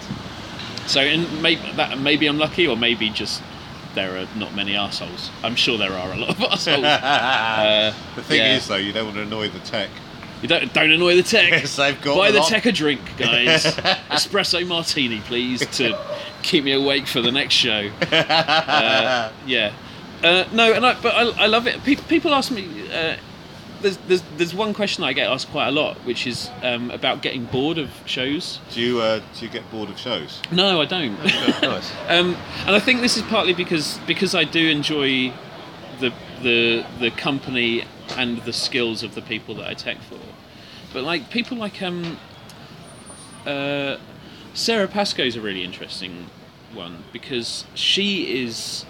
So, 0.86 1.02
and 1.02 1.42
maybe 1.42 1.62
that 1.76 1.98
maybe 1.98 2.28
I'm 2.28 2.38
lucky, 2.38 2.68
or 2.68 2.78
maybe 2.78 3.10
just 3.10 3.42
there 3.96 4.16
are 4.16 4.28
not 4.38 4.54
many 4.56 4.76
assholes. 4.76 5.32
I'm 5.44 5.56
sure 5.56 5.80
there 5.80 5.92
are 5.94 6.12
a 6.14 6.18
lot 6.18 6.30
of 6.30 6.42
assholes. 6.52 6.84
uh, 6.86 7.94
The 8.16 8.22
thing 8.22 8.38
yeah. 8.38 8.58
is, 8.58 8.68
though, 8.68 8.76
you 8.76 8.94
don't 8.94 9.06
want 9.06 9.18
to 9.18 9.24
annoy 9.24 9.50
the 9.50 9.60
tech. 9.60 9.90
You 10.42 10.48
don't 10.48 10.74
don't 10.74 10.92
annoy 10.92 11.16
the 11.16 11.24
tech. 11.24 11.52
Yes, 11.52 11.76
they've 11.76 12.00
got 12.02 12.18
Buy 12.18 12.32
the 12.32 12.40
lot. 12.40 12.50
tech 12.50 12.66
a 12.66 12.72
drink, 12.72 13.02
guys. 13.18 13.66
Espresso 14.10 14.66
martini, 14.68 15.20
please, 15.22 15.66
to 15.78 15.98
keep 16.44 16.64
me 16.64 16.72
awake 16.74 17.08
for 17.08 17.22
the 17.22 17.32
next 17.32 17.54
show. 17.54 17.90
Uh, 18.12 19.32
yeah. 19.46 19.74
Uh, 20.24 20.46
no, 20.54 20.72
and 20.74 20.86
I, 20.86 21.00
but 21.02 21.16
I, 21.16 21.44
I 21.44 21.48
love 21.48 21.68
it. 21.68 21.84
People, 21.84 22.04
people 22.06 22.34
ask 22.34 22.52
me. 22.52 22.90
Uh, 22.92 23.18
there's, 23.82 23.98
there's 24.08 24.22
there's 24.38 24.54
one 24.54 24.74
question 24.76 25.04
I 25.04 25.14
get 25.14 25.28
asked 25.28 25.50
quite 25.50 25.68
a 25.68 25.72
lot, 25.72 25.98
which 26.06 26.28
is 26.28 26.52
um, 26.62 26.92
about 26.92 27.24
getting 27.24 27.46
bored 27.46 27.80
of 27.80 27.90
shows. 28.06 28.60
Do 28.72 28.80
you 28.82 29.02
uh, 29.02 29.22
do 29.38 29.46
you 29.46 29.52
get 29.52 29.70
bored 29.72 29.90
of 29.90 29.98
shows? 29.98 30.40
No, 30.52 30.80
I 30.82 30.86
don't. 30.86 31.18
nice. 31.62 31.92
Um, 32.08 32.36
and 32.68 32.76
I 32.76 32.80
think 32.80 33.02
this 33.02 33.18
is 33.18 33.24
partly 33.24 33.54
because 33.54 34.00
because 34.06 34.36
I 34.36 34.44
do 34.44 34.70
enjoy 34.70 35.34
the 36.00 36.14
the 36.44 36.86
the 37.00 37.10
company 37.12 37.86
and 38.18 38.38
the 38.44 38.54
skills 38.54 39.02
of 39.02 39.16
the 39.16 39.22
people 39.24 39.56
that 39.56 39.68
I 39.68 39.74
tech 39.74 39.98
for. 40.02 40.20
But 40.94 41.04
like 41.04 41.30
people 41.30 41.58
like 41.58 41.82
um, 41.82 42.18
uh, 43.46 43.98
Sara 44.54 44.88
Pascoe 44.88 45.24
is 45.24 45.36
a 45.36 45.42
really 45.42 45.64
interesting 45.64 46.28
one 46.74 47.04
because 47.12 47.66
she 47.74 48.44
is 48.44 48.86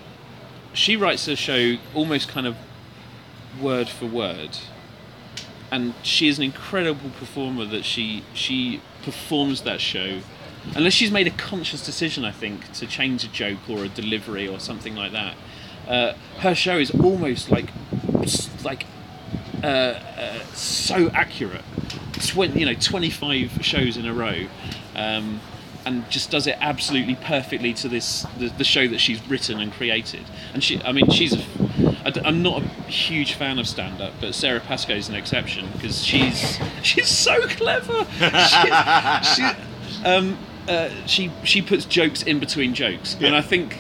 she 0.74 0.96
writes 0.96 1.28
a 1.28 1.36
show 1.36 1.76
almost 1.94 2.30
kind 2.30 2.48
of 2.48 2.56
word 3.60 3.90
for 3.90 4.06
word. 4.06 4.58
And 5.72 5.94
she 6.04 6.28
is 6.28 6.38
an 6.38 6.44
incredible 6.44 7.12
performer 7.12 7.66
that 7.66 7.86
she 7.86 8.24
she 8.34 8.82
performs 9.04 9.62
that 9.62 9.82
show. 9.82 10.20
Unless 10.76 10.94
she's 10.94 11.12
made 11.12 11.26
a 11.26 11.32
conscious 11.32 11.84
decision 11.84 12.24
i 12.24 12.32
think 12.32 12.72
to 12.74 12.86
change 12.86 13.24
a 13.24 13.28
joke 13.28 13.68
or 13.68 13.84
a 13.84 13.90
delivery 13.90 14.48
or 14.48 14.60
something 14.60 14.96
like 14.96 15.12
that. 15.12 15.36
Uh, 15.88 16.14
her 16.40 16.54
show 16.56 16.78
is 16.78 16.92
almost 16.92 17.50
like 17.50 17.70
like 18.64 18.86
uh, 19.64 19.68
uh, 19.68 20.40
so 20.54 21.10
accurate 21.10 21.64
20, 22.28 22.60
you 22.60 22.66
know 22.66 22.74
25 22.74 23.60
shows 23.62 23.98
in 23.98 24.06
a 24.06 24.14
row 24.14 24.46
um, 24.96 25.40
and 25.86 26.10
just 26.10 26.30
does 26.30 26.48
it 26.48 26.58
absolutely 26.62 27.16
perfectly 27.16 27.74
to 27.74 27.88
this 27.88 28.26
the, 28.38 28.50
the 28.50 28.64
show 28.64 28.88
that 28.88 29.00
she's 29.00 29.26
written 29.28 29.60
and 29.60 29.72
created. 29.74 30.24
And 30.54 30.64
she, 30.64 30.82
I 30.84 30.92
mean, 30.92 31.10
she's. 31.10 31.34
A, 31.34 31.44
I 32.06 32.14
I'm 32.26 32.42
not 32.42 32.62
a 32.62 32.66
huge 32.90 33.34
fan 33.34 33.60
of 33.60 33.68
stand 33.68 34.02
up, 34.02 34.14
but 34.20 34.36
Sara 34.36 34.60
Pascoe 34.60 34.96
is 34.96 35.10
an 35.10 35.16
exception 35.16 35.70
because 35.74 36.04
she's 36.04 36.60
she's 36.84 37.08
so 37.08 37.48
clever. 37.48 38.06
She, 38.20 39.36
she, 39.36 40.06
um, 40.06 40.38
uh, 40.68 40.90
she 41.06 41.32
she 41.44 41.62
puts 41.62 41.86
jokes 41.86 42.24
in 42.24 42.40
between 42.40 42.74
jokes, 42.74 43.16
and 43.20 43.36
I 43.36 43.42
think 43.42 43.80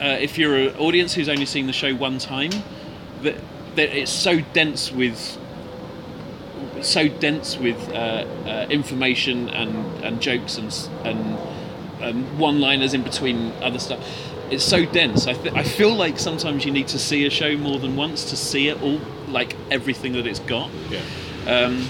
uh, 0.00 0.18
if 0.20 0.38
you're 0.38 0.56
an 0.56 0.76
audience 0.76 1.14
who's 1.14 1.28
only 1.28 1.46
seen 1.46 1.66
the 1.66 1.72
show 1.72 1.94
one 1.94 2.18
time, 2.18 2.50
that 3.22 3.36
it's 3.78 4.10
so 4.10 4.40
dense 4.52 4.92
with 4.92 5.38
so 6.82 7.08
dense 7.08 7.56
with 7.56 7.90
uh, 7.90 8.26
uh, 8.46 8.66
information 8.68 9.48
and, 9.48 10.04
and 10.04 10.20
jokes 10.20 10.58
and 10.58 10.72
and, 11.04 11.38
and 12.00 12.38
one-liners 12.38 12.94
in 12.94 13.02
between 13.02 13.52
other 13.62 13.78
stuff. 13.78 14.00
It's 14.50 14.64
so 14.64 14.84
dense. 14.84 15.26
I, 15.26 15.32
th- 15.32 15.54
I 15.54 15.62
feel 15.62 15.94
like 15.94 16.18
sometimes 16.18 16.64
you 16.64 16.70
need 16.70 16.88
to 16.88 16.98
see 16.98 17.26
a 17.26 17.30
show 17.30 17.56
more 17.56 17.78
than 17.78 17.96
once 17.96 18.28
to 18.30 18.36
see 18.36 18.68
it 18.68 18.80
all, 18.82 19.00
like 19.28 19.56
everything 19.70 20.12
that 20.12 20.26
it's 20.26 20.40
got. 20.40 20.70
Yeah. 20.90 21.00
Um, 21.46 21.88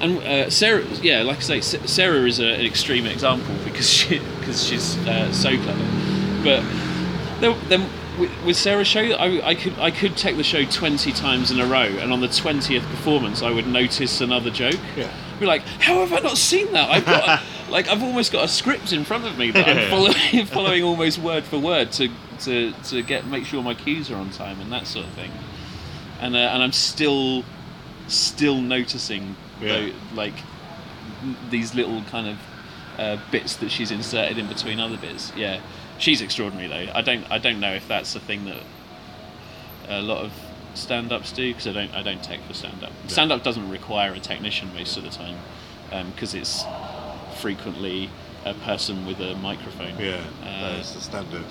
and 0.00 0.18
uh, 0.18 0.50
Sara, 0.50 0.84
yeah, 1.02 1.22
like 1.22 1.38
I 1.38 1.60
say, 1.60 1.60
Sara 1.60 2.26
is 2.26 2.40
a, 2.40 2.54
an 2.54 2.66
extreme 2.66 3.06
example 3.06 3.54
because 3.64 3.88
she 3.88 4.18
because 4.40 4.66
she's 4.66 4.98
uh, 5.06 5.32
so 5.32 5.56
clever. 5.56 5.84
But 6.42 6.62
then 7.68 7.88
with, 8.18 8.30
with 8.44 8.56
Sara's 8.56 8.86
show, 8.86 9.00
I, 9.00 9.48
I 9.48 9.54
could 9.54 9.78
I 9.78 9.90
could 9.90 10.16
take 10.16 10.36
the 10.36 10.44
show 10.44 10.64
twenty 10.64 11.12
times 11.12 11.50
in 11.50 11.60
a 11.60 11.66
row, 11.66 11.82
and 11.84 12.12
on 12.12 12.20
the 12.20 12.28
twentieth 12.28 12.84
performance, 12.84 13.42
I 13.42 13.50
would 13.50 13.66
notice 13.66 14.20
another 14.20 14.50
joke. 14.50 14.78
Yeah. 14.96 15.12
Be 15.38 15.46
like, 15.46 15.62
how 15.62 16.00
have 16.00 16.12
I 16.12 16.20
not 16.20 16.38
seen 16.38 16.72
that? 16.72 16.88
I've 16.90 17.04
got 17.04 17.28
a, 17.28 17.42
like 17.70 17.88
I've 17.88 18.02
almost 18.02 18.32
got 18.32 18.44
a 18.44 18.48
script 18.48 18.92
in 18.92 19.04
front 19.04 19.24
of 19.26 19.36
me 19.36 19.50
that 19.50 19.68
I'm 19.68 19.90
following 19.90 20.46
following 20.46 20.82
almost 20.82 21.18
word 21.18 21.44
for 21.44 21.58
word 21.58 21.92
to 21.92 22.08
to 22.40 22.72
to 22.84 23.02
get 23.02 23.26
make 23.26 23.44
sure 23.44 23.62
my 23.62 23.74
cues 23.74 24.10
are 24.10 24.16
on 24.16 24.30
time 24.30 24.60
and 24.60 24.72
that 24.72 24.86
sort 24.86 25.04
of 25.06 25.12
thing. 25.12 25.30
And 26.20 26.34
uh, 26.34 26.38
and 26.38 26.62
I'm 26.62 26.72
still 26.72 27.44
still 28.08 28.60
noticing 28.60 29.36
Yeah. 29.60 29.68
though, 29.68 29.92
like 30.14 30.34
these 31.50 31.74
little 31.74 32.02
kind 32.04 32.28
of 32.28 32.38
uh, 32.98 33.18
bits 33.30 33.56
that 33.56 33.70
she's 33.70 33.90
inserted 33.90 34.38
in 34.38 34.46
between 34.46 34.80
other 34.80 34.96
bits. 34.96 35.32
Yeah, 35.36 35.60
she's 35.98 36.20
extraordinary 36.22 36.68
though. 36.68 36.92
I 36.92 37.02
don't 37.02 37.30
I 37.30 37.38
don't 37.38 37.60
know 37.60 37.72
if 37.74 37.86
that's 37.88 38.12
the 38.12 38.20
thing 38.20 38.44
that 38.46 38.62
a 39.88 40.02
lot 40.02 40.24
of 40.24 40.32
stand-ups 40.74 41.32
do 41.32 41.50
because 41.52 41.66
I 41.66 41.72
don't 41.72 41.94
I 41.94 42.02
don't 42.02 42.22
tech 42.22 42.40
for 42.46 42.54
stand-up. 42.54 42.92
Stand-up 43.06 43.42
doesn't 43.42 43.70
require 43.70 44.12
a 44.12 44.20
technician 44.20 44.72
most 44.74 44.96
of 44.96 45.04
the 45.04 45.10
time 45.10 45.36
because 46.10 46.34
it's 46.34 46.64
frequently 47.40 48.10
a 48.44 48.54
person 48.54 49.06
with 49.06 49.20
a 49.20 49.34
microphone. 49.36 49.98
Yeah. 49.98 50.20
Uh, 50.42 50.76
That's 50.76 50.92
the 50.92 51.00
standard. 51.00 51.44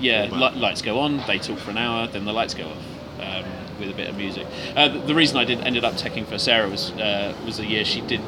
yeah, 0.00 0.28
li- 0.30 0.58
lights 0.60 0.82
go 0.82 1.00
on, 1.00 1.18
they 1.26 1.38
talk 1.38 1.58
for 1.58 1.70
an 1.70 1.78
hour, 1.78 2.06
then 2.06 2.24
the 2.24 2.32
lights 2.32 2.54
go 2.54 2.68
off 2.68 2.76
um, 3.20 3.44
with 3.80 3.90
a 3.90 3.94
bit 3.94 4.08
of 4.08 4.16
music. 4.16 4.46
Uh, 4.76 4.88
the, 4.88 4.98
the 5.00 5.14
reason 5.14 5.36
I 5.36 5.44
did 5.44 5.60
ended 5.60 5.84
up 5.84 5.94
teching 5.94 6.26
for 6.26 6.38
Sara 6.38 6.68
was 6.68 6.90
uh, 6.92 7.34
was 7.44 7.58
a 7.58 7.66
year 7.66 7.84
she 7.84 8.00
did. 8.02 8.20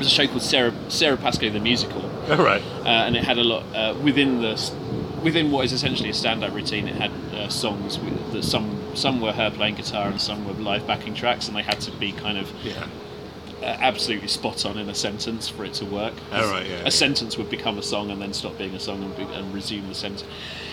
It 0.00 0.04
was 0.04 0.12
a 0.12 0.16
show 0.16 0.26
called 0.28 0.40
Sara 0.40 0.72
Sara 0.88 1.18
Pascoe 1.18 1.50
the 1.50 1.60
musical, 1.60 2.00
All 2.30 2.42
right. 2.42 2.62
uh, 2.86 2.88
and 2.88 3.14
it 3.16 3.22
had 3.22 3.36
a 3.36 3.44
lot 3.44 3.64
uh, 3.74 3.94
within 4.02 4.40
the 4.40 4.52
within 5.22 5.50
what 5.50 5.66
is 5.66 5.74
essentially 5.74 6.08
a 6.08 6.14
stand-up 6.14 6.54
routine. 6.54 6.88
It 6.88 6.96
had 6.96 7.10
uh, 7.34 7.48
songs 7.50 7.98
with, 7.98 8.32
that 8.32 8.42
some 8.42 8.96
some 8.96 9.20
were 9.20 9.32
her 9.32 9.50
playing 9.50 9.74
guitar 9.74 10.08
and 10.08 10.18
some 10.18 10.46
were 10.46 10.54
live 10.54 10.86
backing 10.86 11.12
tracks, 11.12 11.48
and 11.48 11.54
they 11.54 11.60
had 11.60 11.82
to 11.82 11.90
be 11.90 12.12
kind 12.12 12.38
of 12.38 12.50
Yeah. 12.64 12.86
uh, 13.60 13.64
absolutely 13.66 14.28
spot 14.28 14.64
on 14.64 14.78
in 14.78 14.88
a 14.88 14.94
sentence 14.94 15.50
for 15.50 15.66
it 15.66 15.74
to 15.74 15.84
work. 15.84 16.14
Oh, 16.32 16.50
right, 16.50 16.66
yeah, 16.66 16.76
a 16.76 16.84
yeah. 16.84 16.88
sentence 16.88 17.36
would 17.36 17.50
become 17.50 17.76
a 17.76 17.82
song 17.82 18.10
and 18.10 18.22
then 18.22 18.32
stop 18.32 18.56
being 18.56 18.74
a 18.74 18.80
song 18.80 19.02
and, 19.02 19.14
be, 19.14 19.24
and 19.24 19.52
resume 19.52 19.86
the 19.86 19.94
sentence. 19.94 20.24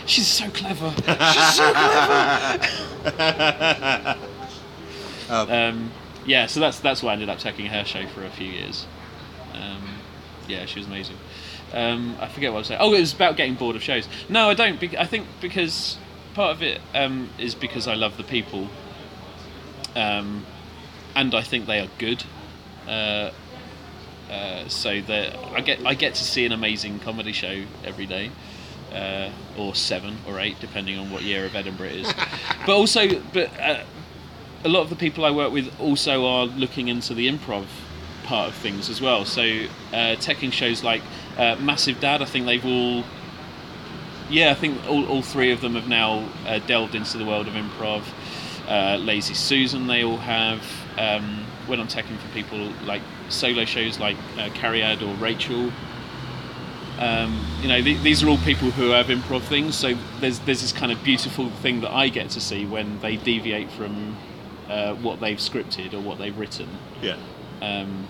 She's 0.06 0.28
so 0.28 0.50
clever. 0.52 0.90
She's 1.34 1.54
so 1.54 1.70
clever. 1.74 2.60
um, 5.30 5.92
yeah, 6.26 6.46
so 6.46 6.62
that's 6.62 6.80
that's 6.80 7.04
why 7.04 7.10
I 7.10 7.14
ended 7.16 7.28
up 7.28 7.40
taking 7.40 7.66
her 7.66 7.84
show 7.84 8.08
for 8.08 8.24
a 8.24 8.30
few 8.30 8.48
years. 8.48 8.86
Um, 9.58 10.00
yeah, 10.48 10.66
she 10.66 10.80
was 10.80 10.88
amazing. 10.88 11.18
Um, 11.74 12.16
I 12.20 12.28
forget 12.28 12.52
what 12.52 12.58
I 12.58 12.60
was 12.60 12.68
saying. 12.68 12.82
Oh, 12.82 12.94
it 12.94 13.00
was 13.00 13.14
about 13.14 13.36
getting 13.36 13.56
bored 13.56 13.76
of 13.76 13.84
shows. 13.84 14.08
No, 14.30 14.50
I 14.50 14.54
don't. 14.54 14.80
bec- 14.80 14.96
I 14.96 15.06
think 15.06 15.28
because 15.42 15.98
part 16.34 16.56
of 16.56 16.64
it 16.64 16.80
um, 16.94 17.30
is 17.38 17.56
because 17.56 17.88
I 17.88 17.96
love 17.96 18.16
the 18.18 18.24
people, 18.24 18.70
um, 19.96 20.46
and 21.16 21.36
I 21.36 21.42
think 21.42 21.66
they 21.66 21.80
are 21.80 21.90
good. 21.98 22.24
Uh, 22.88 23.32
uh, 24.30 24.68
so 24.68 25.02
that 25.02 25.36
I 25.54 25.62
get 25.62 25.86
I 25.86 25.94
get 25.94 26.16
to 26.16 26.24
see 26.24 26.46
an 26.46 26.52
amazing 26.52 27.00
comedy 27.00 27.32
show 27.32 27.64
every 27.84 28.06
day, 28.06 28.32
uh, 28.94 29.30
or 29.58 29.76
seven 29.76 30.18
or 30.28 30.40
eight, 30.40 30.60
depending 30.60 30.98
on 30.98 31.12
what 31.12 31.24
year 31.24 31.46
of 31.46 31.56
Edinburgh 31.56 31.88
it 31.88 31.96
is. 31.96 32.14
but 32.66 32.76
also, 32.76 33.20
but 33.34 33.50
uh, 33.60 33.84
a 34.64 34.70
lot 34.70 34.82
of 34.82 34.90
the 34.90 34.96
people 34.96 35.26
I 35.26 35.32
work 35.32 35.52
with 35.52 35.74
also 35.80 36.26
are 36.26 36.46
looking 36.46 36.88
into 36.88 37.14
the 37.14 37.28
improv 37.28 37.66
part 38.28 38.50
of 38.50 38.56
things 38.56 38.90
as 38.90 39.02
well. 39.02 39.26
So 39.26 39.42
uh, 39.42 40.16
teching 40.20 40.52
shows 40.52 40.84
like 40.84 41.02
uh, 41.38 41.56
Massive 41.60 42.00
Dad, 42.00 42.22
I 42.22 42.26
think 42.26 42.46
they've 42.46 42.66
all. 42.66 43.04
Yeah, 44.30 44.52
I 44.52 44.56
think 44.56 44.86
all, 44.88 45.06
all 45.08 45.22
three 45.22 45.52
of 45.52 45.62
them 45.62 45.76
have 45.76 45.88
now 45.88 46.28
uh, 46.46 46.60
delved 46.60 46.96
into 46.96 47.18
the 47.18 47.26
world 47.26 47.48
of 47.48 47.54
improv. 47.54 48.04
Uh, 48.68 48.98
Lazy 48.98 49.34
Susan, 49.34 49.88
they 49.88 50.04
all 50.04 50.18
have. 50.18 50.62
Um, 50.98 51.46
when 51.68 51.80
I'm 51.80 51.88
teching 51.88 52.18
for 52.18 52.28
people 52.34 52.70
like 52.86 53.02
solo 53.30 53.66
shows 53.66 54.00
like 54.00 54.18
uh, 54.38 54.50
Cariad 54.50 55.02
or 55.02 55.14
Rachel, 55.16 55.72
um, 57.00 57.46
you 57.62 57.68
know, 57.68 57.82
th- 57.82 58.02
these 58.02 58.24
are 58.24 58.28
all 58.30 58.38
people 58.40 58.72
who 58.72 58.90
have 58.92 59.08
improv 59.08 59.44
things. 59.44 59.76
So 59.76 59.94
there's 60.20 60.40
there's 60.40 60.62
this 60.62 60.72
kind 60.74 60.92
of 60.92 61.02
beautiful 61.04 61.50
thing 61.50 61.82
that 61.82 61.92
I 61.94 62.10
get 62.10 62.30
to 62.32 62.42
see 62.42 62.66
when 62.66 63.00
they 63.00 63.16
deviate 63.16 63.70
from 63.72 64.18
uh, 64.68 64.96
what 64.96 65.20
they've 65.20 65.38
scripted 65.38 65.94
or 65.94 66.00
what 66.02 66.18
they've 66.18 66.38
written, 66.38 66.68
Yeah. 67.02 67.18
Um, 67.62 68.08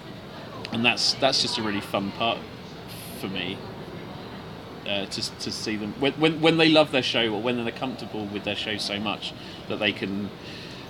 and 0.71 0.83
that's 0.85 1.13
that's 1.15 1.41
just 1.41 1.57
a 1.57 1.61
really 1.63 1.81
fun 1.81 2.11
part 2.11 2.39
for 3.19 3.27
me. 3.27 3.57
Uh, 4.85 5.05
to, 5.07 5.21
to 5.39 5.51
see 5.51 5.75
them 5.75 5.93
when, 5.99 6.13
when 6.13 6.39
when 6.39 6.55
they 6.55 6.69
love 6.69 6.91
their 6.93 7.03
show 7.03 7.27
or 7.33 7.41
when 7.41 7.61
they're 7.61 7.73
comfortable 7.73 8.25
with 8.27 8.45
their 8.45 8.55
show 8.55 8.77
so 8.77 8.97
much 8.97 9.33
that 9.67 9.79
they 9.79 9.91
can 9.91 10.29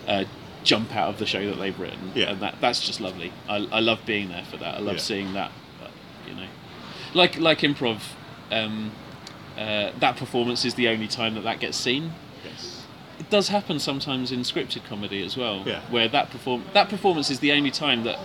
uh, 0.07 0.23
jump 0.63 0.95
out 0.95 1.09
of 1.09 1.17
the 1.17 1.25
show 1.25 1.43
that 1.49 1.55
they've 1.57 1.79
written 1.79 2.11
Yeah. 2.13 2.29
and 2.29 2.39
that 2.41 2.61
that's 2.61 2.79
just 2.85 3.01
lovely 3.01 3.33
I, 3.49 3.67
I 3.71 3.79
love 3.79 4.01
being 4.05 4.29
there 4.29 4.43
for 4.43 4.57
that 4.57 4.75
I 4.75 4.79
love 4.81 4.97
Yeah. 4.97 5.01
seeing 5.01 5.33
that 5.33 5.51
you 6.27 6.35
know 6.35 6.45
like 7.15 7.39
like 7.39 7.61
improv 7.61 8.01
um, 8.51 8.91
uh, 9.57 9.89
that 9.99 10.15
performance 10.15 10.63
is 10.63 10.75
the 10.75 10.89
only 10.89 11.07
time 11.07 11.33
that 11.33 11.41
that 11.45 11.59
gets 11.59 11.75
seen 11.75 12.11
Yes. 12.45 12.76
It 13.27 13.31
does 13.31 13.49
happen 13.49 13.77
sometimes 13.79 14.31
in 14.31 14.39
scripted 14.41 14.85
comedy 14.85 15.21
as 15.23 15.35
well, 15.35 15.63
Yeah. 15.65 15.81
where 15.89 16.07
that 16.07 16.29
perform 16.29 16.63
that 16.73 16.87
performance 16.89 17.29
is 17.29 17.39
the 17.39 17.51
only 17.51 17.71
time 17.71 18.03
that 18.05 18.19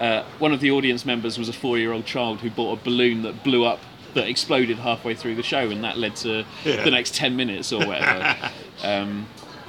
uh, 0.00 0.24
one 0.38 0.52
of 0.52 0.60
the 0.60 0.70
audience 0.70 1.04
members 1.06 1.38
was 1.38 1.48
a 1.48 1.52
four-year-old 1.52 2.04
child 2.06 2.40
who 2.40 2.50
bought 2.50 2.80
a 2.80 2.84
balloon 2.84 3.22
that 3.22 3.42
blew 3.44 3.64
up, 3.64 3.80
that 4.14 4.28
exploded 4.28 4.78
halfway 4.78 5.14
through 5.14 5.34
the 5.36 5.42
show, 5.42 5.70
and 5.70 5.82
that 5.84 5.96
led 5.98 6.16
to 6.16 6.44
Yeah. 6.64 6.82
the 6.84 6.90
next 6.90 7.14
ten 7.14 7.36
minutes 7.36 7.72
or 7.72 7.86
whatever. 7.86 8.36
um, 8.82 9.26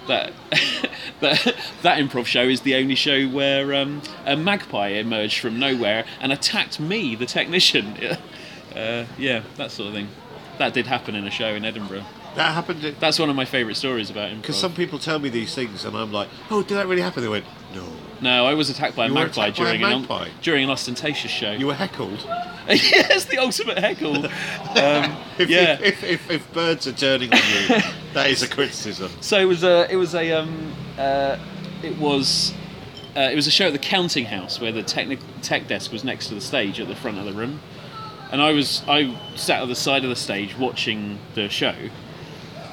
that 0.07 0.33
that 1.19 1.55
that 1.83 1.97
improv 1.99 2.25
show 2.25 2.43
is 2.43 2.61
the 2.61 2.73
only 2.75 2.95
show 2.95 3.27
where 3.27 3.73
um, 3.75 4.01
a 4.25 4.35
magpie 4.35 4.89
emerged 4.89 5.39
from 5.39 5.59
nowhere 5.59 6.03
and 6.19 6.31
attacked 6.31 6.79
me, 6.79 7.15
the 7.15 7.25
technician. 7.27 7.85
uh, 8.75 9.05
yeah, 9.19 9.43
that 9.57 9.69
sort 9.71 9.89
of 9.89 9.93
thing. 9.93 10.07
That 10.57 10.73
did 10.73 10.87
happen 10.87 11.13
in 11.15 11.25
a 11.27 11.31
show 11.31 11.49
in 11.49 11.63
Edinburgh. 11.63 12.05
That 12.35 12.53
happened 12.53 12.95
That's 12.99 13.17
one 13.19 13.29
of 13.29 13.35
my 13.35 13.45
favourite 13.45 13.75
stories 13.75 14.09
about 14.09 14.29
him. 14.29 14.39
because 14.41 14.57
some 14.57 14.73
people 14.73 14.99
tell 14.99 15.19
me 15.19 15.29
these 15.29 15.53
things, 15.55 15.83
and 15.85 15.95
I'm 15.97 16.11
like, 16.11 16.29
"Oh, 16.51 16.61
did 16.63 16.75
that 16.75 16.87
really 16.87 17.01
happen?" 17.01 17.21
They 17.23 17.29
went, 17.29 17.45
"No." 17.73 17.83
No, 18.21 18.45
I 18.45 18.53
was 18.53 18.69
attacked 18.69 18.95
by 18.97 19.05
a 19.05 19.07
You 19.07 19.13
were 19.13 19.21
magpie 19.21 19.47
attacked 19.47 19.57
by 19.59 19.63
a 19.63 19.77
during 19.77 19.83
an 19.93 19.99
magpie? 20.01 20.27
during 20.41 20.63
an 20.65 20.69
Austentatious 20.69 21.31
show. 21.31 21.51
You 21.51 21.67
were 21.67 21.73
heckled. 21.73 22.19
yes, 22.67 23.25
the 23.25 23.37
ultimate 23.37 23.77
heckle. 23.79 24.25
Um, 24.69 25.17
If, 25.39 25.49
yeah. 25.49 25.79
if, 25.81 26.03
if, 26.03 26.03
if, 26.03 26.31
if 26.31 26.53
birds 26.53 26.85
are 26.85 26.91
turning 26.91 27.31
on 27.33 27.39
you, 27.39 27.67
that 28.13 28.29
is 28.29 28.43
a 28.43 28.47
criticism. 28.47 29.09
so 29.21 29.39
it 29.39 29.45
was 29.45 29.63
a 29.63 29.87
it 29.91 29.95
was 29.95 30.13
a 30.15 30.31
um, 30.33 30.73
uh, 30.97 31.37
it 31.81 31.97
was 31.97 32.53
uh, 33.17 33.21
it 33.21 33.35
was 33.35 33.47
a 33.47 33.51
show 33.51 33.67
at 33.67 33.73
the 33.73 33.79
counting 33.79 34.25
house 34.25 34.59
where 34.61 34.71
the 34.71 34.83
technic 34.83 35.19
tech 35.41 35.67
desk 35.67 35.91
was 35.91 36.03
next 36.03 36.27
to 36.27 36.35
the 36.35 36.41
stage 36.41 36.79
at 36.79 36.87
the 36.87 36.95
front 36.95 37.17
of 37.17 37.25
the 37.25 37.33
room, 37.33 37.59
and 38.31 38.41
I 38.41 38.51
was 38.51 38.83
I 38.87 39.17
sat 39.35 39.61
at 39.63 39.67
the 39.69 39.75
side 39.75 40.03
of 40.03 40.09
the 40.09 40.15
stage 40.15 40.55
watching 40.57 41.17
the 41.33 41.47
show, 41.49 41.73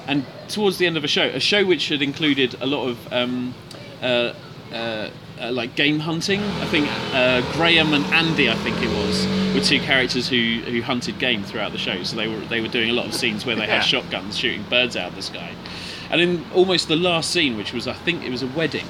and 0.09 0.25
towards 0.49 0.79
the 0.79 0.87
end 0.87 0.97
of 0.97 1.05
a 1.05 1.09
show, 1.09 1.25
a 1.27 1.41
show 1.41 1.65
which 1.65 1.89
had 1.89 2.03
included 2.03 2.55
a 2.61 2.67
lot 2.67 2.87
of 2.89 3.13
um, 3.13 3.55
uh, 4.03 4.33
uh, 4.73 5.11
uh, 5.41 5.53
like 5.53 5.75
game 5.75 5.99
hunting. 5.99 6.41
I 6.41 6.67
think 6.67 6.89
uh, 7.13 7.41
Graham 7.53 7.93
and 7.93 8.05
Andy, 8.07 8.49
I 8.51 8.55
think 8.55 8.77
it 8.83 8.89
was, 8.89 9.27
were 9.55 9.61
two 9.61 9.81
characters 9.81 10.29
who, 10.29 10.61
who 10.65 10.81
hunted 10.83 11.19
game 11.19 11.43
throughout 11.45 11.73
the 11.73 11.79
show. 11.79 12.03
So 12.05 12.17
they 12.17 12.29
were 12.29 12.41
they 12.47 12.61
were 12.61 12.69
doing 12.69 12.91
a 12.91 12.93
lot 12.93 13.07
of 13.07 13.15
scenes 13.15 13.45
where 13.45 13.57
they 13.57 13.63
Yeah. 13.67 13.77
had 13.77 13.85
shotguns 13.85 14.37
shooting 14.39 14.63
birds 14.71 14.97
out 14.97 15.11
of 15.11 15.17
the 15.17 15.23
sky. 15.23 15.53
And 16.11 16.21
in 16.21 16.45
almost 16.55 16.87
the 16.89 16.97
last 16.97 17.31
scene, 17.31 17.57
which 17.57 17.73
was 17.73 17.87
I 17.89 17.93
think 17.95 18.23
it 18.25 18.31
was 18.31 18.43
a 18.43 18.47
wedding 18.47 18.87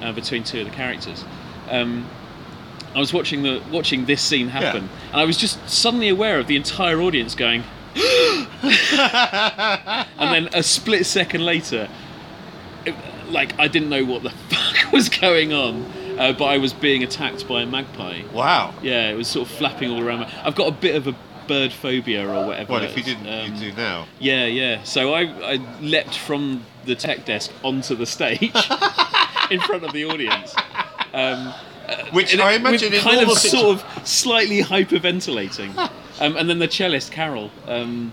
uh, 0.00 0.12
between 0.12 0.42
two 0.42 0.60
of 0.60 0.64
the 0.66 0.72
characters. 0.72 1.24
Um, 1.70 2.08
I 2.94 2.98
was 2.98 3.12
watching 3.12 3.42
the 3.42 3.62
watching 3.70 4.06
this 4.06 4.22
scene 4.22 4.48
happen, 4.48 4.88
and 5.12 5.20
I 5.20 5.24
was 5.26 5.36
just 5.36 5.68
suddenly 5.68 6.08
aware 6.08 6.38
of 6.40 6.46
the 6.46 6.56
entire 6.56 6.98
audience 7.02 7.34
going, 7.34 7.62
and 8.62 10.34
then 10.34 10.48
a 10.54 10.62
split 10.62 11.06
second 11.06 11.44
later, 11.44 11.88
it- 12.84 12.94
like 13.28 13.58
I 13.58 13.68
didn't 13.68 13.88
know 13.90 14.04
what 14.04 14.22
the 14.22 14.30
fuck 14.50 14.92
was 14.92 15.08
going 15.08 15.52
on, 15.52 15.82
uh, 16.18 16.32
but 16.38 16.44
I 16.44 16.58
was 16.58 16.72
being 16.72 17.02
attacked 17.02 17.46
by 17.48 17.62
a 17.62 17.66
magpie. 17.66 18.22
Wow. 18.32 18.74
Yeah, 18.82 19.10
it 19.10 19.14
was 19.16 19.28
sort 19.28 19.48
of 19.48 19.54
flapping 19.56 19.90
all 19.90 20.02
around. 20.02 20.20
Me. 20.20 20.26
I've 20.44 20.54
got 20.54 20.68
a 20.68 20.72
bit 20.72 20.94
of 20.94 21.06
a 21.08 21.16
bird 21.48 21.72
phobia 21.72 22.28
or 22.28 22.46
whatever. 22.46 22.72
Well, 22.72 22.82
if 22.82 22.96
you 22.96 23.02
didn't, 23.02 23.26
um, 23.28 23.54
you 23.54 23.70
do 23.70 23.76
now. 23.76 24.06
Yeah, 24.18 24.46
yeah. 24.46 24.82
So 24.84 25.12
I, 25.14 25.22
I 25.54 25.78
leapt 25.80 26.16
from 26.18 26.64
the 26.84 26.94
tech 26.94 27.24
desk 27.24 27.50
onto 27.64 27.94
the 27.94 28.06
stage 28.06 28.40
in 29.50 29.60
front 29.60 29.84
of 29.84 29.92
the 29.92 30.04
audience. 30.08 30.54
Um, 31.12 31.52
Which 32.12 32.36
I 32.38 32.54
imagine 32.54 32.92
with 32.92 33.02
kind 33.02 33.20
of 33.28 33.36
sort 33.38 33.76
of 33.80 34.06
slightly 34.08 34.60
hyperventilating. 34.62 35.76
um, 36.20 36.36
and 36.36 36.48
then 36.48 36.58
the 36.58 36.68
cellist 36.68 37.10
Carol, 37.12 37.50
um, 37.66 38.12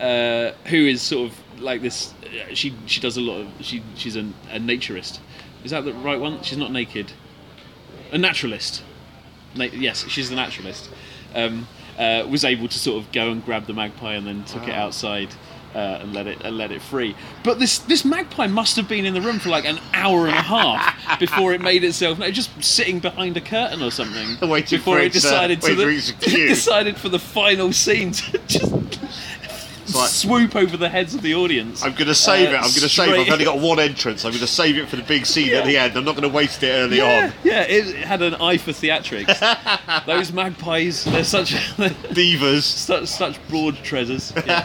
uh, 0.00 0.52
who 0.66 0.86
is 0.86 1.02
sort 1.02 1.30
of 1.30 1.60
like 1.60 1.82
this. 1.82 2.12
uh, 2.24 2.54
She 2.54 2.74
she 2.86 3.00
does 3.00 3.16
a 3.16 3.20
lot 3.20 3.40
of 3.40 3.48
she 3.60 3.82
she's 3.96 4.16
a, 4.16 4.20
a 4.50 4.58
naturist. 4.58 5.18
Is 5.64 5.70
that 5.72 5.84
the 5.84 5.92
right 5.92 6.18
one? 6.20 6.42
She's 6.42 6.58
not 6.58 6.72
naked. 6.72 7.12
A 8.12 8.18
naturalist. 8.18 8.82
Na- 9.54 9.64
yes, 9.64 10.06
she's 10.08 10.30
a 10.30 10.34
naturalist. 10.36 10.88
Um, 11.34 11.66
uh, 11.98 12.24
was 12.28 12.44
able 12.44 12.68
to 12.68 12.78
sort 12.78 13.02
of 13.02 13.10
go 13.12 13.30
and 13.32 13.44
grab 13.44 13.66
the 13.66 13.72
magpie 13.74 14.14
and 14.14 14.24
then 14.26 14.44
took 14.44 14.62
it 14.68 14.74
outside 14.74 15.28
uh, 15.74 15.78
and 16.00 16.14
let 16.14 16.26
it 16.28 16.40
and 16.44 16.56
let 16.56 16.70
it 16.70 16.80
free. 16.80 17.16
But 17.42 17.58
this 17.58 17.80
this 17.80 18.04
magpie 18.04 18.46
must 18.46 18.76
have 18.76 18.88
been 18.88 19.04
in 19.04 19.14
the 19.14 19.20
room 19.20 19.40
for 19.40 19.48
like 19.48 19.64
an 19.64 19.80
hour 19.92 20.26
and 20.28 20.36
a 20.36 20.40
half 20.42 21.18
before 21.18 21.52
it 21.54 21.60
made 21.60 21.82
itself. 21.82 22.18
No, 22.20 22.30
just 22.30 22.62
sitting 22.62 23.00
behind 23.00 23.36
a 23.36 23.40
curtain 23.40 23.82
or 23.82 23.90
something. 23.90 24.38
Waiting 24.48 24.78
before 24.78 24.98
for 24.98 25.02
it 25.02 25.14
its, 25.16 25.24
uh, 25.24 25.30
decided 25.30 25.60
to 25.62 25.74
the, 25.74 25.82
for 25.82 25.90
its 25.90 26.10
cue. 26.12 26.48
decided 26.48 26.96
for 26.96 27.08
the 27.08 27.18
final 27.18 27.72
scene 27.72 28.12
to 28.12 28.38
just 28.46 28.72
like- 29.94 30.08
swoop 30.10 30.56
over 30.56 30.76
the 30.76 30.88
heads 30.88 31.14
of 31.14 31.22
the 31.22 31.34
audience. 31.34 31.82
I'm 31.82 31.92
going 31.92 32.06
to 32.06 32.14
save 32.14 32.48
Uh, 32.48 32.52
it. 32.52 32.54
I'm 32.56 32.60
going 32.62 32.72
to 32.74 32.88
save 32.88 33.14
it. 33.14 33.20
I've 33.20 33.32
only 33.32 33.44
got 33.44 33.58
one 33.58 33.78
entrance. 33.78 34.24
I'm 34.24 34.32
going 34.32 34.40
to 34.40 34.46
save 34.46 34.76
it 34.78 34.88
for 34.88 34.96
the 34.96 35.02
big 35.02 35.26
scene 35.26 35.52
at 35.54 35.64
the 35.64 35.76
end. 35.76 35.96
I'm 35.96 36.04
not 36.04 36.16
going 36.16 36.28
to 36.28 36.34
waste 36.34 36.62
it 36.62 36.68
early 36.70 36.98
yeah, 36.98 37.26
on. 37.26 37.32
yeah, 37.44 37.62
it 37.62 37.94
had 37.96 38.22
an 38.22 38.34
eye 38.36 38.56
for 38.58 38.72
theatrics. 38.72 39.38
Those 40.06 40.32
magpies, 40.32 41.04
they're 41.04 41.24
such 41.24 41.52
Divas. 41.76 42.62
such, 42.62 43.06
such 43.06 43.48
broad 43.48 43.76
treasures. 43.84 44.32
Yeah. 44.46 44.58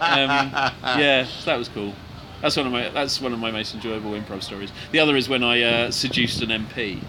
Um, 0.00 0.98
yeah, 1.00 1.26
that 1.44 1.56
was 1.56 1.68
cool. 1.68 1.94
That's 2.42 2.56
one 2.56 2.66
of 2.66 2.72
my 2.72 2.88
that's 2.88 3.20
one 3.20 3.34
of 3.34 3.38
my 3.38 3.50
most 3.50 3.74
enjoyable 3.74 4.12
improv 4.12 4.42
stories. 4.42 4.72
The 4.92 4.98
other 5.00 5.14
is 5.16 5.28
when 5.28 5.44
I 5.44 5.60
uh, 5.62 5.90
seduced 5.90 6.40
an 6.42 6.48
MP. 6.48 7.02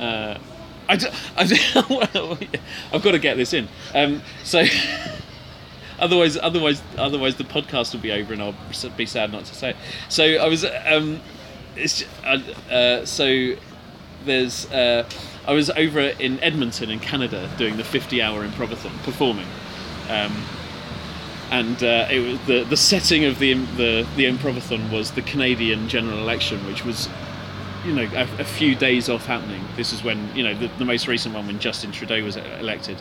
Uh, 0.00 0.38
I, 0.88 0.96
d- 0.96 1.06
I 1.36 1.44
d- 1.46 1.60
I've 2.92 3.02
got 3.02 3.12
to 3.12 3.18
get 3.20 3.36
this 3.36 3.52
in. 3.52 3.68
Um, 3.94 4.22
so 4.42 4.64
otherwise, 6.00 6.36
otherwise, 6.36 6.82
otherwise 6.96 7.36
the 7.36 7.44
podcast 7.44 7.92
will 7.92 8.00
be 8.00 8.12
over, 8.12 8.32
and 8.32 8.42
I'll 8.42 8.54
be 8.96 9.06
sad 9.06 9.32
not 9.32 9.44
to 9.44 9.54
say 9.54 9.70
it. 9.70 9.76
So 10.08 10.24
I 10.24 10.48
was, 10.48 10.64
um, 10.64 11.20
it's 11.76 12.04
uh, 12.24 12.40
uh, 12.70 13.04
so 13.04 13.54
there's 14.24 14.70
uh, 14.72 15.08
I 15.46 15.52
was 15.52 15.70
over 15.70 16.00
in 16.00 16.42
Edmonton 16.42 16.90
in 16.90 17.00
Canada 17.00 17.50
doing 17.56 17.76
the 17.76 17.82
50-hour 17.82 18.46
improvathon, 18.46 18.96
performing. 19.02 19.46
Um, 20.08 20.44
and 21.50 21.82
uh, 21.82 22.06
it 22.10 22.20
was 22.20 22.38
the 22.46 22.64
the 22.64 22.76
setting 22.76 23.24
of 23.24 23.38
the 23.38 23.54
the 23.54 24.06
the 24.16 24.24
improvathon 24.24 24.90
was 24.92 25.12
the 25.12 25.22
Canadian 25.22 25.88
general 25.88 26.18
election, 26.18 26.64
which 26.66 26.84
was 26.84 27.08
you 27.84 27.92
know 27.92 28.08
a, 28.14 28.22
a 28.40 28.44
few 28.44 28.74
days 28.74 29.08
off 29.08 29.26
happening. 29.26 29.64
This 29.76 29.92
is 29.92 30.04
when 30.04 30.34
you 30.36 30.44
know 30.44 30.54
the, 30.54 30.68
the 30.78 30.84
most 30.84 31.08
recent 31.08 31.34
one 31.34 31.46
when 31.46 31.58
Justin 31.58 31.90
Trudeau 31.90 32.22
was 32.22 32.36
elected. 32.36 33.00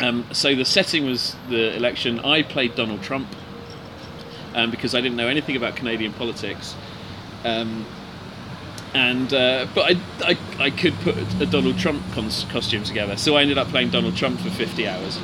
Um, 0.00 0.24
so 0.32 0.54
the 0.54 0.64
setting 0.64 1.04
was 1.04 1.36
the 1.48 1.76
election. 1.76 2.20
I 2.20 2.42
played 2.42 2.74
Donald 2.74 3.02
Trump 3.02 3.28
um, 4.54 4.70
because 4.70 4.94
I 4.94 5.00
didn't 5.00 5.16
know 5.16 5.28
anything 5.28 5.56
about 5.56 5.76
Canadian 5.76 6.12
politics. 6.12 6.74
Um, 7.44 7.84
and 8.94 9.32
uh, 9.32 9.66
but 9.74 9.96
I, 10.22 10.32
I, 10.32 10.64
I 10.64 10.70
could 10.70 10.94
put 11.00 11.16
a 11.40 11.46
Donald 11.46 11.78
Trump 11.78 12.02
cons- 12.12 12.44
costume 12.50 12.82
together, 12.82 13.16
so 13.16 13.36
I 13.36 13.42
ended 13.42 13.56
up 13.56 13.68
playing 13.68 13.90
Donald 13.90 14.16
Trump 14.16 14.40
for 14.40 14.50
50 14.50 14.88
hours 14.88 15.20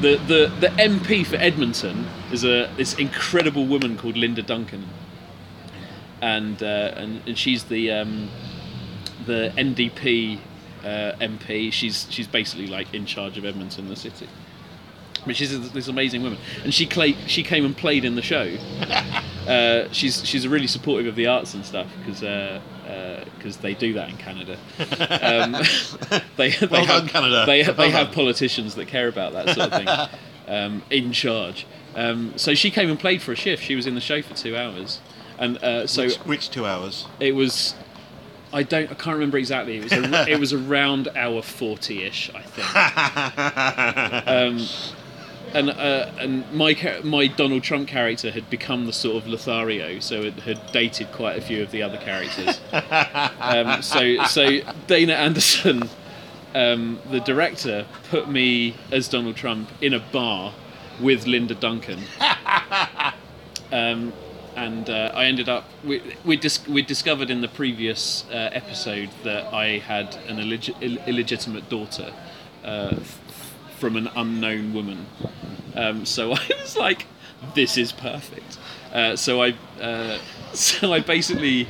the, 0.00 0.16
the 0.16 0.52
the 0.60 0.68
MP 0.68 1.26
for 1.26 1.36
Edmonton 1.36 2.06
is 2.32 2.44
a 2.44 2.70
this 2.76 2.94
incredible 2.94 3.66
woman 3.66 3.96
called 3.96 4.16
Linda 4.16 4.42
Duncan, 4.42 4.88
and 6.20 6.62
uh, 6.62 6.92
and, 6.96 7.22
and 7.26 7.36
she's 7.36 7.64
the 7.64 7.90
um, 7.90 8.28
the 9.26 9.52
NDP 9.56 10.38
uh, 10.84 11.12
MP. 11.20 11.72
She's 11.72 12.06
she's 12.10 12.26
basically 12.26 12.66
like 12.66 12.92
in 12.94 13.06
charge 13.06 13.38
of 13.38 13.44
Edmonton, 13.44 13.88
the 13.88 13.96
city. 13.96 14.28
But 15.26 15.36
she's 15.36 15.70
this 15.72 15.88
amazing 15.88 16.22
woman, 16.22 16.38
and 16.62 16.72
she 16.72 16.86
clay, 16.86 17.12
she 17.26 17.42
came 17.42 17.64
and 17.64 17.76
played 17.76 18.04
in 18.04 18.14
the 18.14 18.22
show. 18.22 18.56
Uh, 19.48 19.90
she's 19.92 20.26
she's 20.26 20.46
really 20.46 20.66
supportive 20.66 21.06
of 21.06 21.16
the 21.16 21.26
arts 21.26 21.54
and 21.54 21.64
stuff 21.64 21.86
because 21.98 22.20
because 23.38 23.56
they 23.58 23.72
do 23.72 23.94
that 23.94 24.10
in 24.10 24.16
Canada. 24.18 24.58
Um, 24.78 25.52
they 26.36 26.50
they 26.50 26.66
Well 26.66 26.84
have 26.84 27.00
done, 27.00 27.08
Canada. 27.08 27.44
they 27.46 27.62
Well 27.62 27.74
they 27.74 27.90
have 27.90 28.12
politicians 28.12 28.74
that 28.74 28.88
care 28.88 29.08
about 29.08 29.32
that 29.32 29.48
sort 29.54 29.72
of 29.72 30.08
thing 30.08 30.18
um, 30.54 30.82
in 30.90 31.12
charge. 31.12 31.66
Um, 31.94 32.36
so 32.36 32.54
she 32.54 32.70
came 32.70 32.90
and 32.90 32.98
played 32.98 33.22
for 33.22 33.32
a 33.32 33.36
shift. 33.36 33.62
She 33.62 33.74
was 33.74 33.86
in 33.86 33.94
the 33.94 34.02
show 34.02 34.20
for 34.20 34.34
two 34.34 34.54
hours, 34.54 35.00
and 35.38 35.56
uh, 35.64 35.86
so 35.86 36.04
which, 36.04 36.16
which 36.18 36.50
two 36.50 36.66
hours? 36.66 37.06
it 37.18 37.34
was. 37.34 37.74
I 38.52 38.62
don't. 38.62 38.90
I 38.90 38.94
can't 38.94 39.14
remember 39.14 39.38
exactly. 39.38 39.78
It 39.78 39.84
was. 39.84 39.92
A, 39.92 40.28
it 40.30 40.40
was 40.40 40.52
around 40.52 41.08
hour 41.16 41.42
forty-ish, 41.42 42.30
I 42.34 42.42
think. 42.42 42.68
Um, 44.28 44.66
and 45.54 45.70
uh, 45.70 46.10
and 46.18 46.50
my 46.52 47.00
my 47.02 47.26
Donald 47.26 47.62
Trump 47.62 47.88
character 47.88 48.30
had 48.30 48.48
become 48.50 48.86
the 48.86 48.92
sort 48.92 49.16
of 49.16 49.26
Lothario, 49.28 49.98
so 50.00 50.22
it 50.22 50.34
had 50.40 50.60
dated 50.72 51.12
quite 51.12 51.38
a 51.38 51.40
few 51.40 51.62
of 51.62 51.70
the 51.70 51.82
other 51.82 51.98
characters. 51.98 52.60
um, 53.40 53.82
so 53.82 54.22
so 54.24 54.60
Dana 54.86 55.14
Andersen, 55.14 55.88
um, 56.54 56.98
the 57.10 57.20
director, 57.20 57.86
put 58.10 58.28
me 58.28 58.76
as 58.90 59.08
Donald 59.08 59.36
Trump 59.36 59.70
in 59.80 59.94
a 59.94 60.00
bar 60.00 60.54
with 61.00 61.26
Linda 61.26 61.54
Duncan. 61.54 62.00
And 64.58 64.90
uh, 64.90 65.12
I 65.14 65.26
ended 65.26 65.48
up 65.48 65.64
we 65.84 66.02
we 66.24 66.36
dis- 66.36 66.66
we 66.66 66.82
discovered 66.82 67.30
in 67.30 67.42
the 67.42 67.48
previous 67.48 68.24
uh, 68.28 68.50
episode 68.52 69.08
that 69.22 69.54
I 69.54 69.78
had 69.78 70.16
an 70.26 70.38
illeg- 70.38 70.74
Ill- 70.80 70.98
illegitimate 71.06 71.68
daughter 71.68 72.12
uh, 72.64 72.90
f- 72.96 73.20
from 73.78 73.96
an 73.96 74.08
unknown 74.16 74.74
woman. 74.74 75.06
Um, 75.76 76.04
so 76.04 76.32
I 76.40 76.40
was 76.60 76.76
like, 76.76 77.06
"This 77.54 77.78
is 77.78 77.92
perfect." 77.92 78.58
Uh, 78.92 79.14
so 79.14 79.40
I 79.42 79.54
uh, 79.80 80.18
so 80.54 80.92
I 80.92 81.00
basically 81.00 81.68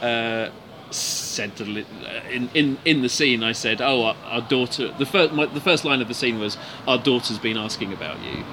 uh, 0.00 0.48
said 0.90 1.54
to 1.56 1.84
in, 2.32 2.50
in 2.52 2.78
in 2.84 3.02
the 3.02 3.08
scene 3.08 3.44
I 3.44 3.52
said, 3.52 3.80
"Oh, 3.80 4.02
our, 4.06 4.16
our 4.24 4.40
daughter." 4.40 4.90
The 4.98 5.06
first 5.06 5.32
my, 5.32 5.46
the 5.46 5.60
first 5.60 5.84
line 5.84 6.02
of 6.02 6.08
the 6.08 6.14
scene 6.14 6.40
was, 6.40 6.58
"Our 6.88 6.98
daughter's 6.98 7.38
been 7.38 7.56
asking 7.56 7.92
about 7.92 8.18
you." 8.24 8.44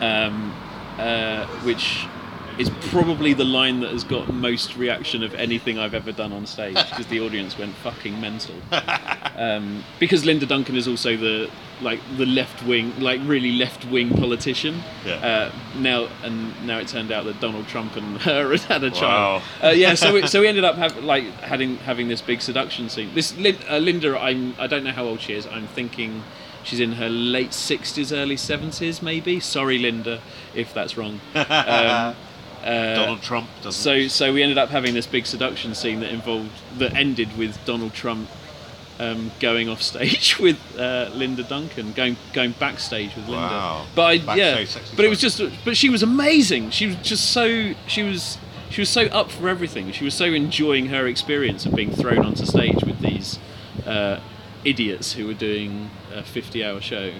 um, 0.00 0.52
uh, 0.98 1.46
which 1.64 2.06
is 2.56 2.70
probably 2.82 3.32
the 3.34 3.44
line 3.44 3.80
that 3.80 3.90
has 3.90 4.04
got 4.04 4.32
most 4.32 4.76
reaction 4.76 5.24
of 5.24 5.34
anything 5.34 5.76
I've 5.76 5.92
ever 5.94 6.12
done 6.12 6.32
on 6.32 6.46
stage 6.46 6.76
because 6.88 7.06
the 7.08 7.18
audience 7.20 7.58
went 7.58 7.74
fucking 7.76 8.20
mental. 8.20 8.54
Um, 9.36 9.82
because 9.98 10.24
Linda 10.24 10.46
Duncan 10.46 10.76
is 10.76 10.86
also 10.86 11.16
the 11.16 11.50
like 11.82 11.98
the 12.18 12.24
left 12.24 12.62
wing, 12.64 12.92
like 13.00 13.20
really 13.24 13.50
left 13.50 13.84
wing 13.86 14.10
politician. 14.10 14.80
Yeah. 15.04 15.14
Uh, 15.14 15.52
now 15.76 16.06
and 16.22 16.64
now 16.64 16.78
it 16.78 16.86
turned 16.86 17.10
out 17.10 17.24
that 17.24 17.40
Donald 17.40 17.66
Trump 17.66 17.96
and 17.96 18.16
her 18.22 18.52
had 18.52 18.60
had 18.60 18.84
a 18.84 18.90
Wow. 18.90 18.92
child. 19.00 19.42
Uh, 19.60 19.68
yeah, 19.70 19.94
so 19.94 20.14
we, 20.14 20.26
so 20.28 20.40
we 20.40 20.46
ended 20.46 20.62
up 20.64 20.76
have, 20.76 21.02
like 21.02 21.24
having 21.40 21.78
having 21.78 22.06
this 22.06 22.20
big 22.22 22.40
seduction 22.42 22.88
scene. 22.88 23.10
This 23.12 23.32
uh, 23.68 23.78
Linda, 23.78 24.16
I'm 24.16 24.54
I 24.56 24.68
don't 24.68 24.84
know 24.84 24.92
how 24.92 25.04
old 25.04 25.20
she 25.20 25.32
is. 25.32 25.48
I'm 25.48 25.66
thinking 25.66 26.22
she's 26.64 26.80
in 26.80 26.92
her 26.92 27.08
late 27.08 27.52
sixties, 27.52 28.12
early 28.12 28.36
seventies, 28.36 29.02
maybe. 29.02 29.40
Sorry, 29.40 29.78
Linda, 29.78 30.20
if 30.54 30.74
that's 30.74 30.96
wrong. 30.96 31.20
Um, 31.34 32.16
uh, 32.64 32.94
Donald 32.94 33.20
Trump 33.20 33.46
doesn't. 33.62 33.72
so 33.72 34.08
so 34.08 34.32
we 34.32 34.42
ended 34.42 34.56
up 34.56 34.70
having 34.70 34.94
this 34.94 35.06
big 35.06 35.26
seduction 35.26 35.74
scene 35.74 36.00
that 36.00 36.10
involved 36.10 36.50
that 36.78 36.94
ended 36.94 37.36
with 37.36 37.62
Donald 37.66 37.92
Trump 37.92 38.26
um, 38.98 39.32
going 39.38 39.68
off 39.68 39.82
stage 39.82 40.38
with 40.40 40.58
uh, 40.78 41.10
Linda 41.12 41.42
Duncan, 41.42 41.92
going 41.92 42.16
going 42.32 42.52
backstage 42.52 43.14
with 43.16 43.28
Linda. 43.28 43.48
Wow. 43.48 43.86
But 43.94 44.02
I, 44.02 44.34
yeah, 44.34 44.54
Backstage 44.56 44.96
but 44.96 45.04
it 45.04 45.08
was 45.08 45.20
just 45.20 45.42
but 45.64 45.76
she 45.76 45.90
was 45.90 46.02
amazing. 46.02 46.70
She 46.70 46.86
was 46.86 46.96
just 46.96 47.30
so 47.30 47.74
she 47.86 48.02
was 48.02 48.38
she 48.70 48.80
was 48.80 48.88
so 48.88 49.02
up 49.02 49.30
for 49.30 49.48
everything. 49.48 49.92
She 49.92 50.04
was 50.04 50.14
so 50.14 50.24
enjoying 50.24 50.86
her 50.86 51.06
experience 51.06 51.66
of 51.66 51.74
being 51.74 51.90
thrown 51.90 52.24
onto 52.24 52.46
stage 52.46 52.82
with 52.84 53.00
these 53.00 53.38
uh, 53.86 54.20
idiots 54.64 55.12
who 55.12 55.26
were 55.26 55.34
doing 55.34 55.90
a 56.14 56.22
50-hour 56.22 56.80
show. 56.80 57.12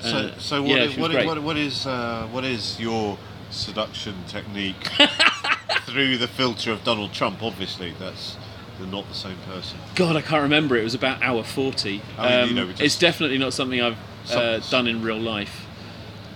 So, 0.00 0.08
Uh, 0.08 0.38
so 0.38 0.62
what, 0.62 0.70
yeah, 0.70 0.76
is, 0.84 0.96
what, 0.96 1.14
is, 1.14 1.26
what, 1.26 1.42
what 1.42 1.56
is 1.56 1.86
uh, 1.86 2.28
what 2.30 2.44
is 2.44 2.78
your 2.80 3.18
seduction 3.50 4.14
technique 4.28 4.76
through 5.86 6.18
the 6.18 6.28
filter 6.28 6.70
of 6.72 6.84
Donald 6.84 7.12
Trump? 7.12 7.42
Obviously, 7.42 7.92
that's 7.98 8.36
they're 8.78 8.86
not 8.86 9.08
the 9.08 9.14
same 9.14 9.36
person? 9.52 9.76
God, 9.96 10.14
I 10.16 10.20
can't 10.22 10.42
remember. 10.42 10.76
It 10.76 10.84
was 10.84 10.94
about 10.94 11.20
hour 11.22 11.42
forty. 11.42 12.00
I 12.16 12.22
mean, 12.28 12.54
you 12.54 12.60
Um, 12.62 12.66
know, 12.68 12.70
just- 12.72 12.82
it's 12.82 12.98
definitely 12.98 13.38
not 13.38 13.52
something 13.52 13.80
I've 13.82 13.96
uh, 14.30 14.58
done 14.70 14.86
in 14.86 15.02
real 15.02 15.18
life, 15.18 15.66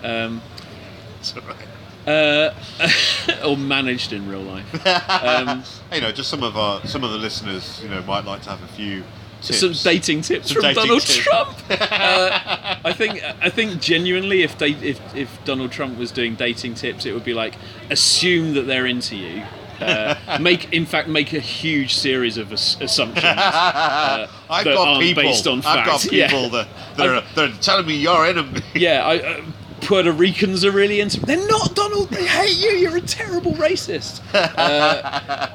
um, 0.03 0.43
It's 1.21 1.35
all 1.37 1.43
right. 1.43 1.69
uh, 2.09 3.47
or 3.47 3.57
managed 3.57 4.13
in 4.13 4.29
real 4.29 4.41
life. 4.43 4.87
Um, 5.09 5.63
you 5.93 6.01
know, 6.01 6.11
just 6.11 6.29
some 6.31 6.43
of 6.43 6.57
our 6.57 6.85
some 6.87 7.05
of 7.05 7.13
the 7.13 7.19
listeners, 7.19 7.81
you 7.83 7.89
know, 7.91 8.03
might 8.03 8.25
like 8.25 8.43
to 8.43 8.51
have 8.51 8.63
a 8.65 8.73
few 8.75 9.05
tips. 9.43 9.61
some 9.61 9.73
dating 9.93 10.23
tips 10.23 10.49
Some 10.49 10.55
from 10.57 10.63
dating 10.63 10.83
Donald 10.83 11.01
tips. 11.03 11.17
Trump. 11.17 11.59
uh, 11.71 12.77
I 12.85 12.93
think 12.93 13.23
I 13.41 13.51
think 13.51 13.81
genuinely, 13.81 14.43
if 14.43 14.57
they 14.59 14.71
if 14.71 15.01
if 15.15 15.45
Donald 15.45 15.73
Trump 15.73 15.99
was 15.99 16.11
doing 16.13 16.35
dating 16.35 16.75
tips, 16.75 17.07
it 17.07 17.13
would 17.13 17.25
be 17.25 17.35
like 17.35 17.55
assume 17.91 18.55
that 18.55 18.63
they're 18.63 18.87
into 18.87 19.17
you. 19.17 19.43
Uh, 19.81 20.15
make 20.41 20.73
in 20.73 20.87
fact 20.87 21.09
make 21.09 21.33
a 21.33 21.41
huge 21.41 21.95
series 21.95 22.37
of 22.39 22.53
ass- 22.53 22.77
assumptions. 22.81 23.25
Uh, 23.25 24.29
I've 24.51 24.65
that 24.65 24.75
got 24.75 24.89
aren't 24.89 25.03
people. 25.03 25.23
based 25.25 25.47
on 25.47 25.59
I've 25.59 25.85
got 25.87 26.01
fact. 26.03 26.13
Yeah. 26.13 26.29
people 26.29 26.51
that 26.51 26.69
that 26.97 27.07
are, 27.09 27.25
that 27.35 27.51
are 27.51 27.57
telling 27.61 27.87
me 27.87 27.97
you're 27.97 28.25
enemy. 28.27 28.61
Yeah, 28.75 29.05
I, 29.05 29.19
uh, 29.19 29.43
Puerto 29.83 30.13
Ricans 30.13 30.65
are 30.65 30.71
really 30.71 31.01
into. 31.01 31.21
They're 31.21 31.47
not 31.49 31.75
Donald. 31.75 32.09
They 32.11 32.25
hate 32.25 32.57
you. 32.57 32.71
You're 32.71 32.97
a 32.97 33.01
terrible 33.01 33.53
racist. 33.53 34.21
Uh, 34.63 35.01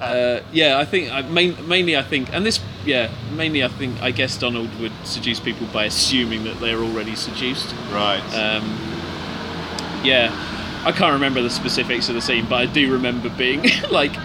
uh, 0.02 0.44
yeah, 0.52 0.80
I 0.80 0.86
think 0.86 1.12
I, 1.12 1.22
main, 1.22 1.56
mainly 1.68 1.96
I 1.96 2.02
think, 2.02 2.34
and 2.34 2.46
this, 2.46 2.60
yeah, 2.86 3.12
mainly 3.34 3.64
I 3.64 3.68
think 3.68 4.02
I 4.02 4.12
guess 4.12 4.38
Donald 4.38 4.70
would 4.80 4.92
seduce 5.04 5.40
people 5.40 5.68
by 5.68 5.86
assuming 5.86 6.44
that 6.46 6.60
they're 6.60 6.80
already 6.80 7.16
seduced. 7.16 7.74
Right. 7.92 8.22
Um, 8.34 8.64
yeah, 10.04 10.32
I 10.86 10.92
can't 10.92 11.14
remember 11.14 11.42
the 11.42 11.50
specifics 11.50 12.10
of 12.10 12.16
the 12.16 12.22
scene, 12.22 12.46
but 12.50 12.56
I 12.56 12.66
do 12.66 12.92
remember 12.92 13.30
being 13.30 13.66
like, 13.92 14.16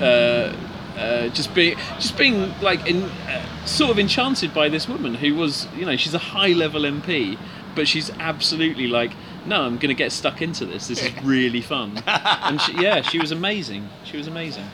uh, 0.00 0.54
uh, 0.96 1.28
just 1.28 1.54
being, 1.54 1.76
just 1.98 2.16
being 2.16 2.52
like, 2.60 2.86
in, 2.86 3.02
uh, 3.02 3.66
sort 3.66 3.90
of 3.90 3.98
enchanted 3.98 4.54
by 4.54 4.68
this 4.68 4.88
woman 4.88 5.14
who 5.14 5.34
was, 5.34 5.66
you 5.76 5.86
know, 5.86 5.96
she's 5.96 6.14
a 6.14 6.18
high 6.18 6.52
level 6.52 6.82
MP, 6.82 7.38
but 7.74 7.88
she's 7.88 8.10
absolutely 8.10 8.86
like, 8.86 9.12
no, 9.46 9.62
I'm 9.62 9.78
gonna 9.78 9.94
get 9.94 10.12
stuck 10.12 10.42
into 10.42 10.66
this. 10.66 10.88
This 10.88 11.02
is 11.02 11.22
really 11.22 11.60
fun, 11.62 12.02
and 12.06 12.60
she, 12.60 12.72
yeah, 12.82 13.02
she 13.02 13.18
was 13.18 13.30
amazing. 13.30 13.88
She 14.04 14.16
was 14.16 14.26
amazing. 14.26 14.66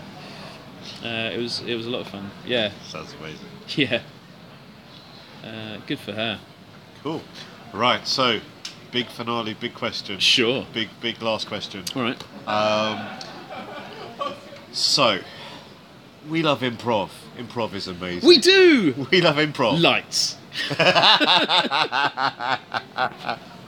Uh, 1.04 1.30
it 1.32 1.38
was, 1.38 1.60
it 1.66 1.74
was 1.74 1.86
a 1.86 1.90
lot 1.90 2.00
of 2.02 2.08
fun. 2.08 2.30
Yeah, 2.46 2.72
Sounds 2.84 3.14
amazing. 3.20 3.46
yeah. 3.68 4.02
Uh, 5.44 5.78
good 5.86 5.98
for 5.98 6.12
her. 6.12 6.40
Cool. 7.02 7.22
Right. 7.72 8.06
So, 8.06 8.40
big 8.90 9.06
finale, 9.06 9.54
big 9.54 9.74
question. 9.74 10.18
Sure. 10.18 10.66
Big 10.72 10.88
big 11.00 11.22
last 11.22 11.46
question. 11.46 11.84
All 11.94 12.02
right. 12.02 12.22
Um, 12.48 14.34
so, 14.72 15.20
we 16.28 16.42
love 16.42 16.60
improv. 16.60 17.10
Improv 17.38 17.74
is 17.74 17.86
amazing. 17.86 18.26
We 18.28 18.38
do. 18.38 19.06
we 19.10 19.20
love 19.20 19.36
improv. 19.36 19.80
Lights. 19.80 20.36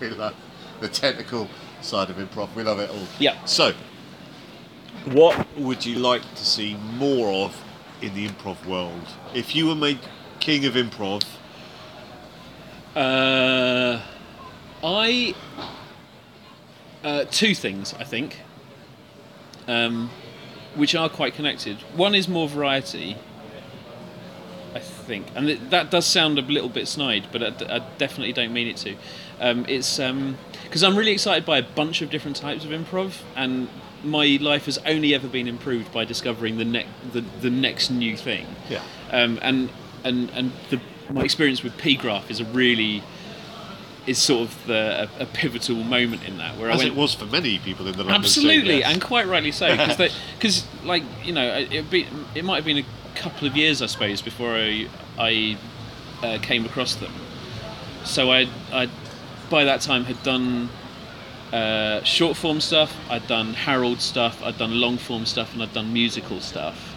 we 0.01 0.09
love 0.11 0.35
the 0.81 0.89
technical 0.89 1.49
side 1.81 2.11
of 2.11 2.17
improv. 2.17 2.55
We 2.55 2.63
love 2.63 2.79
it 2.79 2.91
all. 2.91 3.07
Yeah. 3.19 3.43
So, 3.45 3.73
what 5.07 5.47
would 5.57 5.85
you 5.85 5.99
like 5.99 6.23
to 6.35 6.45
see 6.45 6.77
more 6.97 7.47
of 7.47 7.61
in 8.03 8.15
the 8.15 8.29
improv 8.29 8.65
world? 8.67 9.07
If 9.35 9.55
you 9.55 9.67
were 9.67 9.75
made 9.75 9.99
king 10.41 10.65
of 10.65 10.75
improv, 10.75 11.25
Uh, 12.99 14.01
I 14.83 15.35
uh, 17.05 17.27
two 17.31 17.55
things 17.55 17.95
I 17.95 18.03
think, 18.03 18.41
um, 19.69 20.11
which 20.75 20.97
are 20.97 21.09
quite 21.09 21.35
connected. 21.35 21.77
One 21.95 22.17
is 22.17 22.29
more 22.29 22.49
variety. 22.49 23.17
I 24.87 25.03
think, 25.05 25.27
and 25.35 25.47
th- 25.47 25.61
that 25.71 25.91
does 25.91 26.07
sound 26.07 26.39
a 26.39 26.43
little 26.43 26.69
bit 26.69 26.89
snide, 26.89 27.29
but 27.33 27.43
I, 27.43 27.51
d- 27.51 27.67
I 27.67 27.79
definitely 27.99 28.33
don't 28.33 28.53
mean 28.53 28.69
it 28.69 28.77
to. 28.79 28.97
Um, 29.41 29.65
it's 29.69 29.97
because 29.97 30.83
I'm 30.83 30.97
really 30.97 31.13
excited 31.13 31.45
by 31.45 31.59
a 31.59 31.63
bunch 31.63 32.03
of 32.03 32.11
different 32.11 32.37
types 32.37 32.65
of 32.65 32.71
improv, 32.71 33.23
and 33.37 33.69
my 34.03 34.39
life 34.41 34.67
has 34.67 34.79
only 34.87 35.15
ever 35.15 35.29
been 35.29 35.49
improved 35.49 35.93
by 35.93 36.05
discovering 36.05 36.59
the 36.59 36.65
next 36.65 36.91
the, 37.13 37.21
the 37.41 37.51
next 37.51 37.91
new 37.91 38.17
thing. 38.17 38.47
Yeah. 38.69 38.83
Um, 39.11 39.39
and 39.43 39.71
and 40.05 40.31
and 40.31 40.53
the, 40.71 40.81
my 41.11 41.23
experience 41.23 41.63
with 41.63 41.77
P 41.79 41.97
Graph 41.97 42.31
is 42.31 42.41
a 42.41 42.45
really 42.45 43.03
is 44.07 44.19
sort 44.19 44.49
of 44.49 44.67
the, 44.67 45.09
a, 45.19 45.23
a 45.25 45.27
pivotal 45.27 45.77
moment 45.77 46.27
in 46.27 46.39
that 46.39 46.57
where 46.57 46.71
I 46.71 46.75
as 46.75 46.79
went 46.79 46.91
it 46.91 46.97
was 46.97 47.15
for 47.15 47.27
many 47.27 47.59
people 47.59 47.87
in 47.87 47.93
the 47.93 48.05
London 48.05 48.23
scene, 48.25 48.47
absolutely 48.47 48.79
yes. 48.79 48.93
and 48.93 49.03
quite 49.03 49.27
rightly 49.27 49.53
so 49.53 49.71
because 49.71 50.13
because 50.39 50.67
like 50.85 51.03
you 51.25 51.33
know 51.33 51.67
it 51.71 51.91
be 51.91 52.07
it 52.35 52.45
might 52.45 52.57
have 52.57 52.65
been 52.65 52.79
a 52.79 52.85
couple 53.19 53.47
of 53.47 53.57
years 53.57 53.83
I 53.83 53.87
suppose 53.87 54.23
before 54.23 54.55
I 54.55 54.89
I 55.19 55.57
uh, 56.23 56.39
came 56.43 56.65
across 56.65 56.95
them 56.95 57.13
so 58.05 58.31
I 58.31 58.49
I 58.73 58.89
by 59.51 59.65
that 59.65 59.81
time 59.81 60.05
had 60.05 60.23
done 60.23 60.69
uh, 61.53 62.03
short 62.03 62.37
form 62.37 62.61
stuff 62.61 62.97
I'd 63.11 63.27
done 63.27 63.55
Harold 63.55 64.01
stuff 64.01 64.43
I'd 64.43 64.59
done 64.59 64.81
long 64.81 64.99
form 64.99 65.27
stuff 65.27 65.53
and 65.55 65.63
I'd 65.63 65.73
done 65.73 65.93
musical 65.93 66.41
stuff 66.41 66.95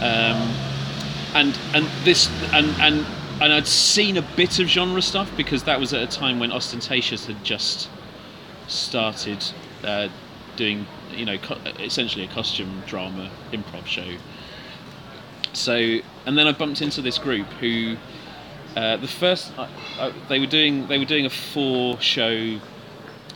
um, 0.00 0.54
and 1.34 1.58
and 1.72 1.86
this 2.04 2.28
and 2.52 2.66
and 2.80 3.06
and 3.40 3.52
I'd 3.52 3.66
seen 3.66 4.16
a 4.16 4.22
bit 4.36 4.58
of 4.58 4.68
genre 4.68 5.02
stuff 5.02 5.30
because 5.36 5.64
that 5.64 5.80
was 5.80 5.92
at 5.92 6.02
a 6.02 6.06
time 6.06 6.38
when 6.38 6.52
Austentatious 6.52 7.26
had 7.26 7.42
just 7.44 7.88
started 8.68 9.44
uh, 9.82 10.08
doing 10.56 10.86
you 11.12 11.24
know 11.24 11.38
co- 11.38 11.58
essentially 11.80 12.24
a 12.24 12.28
costume 12.28 12.82
drama 12.86 13.30
improv 13.52 13.86
show. 13.86 14.06
So 15.56 15.98
and 16.26 16.38
then 16.38 16.46
I 16.46 16.52
bumped 16.52 16.82
into 16.82 17.02
this 17.02 17.18
group 17.18 17.46
who 17.60 17.96
uh, 18.76 18.96
the 18.96 19.08
first 19.08 19.52
uh, 19.56 19.68
uh, 19.98 20.12
they 20.28 20.40
were 20.40 20.46
doing 20.46 20.86
they 20.88 20.98
were 20.98 21.04
doing 21.04 21.26
a 21.26 21.30
four 21.30 22.00
show 22.00 22.58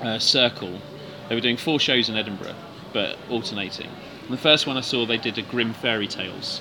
uh, 0.01 0.19
circle. 0.19 0.81
They 1.29 1.35
were 1.35 1.41
doing 1.41 1.57
four 1.57 1.79
shows 1.79 2.09
in 2.09 2.17
Edinburgh, 2.17 2.55
but 2.93 3.19
alternating. 3.29 3.91
And 4.23 4.31
the 4.31 4.41
first 4.41 4.67
one 4.67 4.77
I 4.77 4.81
saw, 4.81 5.07
they 5.07 5.19
did 5.19 5.39
a 5.39 5.43
Grim 5.43 5.75
Fairy 5.75 6.07
Tales 6.07 6.61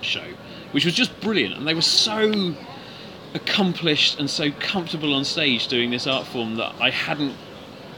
show, 0.00 0.24
which 0.72 0.84
was 0.84 0.94
just 0.94 1.18
brilliant, 1.20 1.54
and 1.56 1.66
they 1.66 1.74
were 1.74 1.82
so 1.82 2.54
accomplished 3.34 4.18
and 4.18 4.28
so 4.30 4.50
comfortable 4.52 5.14
on 5.14 5.24
stage 5.24 5.68
doing 5.68 5.90
this 5.90 6.06
art 6.06 6.26
form 6.26 6.56
that 6.56 6.74
I 6.80 6.90
hadn't. 6.90 7.36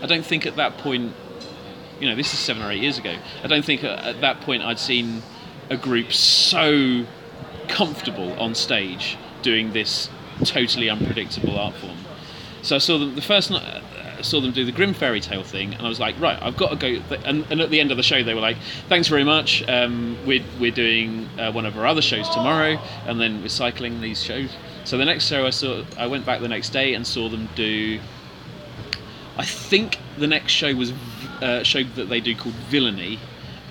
I 0.02 0.06
don't 0.06 0.24
think 0.24 0.46
at 0.46 0.56
that 0.56 0.78
point, 0.78 1.12
you 2.00 2.08
know, 2.08 2.16
this 2.16 2.32
is 2.32 2.38
seven 2.38 2.62
or 2.62 2.70
eight 2.70 2.82
years 2.82 2.98
ago. 2.98 3.14
I 3.44 3.46
don't 3.46 3.64
think 3.64 3.84
at, 3.84 3.98
at 3.98 4.20
that 4.22 4.40
point 4.40 4.62
I'd 4.62 4.78
seen 4.78 5.22
a 5.70 5.76
group 5.76 6.12
so 6.12 7.06
comfortable 7.68 8.32
on 8.40 8.54
stage 8.54 9.16
doing 9.42 9.72
this 9.72 10.10
totally 10.44 10.90
unpredictable 10.90 11.58
art 11.58 11.74
form. 11.76 11.96
So 12.62 12.76
I 12.76 12.78
saw 12.78 12.98
them 12.98 13.14
the 13.14 13.22
first 13.22 13.50
night. 13.50 13.62
uh, 13.62 14.22
Saw 14.22 14.38
them 14.42 14.52
do 14.52 14.66
the 14.66 14.72
Grim 14.72 14.92
Fairy 14.92 15.20
Tale 15.20 15.42
thing, 15.42 15.72
and 15.72 15.80
I 15.82 15.88
was 15.88 15.98
like, 15.98 16.20
right, 16.20 16.38
I've 16.42 16.56
got 16.58 16.78
to 16.78 17.00
go. 17.00 17.16
And, 17.24 17.46
and 17.50 17.62
at 17.62 17.70
the 17.70 17.80
end 17.80 17.90
of 17.90 17.96
the 17.96 18.02
show, 18.02 18.22
they 18.22 18.34
were 18.34 18.40
like, 18.42 18.58
"Thanks 18.86 19.08
very 19.08 19.24
much. 19.24 19.66
Um, 19.66 20.18
we're 20.26 20.44
we're 20.60 20.70
doing 20.72 21.26
uh, 21.38 21.52
one 21.52 21.64
of 21.64 21.78
our 21.78 21.86
other 21.86 22.02
shows 22.02 22.28
tomorrow, 22.28 22.78
and 23.06 23.18
then 23.18 23.40
we're 23.40 23.48
cycling 23.48 24.02
these 24.02 24.22
shows." 24.22 24.50
So 24.84 24.98
the 24.98 25.06
next 25.06 25.26
show, 25.26 25.46
I 25.46 25.50
saw, 25.50 25.84
I 25.96 26.06
went 26.06 26.26
back 26.26 26.42
the 26.42 26.48
next 26.48 26.68
day 26.70 26.92
and 26.92 27.06
saw 27.06 27.30
them 27.30 27.48
do. 27.54 27.98
I 29.38 29.44
think 29.46 29.98
the 30.18 30.26
next 30.26 30.52
show 30.52 30.74
was 30.74 30.92
uh, 31.40 31.62
show 31.62 31.82
that 31.82 32.10
they 32.10 32.20
do 32.20 32.36
called 32.36 32.54
Villainy, 32.68 33.18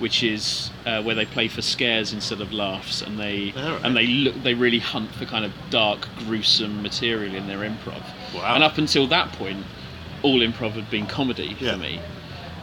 which 0.00 0.22
is 0.22 0.70
uh, 0.86 1.02
where 1.02 1.14
they 1.14 1.26
play 1.26 1.46
for 1.46 1.62
scares 1.62 2.12
instead 2.12 2.40
of 2.40 2.52
laughs, 2.52 3.00
and 3.02 3.18
they 3.18 3.52
Alright. 3.56 3.84
and 3.84 3.96
they 3.96 4.06
look 4.06 4.34
they 4.42 4.54
really 4.54 4.78
hunt 4.80 5.10
for 5.14 5.24
kind 5.26 5.44
of 5.44 5.52
dark, 5.70 6.08
gruesome 6.18 6.82
material 6.82 7.34
in 7.34 7.46
their 7.46 7.58
improv. 7.58 8.02
Wow. 8.34 8.54
And 8.54 8.64
up 8.64 8.78
until 8.78 9.06
that 9.08 9.30
point, 9.32 9.64
all 10.22 10.40
improv 10.40 10.72
had 10.72 10.90
been 10.90 11.06
comedy 11.06 11.56
Yeah. 11.60 11.72
for 11.72 11.78
me. 11.78 12.00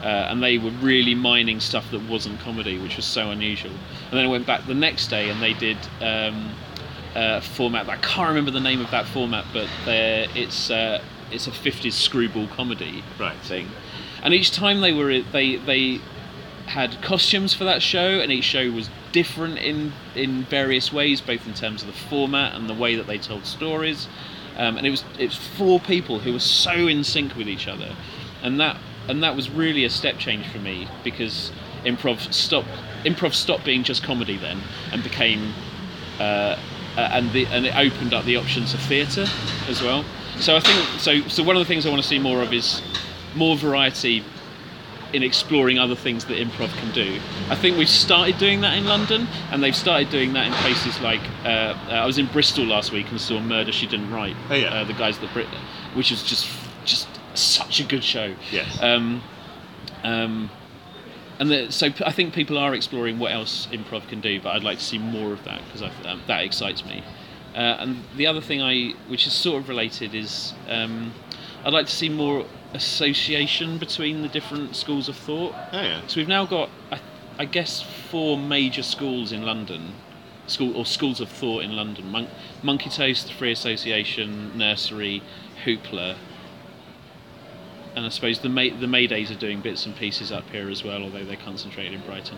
Uh, 0.03 0.07
and 0.29 0.43
they 0.43 0.57
were 0.59 0.69
really 0.81 1.15
mining 1.15 1.59
stuff 1.59 1.89
that 1.89 2.01
wasn't 2.07 2.39
comedy, 2.41 2.77
which 2.77 2.95
was 2.97 3.05
so 3.05 3.31
unusual. 3.31 3.71
And 3.71 4.13
then 4.17 4.25
I 4.25 4.27
went 4.27 4.45
back 4.45 4.67
the 4.67 4.75
next 4.75 5.07
day, 5.07 5.29
and 5.29 5.41
they 5.41 5.53
did 5.53 5.77
um, 6.01 6.51
a 7.15 7.41
format. 7.41 7.89
I 7.89 7.97
can't 7.97 8.27
remember 8.29 8.51
the 8.51 8.59
name 8.59 8.79
of 8.79 8.91
that 8.91 9.05
format, 9.07 9.45
but 9.53 9.67
it's 9.88 10.69
uh, 10.69 11.01
it's 11.31 11.47
a 11.47 11.51
'50s 11.51 11.93
screwball 11.93 12.47
comedy 12.47 13.03
Right. 13.19 13.38
thing. 13.39 13.69
And 14.23 14.33
each 14.35 14.51
time 14.51 14.81
they 14.81 14.93
were 14.93 15.19
they 15.21 15.55
they 15.57 15.99
had 16.68 17.01
costumes 17.01 17.53
for 17.53 17.63
that 17.63 17.82
show, 17.82 18.20
and 18.20 18.32
each 18.32 18.43
show 18.43 18.70
was 18.72 18.89
different 19.11 19.57
in 19.57 19.93
in 20.15 20.43
various 20.43 20.91
ways, 20.91 21.22
both 21.22 21.47
in 21.47 21.53
terms 21.53 21.82
of 21.82 21.88
the 21.88 21.93
format 21.93 22.53
and 22.55 22.70
the 22.70 22.74
way 22.74 22.95
that 22.95 23.07
they 23.07 23.18
told 23.18 23.45
stories. 23.45 24.07
Um, 24.57 24.78
and 24.78 24.86
it 24.86 24.89
was 24.89 25.03
it 25.18 25.26
was 25.28 25.38
four 25.38 25.80
people 25.80 26.20
who 26.20 26.34
were 26.34 26.39
so 26.39 26.88
in 26.88 27.03
sync 27.03 27.36
with 27.36 27.47
each 27.47 27.68
other, 27.68 27.95
and 28.41 28.59
that 28.59 28.78
and 29.07 29.24
that 29.24 29.36
was 29.36 29.49
really 29.49 29.86
a 29.86 29.89
step 29.89 30.18
change 30.18 30.47
for 30.47 30.59
me 30.59 30.88
because 31.03 31.51
improv 31.86 32.34
stopped 32.34 32.68
improv 33.03 33.34
stopped 33.34 33.63
being 33.63 33.84
just 33.84 34.03
comedy 34.03 34.36
then 34.36 34.59
and 34.91 35.03
became 35.03 35.53
uh, 36.20 36.57
and 36.97 37.32
the 37.32 37.45
and 37.47 37.65
it 37.65 37.76
opened 37.76 38.13
up 38.13 38.26
the 38.26 38.36
options 38.36 38.74
of 38.74 38.80
theatre 38.82 39.26
as 39.68 39.82
well. 39.82 40.03
So 40.39 40.55
I 40.55 40.59
think 40.59 40.99
so. 40.99 41.28
So 41.28 41.43
one 41.43 41.55
of 41.55 41.59
the 41.59 41.65
things 41.65 41.86
I 41.86 41.89
want 41.89 42.01
to 42.01 42.07
see 42.07 42.20
more 42.20 42.41
of 42.41 42.53
is 42.53 42.82
more 43.36 43.55
variety 43.55 44.24
in 45.13 45.23
exploring 45.23 45.79
other 45.79 45.95
things 45.95 46.25
that 46.25 46.37
improv 46.37 46.69
can 46.77 46.91
do. 46.91 47.19
I 47.49 47.55
think 47.55 47.77
we've 47.77 47.89
started 47.89 48.37
doing 48.37 48.61
that 48.61 48.77
in 48.77 48.85
London, 48.85 49.27
and 49.51 49.63
they've 49.63 49.75
started 49.75 50.09
doing 50.09 50.33
that 50.33 50.47
in 50.47 50.53
places 50.53 50.99
like 51.01 51.21
uh, 51.43 51.47
uh, 51.47 51.91
I 51.91 52.05
was 52.05 52.17
in 52.17 52.27
Bristol 52.27 52.65
last 52.65 52.91
week 52.91 53.09
and 53.09 53.19
saw 53.19 53.39
Murder 53.39 53.71
She 53.71 53.87
Didn't 53.87 54.11
Write. 54.11 54.35
Oh, 54.49 54.55
yeah. 54.55 54.67
uh, 54.67 54.83
the 54.83 54.93
guys 54.93 55.17
that 55.19 55.31
Brit, 55.33 55.47
which 55.93 56.11
is 56.11 56.23
just 56.23 56.47
just 56.85 57.07
such 57.33 57.79
a 57.79 57.83
good 57.83 58.03
show. 58.03 58.33
Yes. 58.51 58.81
Um, 58.81 59.21
um, 60.03 60.49
and 61.39 61.51
the, 61.51 61.71
so 61.71 61.89
I 62.05 62.11
think 62.11 62.33
people 62.33 62.57
are 62.57 62.73
exploring 62.73 63.19
what 63.19 63.31
else 63.31 63.67
improv 63.67 64.07
can 64.07 64.21
do, 64.21 64.41
but 64.41 64.55
I'd 64.55 64.63
like 64.63 64.79
to 64.79 64.83
see 64.83 64.97
more 64.97 65.33
of 65.33 65.43
that 65.43 65.61
because 65.65 65.83
um, 66.05 66.21
that 66.27 66.43
excites 66.43 66.83
me. 66.85 67.03
Uh, 67.53 67.77
and 67.79 68.03
the 68.15 68.27
other 68.27 68.41
thing 68.41 68.61
I, 68.61 68.93
which 69.07 69.27
is 69.27 69.33
sort 69.33 69.61
of 69.61 69.69
related, 69.69 70.15
is 70.15 70.53
um, 70.67 71.13
I'd 71.63 71.73
like 71.73 71.87
to 71.87 71.91
see 71.91 72.09
more 72.09 72.45
association 72.74 73.78
between 73.78 74.22
the 74.22 74.28
different 74.28 74.76
schools 74.76 75.09
of 75.09 75.15
thought. 75.15 75.53
Oh 75.72 75.82
yeah. 75.82 76.01
So 76.07 76.20
we've 76.20 76.28
now 76.28 76.45
got, 76.45 76.70
I, 76.91 76.99
I 77.39 77.45
guess, 77.45 77.82
four 77.82 78.38
major 78.38 78.84
schools 78.84 79.32
in 79.32 79.43
London, 79.43 79.93
school 80.47 80.76
or 80.76 80.86
schools 80.86 81.22
of 81.22 81.30
thought 81.30 81.63
in 81.63 81.76
London: 81.76 82.11
Mon- 82.11 82.30
Monkey 82.63 82.89
Toast, 82.89 83.32
Free 83.34 83.51
Association, 83.51 84.57
Nursery, 84.57 85.22
Hoopla, 85.65 86.18
and 87.95 88.05
I 88.05 88.09
suppose 88.09 88.39
the 88.39 88.49
May, 88.49 88.70
the 88.70 88.86
Maydays 88.86 89.32
are 89.32 89.39
doing 89.39 89.61
bits 89.61 89.86
and 89.86 89.95
pieces 89.95 90.32
up 90.32 90.49
here 90.51 90.70
as 90.70 90.84
well, 90.84 91.01
although 91.03 91.24
they're 91.24 91.36
concentrated 91.36 91.93
in 91.93 92.01
Brighton. 92.01 92.38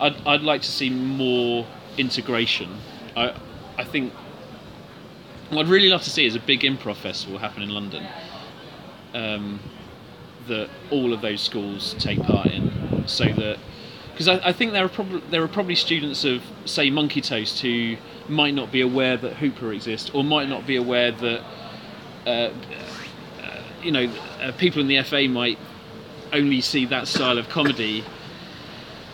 I'd, 0.00 0.16
I'd 0.26 0.42
like 0.42 0.62
to 0.62 0.70
see 0.70 0.90
more 0.90 1.66
integration. 1.98 2.78
I 3.16 3.34
I 3.76 3.84
think 3.84 4.12
what 5.50 5.66
I'd 5.66 5.70
really 5.70 5.88
love 5.88 6.02
to 6.02 6.10
see 6.10 6.26
is 6.26 6.34
a 6.34 6.40
big 6.40 6.60
improv 6.60 6.96
festival 6.96 7.38
happen 7.38 7.62
in 7.62 7.68
London. 7.68 8.06
Um, 9.14 9.60
that 10.48 10.68
all 10.90 11.14
of 11.14 11.22
those 11.22 11.40
schools 11.40 11.94
take 11.98 12.20
part 12.22 12.48
in, 12.48 13.04
so 13.06 13.24
that 13.24 13.58
because 14.12 14.28
I, 14.28 14.48
I 14.48 14.52
think 14.52 14.72
there 14.72 14.84
are 14.84 14.88
probably 14.88 15.22
there 15.30 15.42
are 15.42 15.48
probably 15.48 15.74
students 15.74 16.24
of 16.24 16.42
say 16.66 16.90
Monkey 16.90 17.20
Toast 17.20 17.60
who 17.60 17.96
might 18.28 18.54
not 18.54 18.70
be 18.70 18.80
aware 18.80 19.16
that 19.16 19.34
Hoopla 19.34 19.74
exists, 19.74 20.10
or 20.10 20.22
might 20.22 20.48
not 20.48 20.66
be 20.66 20.76
aware 20.76 21.10
that 21.10 21.42
uh, 22.26 22.30
uh, 22.30 22.52
you 23.82 23.90
know 23.90 24.12
uh, 24.40 24.52
people 24.52 24.80
in 24.80 24.86
the 24.86 25.02
FA 25.02 25.26
might 25.28 25.58
only 26.32 26.60
see 26.60 26.84
that 26.86 27.08
style 27.08 27.38
of 27.38 27.48
comedy 27.48 28.04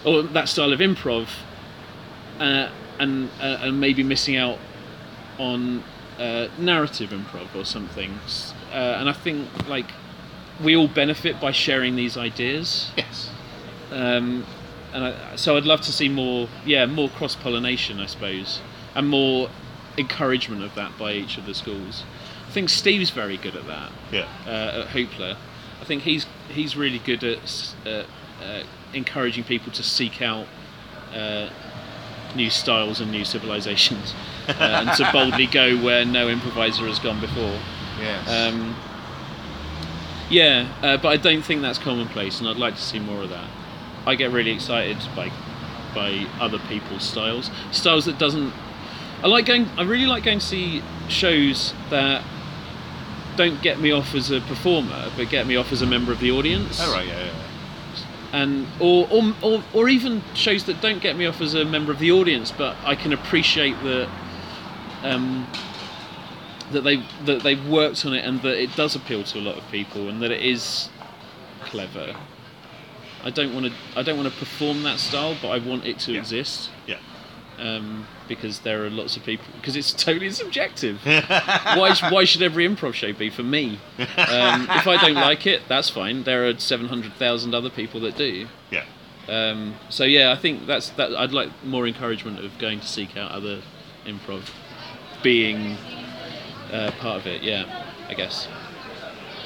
or 0.05 0.23
that 0.23 0.49
style 0.49 0.73
of 0.73 0.81
improv, 0.81 1.29
uh, 2.39 2.69
and 2.99 3.31
uh, 3.41 3.59
and 3.63 3.81
maybe 3.81 4.03
missing 4.03 4.37
out 4.37 4.59
on 5.39 5.83
uh, 6.19 6.49
narrative 6.59 7.11
improv 7.11 7.55
or 7.55 7.65
something. 7.65 8.19
Uh, 8.71 8.97
and 9.01 9.09
I 9.09 9.13
think 9.13 9.49
like 9.69 9.87
we 10.63 10.77
all 10.77 10.89
benefit 10.89 11.41
by 11.41 11.51
sharing 11.53 11.97
these 11.97 12.17
ideas 12.17 12.91
Yes. 12.97 13.31
um, 13.91 14.45
and 14.93 15.05
I, 15.05 15.37
so 15.37 15.57
I'd 15.57 15.65
love 15.65 15.81
to 15.83 15.93
see 15.93 16.09
more, 16.09 16.49
yeah, 16.67 16.85
more 16.87 17.09
cross 17.11 17.35
pollination, 17.37 18.01
I 18.01 18.07
suppose, 18.07 18.61
and 18.95 19.09
more 19.09 19.49
encouragement 19.97 20.63
of 20.65 20.75
that 20.75 20.97
by 20.99 21.13
each 21.13 21.39
of 21.39 21.47
the 21.47 21.55
schools. 21.55 22.05
I 22.49 22.53
think 22.53 22.69
Steve's 22.69 23.11
very 23.11 23.37
good 23.37 23.55
at 23.57 23.67
that 23.69 23.91
Yeah. 24.13 24.27
uh, 24.47 24.83
at 24.83 24.89
Hoopla. 24.89 25.37
I 25.81 25.85
think 25.85 26.03
he's 26.03 26.27
he's 26.49 26.77
really 26.77 26.99
good 26.99 27.23
at 27.25 27.75
uh, 27.87 28.03
uh, 28.43 28.63
encouraging 28.93 29.45
people 29.45 29.73
to 29.73 29.83
seek 29.83 30.21
out 30.21 30.47
uh, 31.15 31.49
new 32.35 32.51
styles 32.51 33.01
and 33.01 33.11
new 33.11 33.25
civilizations, 33.25 34.15
uh, 34.49 34.53
and 34.59 34.91
to 34.97 35.09
boldly 35.13 35.47
go 35.47 35.77
where 35.77 36.05
no 36.05 36.29
improviser 36.29 36.87
has 36.87 36.99
gone 36.99 37.21
before. 37.21 37.59
Yes. 38.01 38.29
Um, 38.29 38.75
yeah, 40.31 40.73
uh, 40.83 40.97
but 40.97 41.09
I 41.09 41.17
don't 41.17 41.43
think 41.43 41.63
that's 41.63 41.79
commonplace, 41.79 42.39
and 42.41 42.49
I'd 42.49 42.57
like 42.57 42.77
to 42.77 42.81
see 42.81 42.99
more 42.99 43.23
of 43.23 43.31
that. 43.31 43.49
I 44.07 44.15
get 44.15 44.31
really 44.31 44.53
excited 44.53 44.97
by 45.15 45.31
by 45.95 46.27
other 46.41 46.61
people's 46.61 47.03
styles, 47.03 47.51
styles 47.73 48.05
that 48.05 48.19
doesn't. 48.19 48.53
I 49.23 49.27
like 49.27 49.47
going. 49.47 49.67
I 49.77 49.83
really 49.83 50.07
like 50.07 50.23
going 50.23 50.39
to 50.39 50.47
see 50.47 50.83
shows 51.09 51.75
that 51.91 52.23
don't 53.37 53.61
get 53.61 53.81
me 53.81 53.91
off 53.91 54.15
as 54.15 54.31
a 54.31 54.41
performer, 54.43 55.11
but 55.17 55.29
get 55.29 55.47
me 55.47 55.57
off 55.57 55.73
as 55.73 55.83
a 55.83 55.87
member 55.87 56.13
of 56.13 56.21
the 56.21 56.31
audience. 56.31 56.79
oh 56.81 56.93
right. 56.93 57.07
Yeah. 57.07 57.25
yeah. 57.25 57.33
And 58.33 58.69
or, 58.79 59.09
or 59.11 59.35
or 59.43 59.63
or 59.75 59.89
even 59.89 60.23
shows 60.35 60.65
that 60.65 60.81
don't 60.81 61.03
get 61.03 61.17
me 61.17 61.27
off 61.27 61.41
as 61.41 61.55
a 61.55 61.65
member 61.65 61.91
of 61.91 61.99
the 61.99 62.13
audience, 62.13 62.53
but 62.53 62.77
I 62.85 62.95
can 62.95 63.13
appreciate 63.13 63.75
that. 63.83 64.09
Um, 65.03 65.49
that 66.73 66.83
they 66.83 66.97
that 67.25 67.43
they've 67.43 67.67
worked 67.69 68.05
on 68.07 68.15
it 68.15 68.25
and 68.25 68.41
that 68.43 68.61
it 68.63 68.75
does 68.77 68.95
appeal 68.95 69.25
to 69.25 69.39
a 69.39 69.43
lot 69.43 69.57
of 69.57 69.65
people 69.71 70.09
and 70.09 70.23
that 70.23 70.31
it 70.31 70.43
is 70.43 70.89
clever. 71.63 72.15
I 73.23 73.31
don't 73.31 73.53
want 73.55 73.67
to 73.67 73.73
I 73.97 74.03
don't 74.03 74.17
want 74.19 74.33
to 74.33 74.39
perform 74.39 74.83
that 74.85 74.99
style, 74.99 75.37
but 75.43 75.49
I 75.49 75.59
want 75.59 75.85
it 75.85 75.99
to 76.01 76.13
Yeah. 76.13 76.21
exist 76.21 76.71
Yeah. 76.87 76.97
um, 77.59 78.07
because 78.29 78.61
there 78.61 78.85
are 78.85 78.91
lots 78.91 79.17
of 79.17 79.25
people 79.25 79.45
because 79.61 79.77
it's 79.77 79.93
totally 80.05 80.31
subjective. 80.31 81.01
why 81.05 81.95
why 82.11 82.25
should 82.25 82.43
every 82.43 82.67
improv 82.69 82.95
show 82.95 83.13
be 83.13 83.29
for 83.31 83.43
me? 83.43 83.79
Um, 83.99 84.69
if 84.71 84.87
I 84.87 84.97
don't 85.01 85.15
like 85.15 85.47
it, 85.47 85.63
that's 85.69 85.91
fine. 85.91 86.23
There 86.23 86.47
are 86.49 86.59
seven 86.59 86.89
hundred 86.89 87.13
thousand 87.15 87.55
other 87.55 87.71
people 87.71 88.01
that 88.01 88.17
do. 88.17 88.47
Yeah. 88.71 88.85
Um, 89.29 89.75
so 89.91 90.05
yeah, 90.05 90.33
I 90.33 90.37
think 90.37 90.67
that's 90.67 90.89
that. 90.91 91.15
I'd 91.15 91.33
like 91.33 91.51
more 91.65 91.87
encouragement 91.87 92.43
of 92.45 92.57
going 92.59 92.81
to 92.81 92.87
seek 92.87 93.17
out 93.17 93.31
other 93.31 93.61
improv, 94.07 94.49
being 95.23 95.77
uh, 96.73 96.91
part 97.01 97.21
of 97.21 97.27
it. 97.27 97.43
Yeah, 97.43 97.85
I 98.09 98.15
guess. 98.15 98.49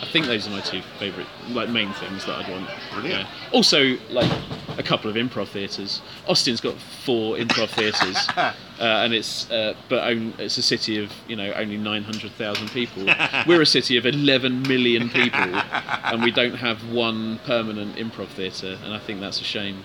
I 0.01 0.07
think 0.07 0.27
those 0.27 0.47
are 0.47 0.51
my 0.51 0.61
two 0.61 0.83
favourite, 0.99 1.29
like 1.51 1.70
main 1.70 1.93
things 1.95 2.27
that 2.27 2.37
I'd 2.37 2.51
want. 2.51 2.68
Brilliant. 2.93 3.20
Yeah. 3.20 3.29
Also, 3.53 3.97
like 4.11 4.31
a 4.77 4.83
couple 4.83 5.09
of 5.09 5.16
improv 5.16 5.49
theatres. 5.49 6.03
Austin's 6.27 6.61
got 6.61 6.75
four 7.05 7.37
improv 7.37 7.70
theatres, 7.70 8.29
uh, 8.37 8.53
and 8.79 9.14
it's 9.14 9.51
uh, 9.51 9.75
but 9.89 10.05
own, 10.05 10.35
it's 10.39 10.59
a 10.59 10.62
city 10.62 11.03
of 11.03 11.11
you 11.27 11.37
know 11.37 11.53
only 11.55 11.77
nine 11.77 12.03
hundred 12.03 12.33
thousand 12.33 12.68
people. 12.70 13.07
We're 13.47 13.62
a 13.62 13.66
city 13.66 13.97
of 13.97 14.05
eleven 14.05 14.62
million 14.62 15.09
people, 15.09 15.41
and 16.05 16.22
we 16.22 16.31
don't 16.31 16.57
have 16.57 16.87
one 16.91 17.39
permanent 17.47 17.97
improv 17.97 18.29
theatre, 18.29 18.79
and 18.85 18.93
I 18.93 18.99
think 18.99 19.20
that's 19.20 19.41
a 19.41 19.45
shame. 19.45 19.85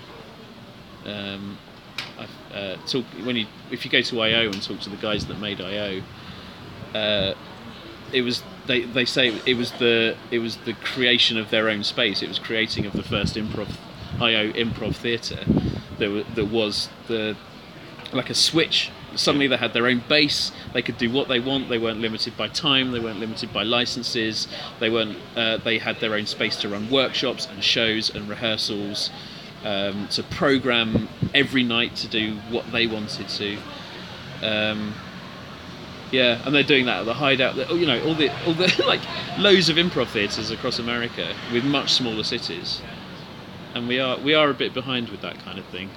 Um, 1.05 1.57
uh, 2.53 2.75
talk 2.87 3.05
when 3.23 3.35
you 3.35 3.45
if 3.71 3.85
you 3.85 3.91
go 3.91 4.01
to 4.01 4.21
IO 4.21 4.45
and 4.45 4.61
talk 4.61 4.79
to 4.81 4.89
the 4.89 4.97
guys 4.97 5.27
that 5.27 5.39
made 5.39 5.61
IO, 5.61 6.01
uh, 6.93 7.33
it 8.11 8.21
was 8.21 8.43
they, 8.67 8.81
they 8.81 9.05
say 9.05 9.33
it 9.45 9.55
was 9.55 9.71
the 9.73 10.15
it 10.31 10.39
was 10.39 10.57
the 10.57 10.73
creation 10.73 11.37
of 11.37 11.49
their 11.49 11.69
own 11.69 11.83
space. 11.83 12.21
It 12.21 12.27
was 12.27 12.39
creating 12.39 12.85
of 12.85 12.93
the 12.93 13.03
first 13.03 13.35
improv 13.35 13.69
IO 14.19 14.51
improv 14.53 14.95
theatre 14.95 15.43
that 15.97 16.25
that 16.35 16.45
was 16.45 16.89
the 17.07 17.35
like 18.13 18.29
a 18.29 18.33
switch. 18.33 18.91
Suddenly 19.15 19.47
they 19.47 19.57
had 19.57 19.73
their 19.73 19.87
own 19.87 20.03
base. 20.07 20.51
They 20.73 20.81
could 20.81 20.97
do 20.97 21.11
what 21.11 21.27
they 21.27 21.39
want. 21.39 21.67
They 21.67 21.79
weren't 21.79 21.99
limited 21.99 22.37
by 22.37 22.47
time. 22.47 22.91
They 22.91 22.99
weren't 22.99 23.19
limited 23.19 23.51
by 23.51 23.63
licenses. 23.63 24.47
They 24.79 24.89
weren't. 24.89 25.17
Uh, 25.35 25.57
they 25.57 25.79
had 25.79 25.99
their 25.99 26.13
own 26.13 26.25
space 26.25 26.55
to 26.57 26.69
run 26.69 26.89
workshops 26.89 27.47
and 27.47 27.63
shows 27.63 28.13
and 28.13 28.29
rehearsals, 28.29 29.09
um, 29.63 30.07
to 30.09 30.23
program 30.23 31.09
every 31.33 31.63
night 31.63 31.95
to 31.97 32.07
do 32.07 32.35
what 32.51 32.71
they 32.71 32.87
wanted 32.87 33.29
to. 33.29 33.57
Um, 34.43 34.93
yeah, 36.11 36.41
and 36.45 36.53
they're 36.55 36.63
doing 36.63 36.85
that 36.85 36.99
at 37.01 37.05
the 37.05 37.13
Hideout. 37.13 37.55
The- 37.55 37.75
You 37.75 37.85
know, 37.85 38.01
all 38.05 38.15
the 38.15 38.29
all 38.45 38.53
the 38.53 38.83
like 38.87 39.01
loads 39.37 39.69
of 39.69 39.75
improv 39.77 40.07
theatres 40.07 40.51
across 40.51 40.79
America 40.79 41.33
with 41.53 41.63
much 41.63 41.93
smaller 41.93 42.23
cities, 42.23 42.81
and 43.75 43.87
we 43.87 43.99
are 43.99 44.17
we 44.19 44.33
are 44.33 44.49
a 44.49 44.53
bit 44.53 44.73
behind 44.73 45.09
with 45.09 45.21
that 45.21 45.37
kind 45.39 45.59
of 45.59 45.65
thing. 45.65 45.89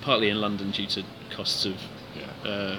Partly 0.00 0.28
in 0.28 0.40
London 0.40 0.70
due 0.72 0.86
to 0.86 1.04
costs 1.30 1.64
of 1.64 1.76
Yeah. 2.16 2.50
uh, 2.50 2.78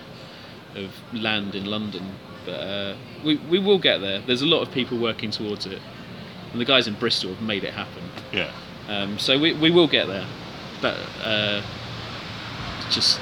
of 0.75 0.91
land 1.13 1.55
in 1.55 1.65
London, 1.65 2.03
but 2.45 2.59
uh, 2.59 2.95
we 3.23 3.37
we 3.37 3.59
will 3.59 3.79
get 3.79 3.99
there. 4.01 4.19
There's 4.19 4.41
a 4.41 4.45
lot 4.47 4.61
of 4.61 4.71
people 4.73 4.97
working 4.97 5.31
towards 5.31 5.65
it, 5.65 5.79
and 6.51 6.59
the 6.59 6.65
guys 6.65 6.87
in 6.87 6.95
Bristol 6.95 7.33
have 7.33 7.41
made 7.41 7.63
it 7.63 7.73
happen. 7.73 8.03
Yeah. 8.33 8.51
Um, 8.89 9.17
so 9.17 9.39
we, 9.39 9.53
we 9.53 9.71
will 9.71 9.87
get 9.87 10.07
there, 10.07 10.27
but 10.81 10.97
uh, 11.23 11.61
just 12.89 13.21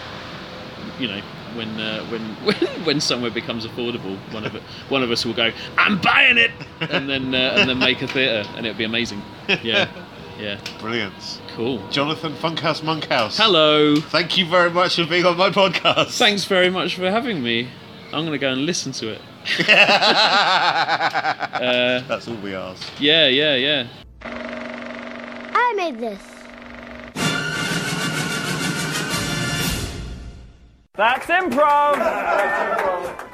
you 0.99 1.07
know 1.07 1.22
when 1.56 1.80
uh, 1.80 2.06
when 2.07 2.22
when 2.45 2.56
when 2.86 3.02
somewhere 3.02 3.32
becomes 3.32 3.65
affordable, 3.65 4.18
one 4.34 4.45
of 4.45 4.53
one 4.90 5.03
of 5.03 5.11
us 5.11 5.26
will 5.26 5.34
go, 5.34 5.52
I'm 5.78 5.99
buying 6.02 6.38
it, 6.38 6.52
and 6.82 7.10
then 7.10 7.34
uh, 7.36 7.56
and 7.57 7.69
then 7.69 7.80
make 7.80 8.02
a 8.02 8.07
theatre, 8.07 8.48
and 8.56 8.65
it'll 8.65 8.78
be 8.78 8.84
amazing. 8.86 9.22
Yeah, 9.64 9.90
yeah, 10.40 10.60
Brilliant. 10.80 11.41
cool. 11.56 11.86
Jonathan 11.90 12.34
Funkhouse 12.34 12.84
Monkhouse. 12.84 13.38
Hello. 13.38 13.95
Thank 13.98 14.38
you 14.38 14.45
very 14.48 14.69
much 14.72 14.95
for 14.95 15.06
being 15.06 15.26
on 15.26 15.38
my 15.38 15.49
podcast. 15.49 16.18
Thanks 16.18 16.45
very 16.45 16.69
much 16.69 16.95
for 16.95 17.10
having 17.11 17.44
me. 17.44 17.69
I'm 18.14 18.26
gonna 18.26 18.38
go 18.38 18.52
and 18.52 18.65
listen 18.65 18.91
to 18.94 19.10
it. 19.10 19.22
Uh, 21.61 21.99
That's 22.07 22.28
all 22.28 22.36
we 22.38 22.56
ask. 22.56 22.88
yeah, 22.99 23.28
yeah, 23.28 23.56
yeah. 23.56 23.88
I 24.23 25.73
made 25.76 25.99
this. 25.99 26.22
That's 30.93 31.26
improv. 31.27 33.30